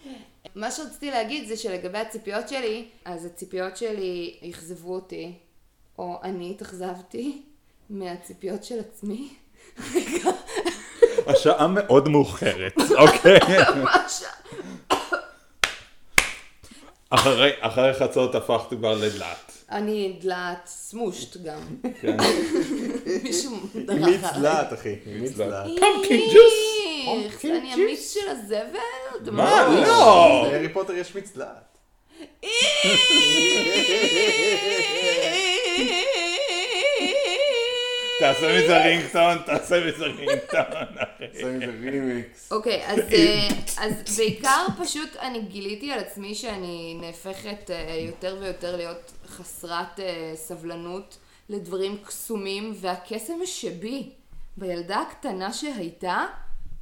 [0.55, 5.33] מה שרציתי להגיד זה שלגבי הציפיות שלי, אז הציפיות שלי אכזבו אותי,
[5.97, 7.41] או אני התאכזבתי
[7.89, 9.29] מהציפיות של עצמי.
[11.27, 13.39] השעה מאוד מאוחרת, אוקיי?
[17.09, 19.51] אחרי- אחרי חצות הפכת כבר לדלת.
[19.71, 21.61] אני דלת סמושט גם.
[22.01, 22.17] כן.
[23.23, 24.41] מישהו דרך מיץ עליי.
[24.41, 24.95] דלת, אחי.
[25.05, 25.65] עם מיץ דלת.
[25.65, 26.80] פמפקין ג'וס.
[27.07, 29.31] איך, אני המיץ של הזבל?
[29.31, 29.67] מה?
[29.87, 30.45] לא!
[30.49, 31.71] בהארי פוטר יש מיץ דלת.
[38.21, 40.61] תעשה מזה רינגטון, תעשה מזה רינגטון,
[40.97, 41.25] אחי.
[41.33, 42.51] עושה מזה רימיקס.
[42.51, 43.47] אוקיי, אז, אה,
[43.77, 50.31] אז בעיקר פשוט אני גיליתי על עצמי שאני נהפכת אה, יותר ויותר להיות חסרת אה,
[50.35, 51.17] סבלנות
[51.49, 54.09] לדברים קסומים, והקסם שבי
[54.57, 56.25] בילדה הקטנה שהייתה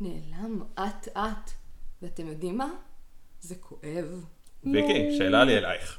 [0.01, 1.51] נעלם אט אט.
[2.01, 2.69] ואתם יודעים מה?
[3.41, 4.25] זה כואב.
[4.63, 5.97] ויקי, שאלה לי אלייך.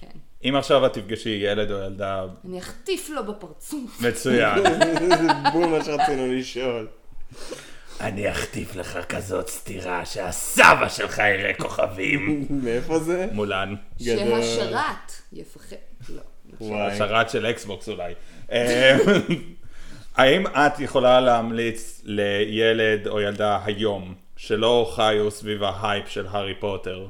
[0.00, 0.18] כן.
[0.44, 4.00] אם עכשיו את תפגשי ילד או ילדה אני אחטיף לו בפרצוף.
[4.00, 4.62] מצוין,
[5.18, 6.88] זה בול מה שרצינו לשאול.
[8.00, 12.46] אני אחטיף לך כזאת סטירה שהסבא שלך יראה כוכבים.
[12.64, 13.26] מאיפה זה?
[13.32, 13.74] מולן.
[14.02, 15.76] שהשרת יפחד.
[16.08, 16.22] לא.
[16.60, 16.98] וואי.
[16.98, 18.14] שרת של אקסבוקס אולי.
[20.14, 27.06] האם את יכולה להמליץ לילד או ילדה היום שלא חיו סביב ההייפ של הארי פוטר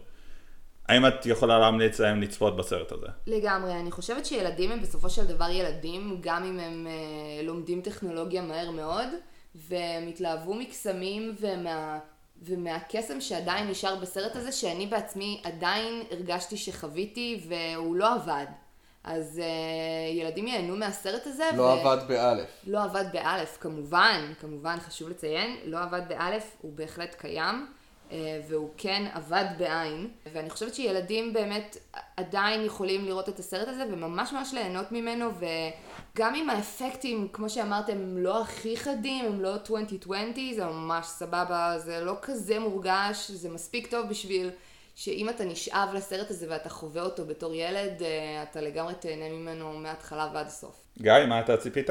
[0.88, 3.06] האם את יכולה להמליץ להם לצפות בסרט הזה?
[3.26, 8.42] לגמרי, אני חושבת שילדים הם בסופו של דבר ילדים, גם אם הם אה, לומדים טכנולוגיה
[8.42, 9.08] מהר מאוד,
[9.54, 11.98] והם התלהבו מקסמים ומה,
[12.42, 18.46] ומהקסם שעדיין נשאר בסרט הזה, שאני בעצמי עדיין הרגשתי שחוויתי והוא לא עבד.
[19.04, 21.44] אז אה, ילדים ייהנו מהסרט הזה.
[21.56, 22.48] לא עבד באלף.
[22.66, 27.66] לא עבד באלף, כמובן, כמובן חשוב לציין, לא עבד באלף, הוא בהחלט קיים,
[28.12, 31.76] אה, והוא כן עבד בעין, ואני חושבת שילדים באמת
[32.16, 37.92] עדיין יכולים לראות את הסרט הזה וממש ממש ליהנות ממנו, וגם אם האפקטים, כמו שאמרתם,
[37.92, 43.50] הם לא הכי חדים, הם לא 2020, זה ממש סבבה, זה לא כזה מורגש, זה
[43.50, 44.50] מספיק טוב בשביל...
[44.94, 49.72] שאם אתה נשאב לסרט הזה ואתה חווה אותו בתור ילד, אה, אתה לגמרי תהנה ממנו
[49.72, 50.74] מההתחלה ועד הסוף.
[51.00, 51.90] גיא, מה אתה ציפית?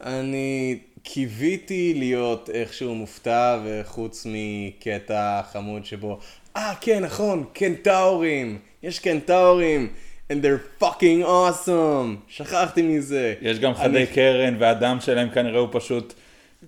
[0.00, 6.18] אני קיוויתי להיות איכשהו מופתע, וחוץ מקטע חמוד שבו,
[6.56, 9.92] אה, כן, נכון, קנטאורים, יש קנטאורים,
[10.32, 13.34] and they're fucking awesome, שכחתי מזה.
[13.40, 16.14] יש גם חדי אני- קרן, והדם שלהם כנראה הוא פשוט...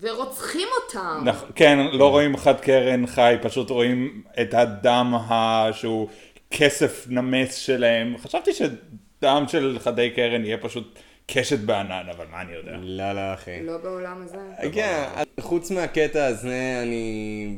[0.00, 1.24] ורוצחים אותם!
[1.28, 5.66] נכ- כן, לא רואים חד קרן חי, פשוט רואים את הדם ה...
[5.72, 6.08] שהוא
[6.50, 8.18] כסף נמס שלהם.
[8.18, 12.72] חשבתי שדם של חדי קרן יהיה פשוט קשת בענן, אבל מה אני יודע.
[12.82, 13.62] לא, לא, אחי.
[13.62, 14.70] לא בעולם הזה.
[14.72, 15.04] כן,
[15.40, 17.56] חוץ מהקטע הזה, אני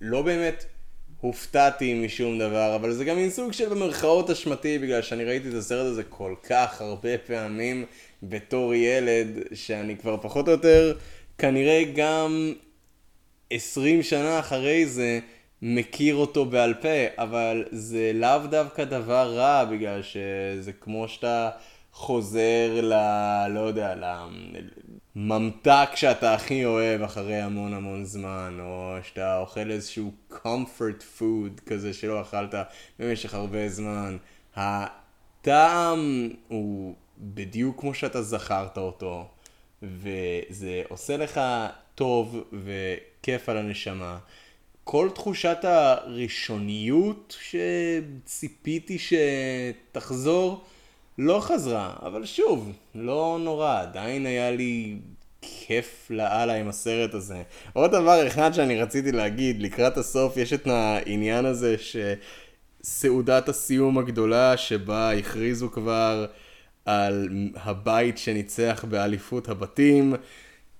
[0.00, 0.64] לא באמת
[1.20, 5.54] הופתעתי משום דבר, אבל זה גם מין סוג של במרכאות אשמתי, בגלל שאני ראיתי את
[5.54, 7.84] הסרט הזה כל כך הרבה פעמים
[8.22, 10.94] בתור ילד, שאני כבר פחות או יותר,
[11.38, 12.52] כנראה גם
[13.50, 15.20] 20 שנה אחרי זה,
[15.62, 16.88] מכיר אותו בעל פה,
[17.18, 21.50] אבל זה לאו דווקא דבר רע, בגלל שזה כמו שאתה
[21.92, 22.94] חוזר ל...
[23.48, 23.94] לא יודע,
[25.16, 31.92] לממתק שאתה הכי אוהב אחרי המון המון זמן, או שאתה אוכל איזשהו comfort food כזה
[31.92, 32.54] שלא אכלת
[32.98, 34.16] במשך הרבה זמן.
[34.56, 39.28] הטעם הוא בדיוק כמו שאתה זכרת אותו,
[39.98, 41.40] וזה עושה לך
[41.94, 44.18] טוב וכיף על הנשמה.
[44.84, 47.36] כל תחושת הראשוניות
[48.26, 50.64] שציפיתי שתחזור,
[51.18, 54.96] לא חזרה, אבל שוב, לא נורא, עדיין היה לי
[55.42, 57.42] כיף לאללה עם הסרט הזה.
[57.72, 61.76] עוד דבר אחד שאני רציתי להגיד, לקראת הסוף יש את העניין הזה
[62.82, 66.26] שסעודת הסיום הגדולה שבה הכריזו כבר
[66.84, 70.14] על הבית שניצח באליפות הבתים.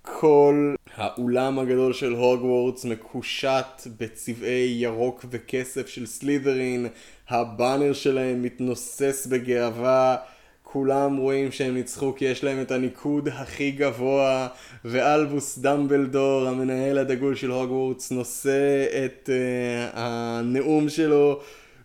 [0.03, 6.87] כל האולם הגדול של הוגוורטס מקושט בצבעי ירוק וכסף של סלית'רין,
[7.29, 10.17] הבאנר שלהם מתנוסס בגאווה,
[10.63, 14.49] כולם רואים שהם ניצחו כי יש להם את הניקוד הכי גבוה,
[14.85, 21.41] ואלבוס דמבלדור, המנהל הדגול של הוגוורטס, נושא את uh, הנאום שלו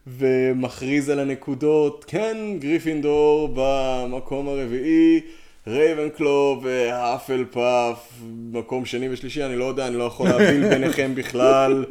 [0.08, 5.22] ומכריז על הנקודות, כן, גריפינדור במקום הרביעי,
[5.68, 8.12] רייבנקלו והאפלפאף,
[8.52, 11.86] מקום שני ושלישי, אני לא יודע, אני לא יכול להבדיל ביניכם בכלל.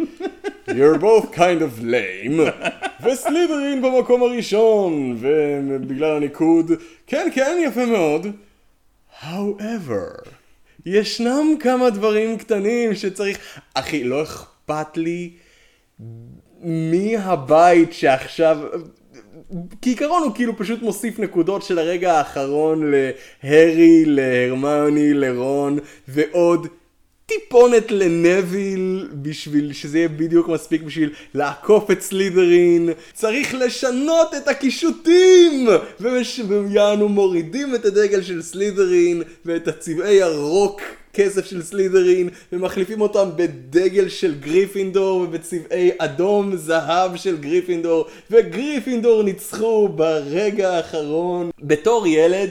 [0.68, 2.66] You're both kind of lame.
[3.04, 6.70] וסלידרין במקום הראשון, ובגלל הניקוד,
[7.06, 8.26] כן, כן, יפה מאוד.
[9.22, 10.28] However,
[10.86, 13.60] ישנם כמה דברים קטנים שצריך...
[13.74, 15.30] אחי, לא אכפת לי
[16.62, 18.58] מי הבית שעכשיו...
[19.82, 22.92] כעיקרון הוא כאילו פשוט מוסיף נקודות של הרגע האחרון
[23.42, 25.78] להרי, להרמיוני, לרון,
[26.08, 26.66] ועוד
[27.28, 32.90] טיפונת לנביל בשביל שזה יהיה בדיוק מספיק בשביל לעקוף את סלידרין.
[33.12, 35.68] צריך לשנות את הקישוטים!
[36.00, 40.80] ויעני מורידים את הדגל של סלידרין ואת הצבעי ירוק
[41.12, 49.88] כסף של סלידרין ומחליפים אותם בדגל של גריפינדור ובצבעי אדום זהב של גריפינדור וגריפינדור ניצחו
[49.88, 51.50] ברגע האחרון.
[51.62, 52.50] בתור ילד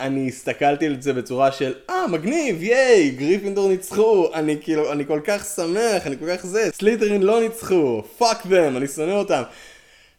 [0.00, 5.20] אני הסתכלתי על זה בצורה של אה מגניב ייי גריפינדור ניצחו אני כאילו אני כל
[5.24, 9.42] כך שמח אני כל כך זה סלידרין לא ניצחו fuck them אני שונא אותם.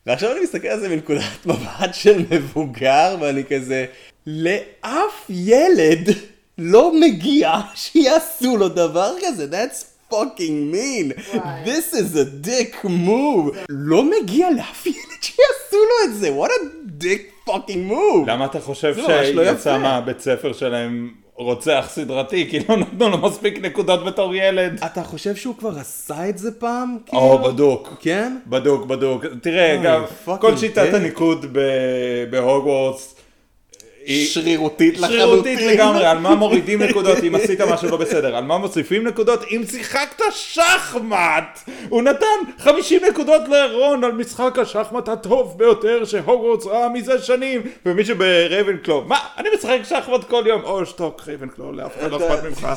[0.05, 3.85] ועכשיו אני מסתכל על זה מנקודת מבט של מבוגר ואני כזה
[4.27, 6.09] לאף ילד
[6.57, 11.35] לא מגיע שיעשו לו דבר כזה that's fucking mean.
[11.35, 11.65] וואי.
[11.65, 13.57] this is a dick move.
[13.69, 18.59] לא מגיע לאף ילד שיעשו לו את זה what a dick fucking move למה אתה
[18.59, 19.77] חושב ממש לא שיצא.
[19.77, 24.79] מהבית ספר שלהם רוצח סדרתי, כי לא נתנו לו מספיק נקודות בתור ילד?
[24.85, 26.97] אתה חושב שהוא כבר עשה את זה פעם?
[27.13, 27.53] או, כאילו?
[27.53, 27.93] בדוק.
[27.99, 28.37] כן?
[28.47, 29.25] בדוק, בדוק.
[29.41, 30.93] תראה, גם fucking כל שיטת.
[30.93, 31.45] הניקוד
[32.29, 33.15] בהוגוורטס
[34.09, 35.19] שרירותית לחלוטין.
[35.19, 39.43] שרירותית לגמרי, על מה מורידים נקודות אם עשית משהו לא בסדר, על מה מוסיפים נקודות
[39.51, 41.59] אם שיחקת שחמט.
[41.89, 42.25] הוא נתן
[42.57, 49.19] 50 נקודות לרון על משחק השחמט הטוב ביותר שהוגוורטס ראה מזה שנים, ומי שברייבנקלו, מה,
[49.37, 52.67] אני משחק שחמט כל יום, או שתוק רייבנקלו, לאף אחד לא אכפת ממך.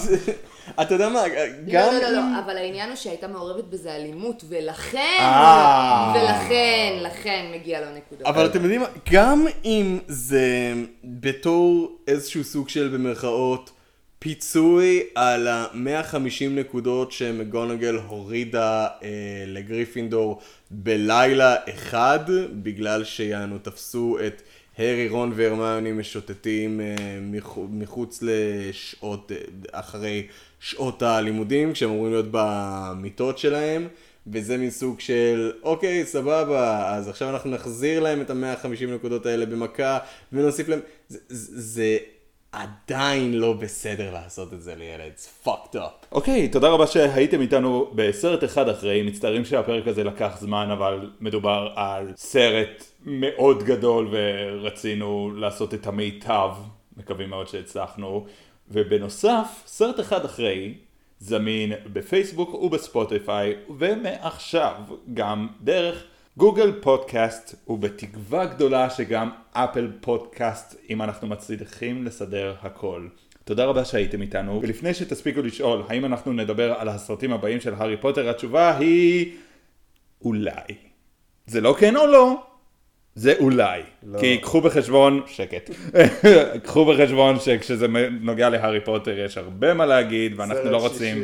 [0.81, 1.35] אתה יודע מה, לא,
[1.73, 2.13] גם לא, לא, אם...
[2.15, 6.13] לא, אבל העניין הוא שהייתה מעורבת בזה אלימות, ולכן, אה.
[6.15, 8.27] ולכן, לכן מגיע לו נקודות.
[8.27, 10.73] אבל אתם יודעים מה, גם אם זה
[11.05, 13.71] בתור איזשהו סוג של במרכאות
[14.19, 16.17] פיצוי על ה-150
[16.51, 19.09] נקודות שמגונגל הורידה אה,
[19.47, 20.41] לגריפינדור
[20.71, 22.21] בלילה אחד,
[22.63, 24.43] בגלל שיענו תפסו את
[24.79, 29.37] הרי, רון והרמיוני משוטטים אה, מחו- מחוץ לשעות, אה,
[29.81, 30.27] אחרי
[30.63, 33.89] שעות הלימודים, כשהם אמורים להיות במיטות שלהם.
[34.27, 39.47] וזה מין סוג של, אוקיי, סבבה, אז עכשיו אנחנו נחזיר להם את ה-150 נקודות האלה
[39.47, 39.99] במכה,
[40.33, 40.81] ונוסיף להם...
[41.09, 41.99] זה, זה, זה
[42.53, 46.07] עדיין לא בסדר לעשות את זה לילד, it's fucked up.
[46.13, 51.73] אוקיי, תודה רבה שהייתם איתנו בסרט אחד אחרי, מצטערים שהפרק הזה לקח זמן, אבל מדובר
[51.75, 56.51] על סרט מאוד גדול ורצינו לעשות את המיטב,
[56.97, 58.27] מקווים מאוד שהצלחנו,
[58.71, 60.75] ובנוסף, סרט אחד אחרי
[61.21, 64.75] זמין בפייסבוק ובספוטיפיי, ומעכשיו
[65.15, 66.05] גם דרך
[66.37, 73.07] גוגל פודקאסט, ובתקווה גדולה שגם אפל פודקאסט, אם אנחנו מצליחים לסדר הכל.
[73.45, 77.97] תודה רבה שהייתם איתנו, ולפני שתספיקו לשאול האם אנחנו נדבר על הסרטים הבאים של הארי
[77.97, 79.33] פוטר, התשובה היא
[80.25, 80.75] אולי.
[81.47, 82.43] זה לא כן או לא,
[83.15, 83.83] זה אולי.
[84.03, 84.19] לא.
[84.19, 85.71] כי קחו בחשבון, שקט,
[86.65, 87.87] קחו בחשבון שכשזה
[88.21, 91.23] נוגע להארי פוטר יש הרבה מה להגיד, ואנחנו לא רוצים...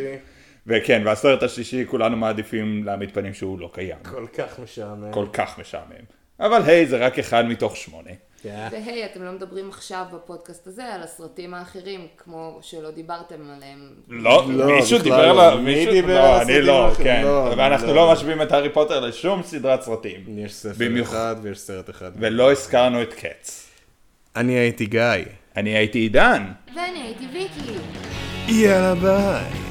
[0.67, 3.97] וכן, והסרט השלישי כולנו מעדיפים להעמיד פנים שהוא לא קיים.
[4.03, 5.13] כל כך משעמם.
[5.13, 6.05] כל כך משעמם.
[6.41, 8.11] אבל היי, זה רק אחד מתוך שמונה.
[8.45, 13.79] והי, אתם לא מדברים עכשיו בפודקאסט הזה על הסרטים האחרים, כמו שלא דיברתם עליהם.
[14.09, 15.49] לא, לא, מישהו בכלל דיבר לא.
[15.53, 15.59] על...
[15.61, 17.07] מי מישהו- דיבר לא, על אני הסרטים לא, האחרים?
[17.07, 17.23] כן.
[17.25, 17.95] לא, ואנחנו לא.
[17.95, 20.25] לא משווים את הארי פוטר לשום סדרת סרטים.
[20.39, 21.15] יש ספר במיוחד.
[21.15, 22.11] אחד ויש סרט אחד.
[22.19, 23.69] ולא הזכרנו את קץ.
[24.37, 25.03] אני הייתי גיא.
[25.57, 26.45] אני הייתי עידן.
[26.75, 27.73] ואני הייתי ויקי.
[28.49, 29.68] יאללה ביי.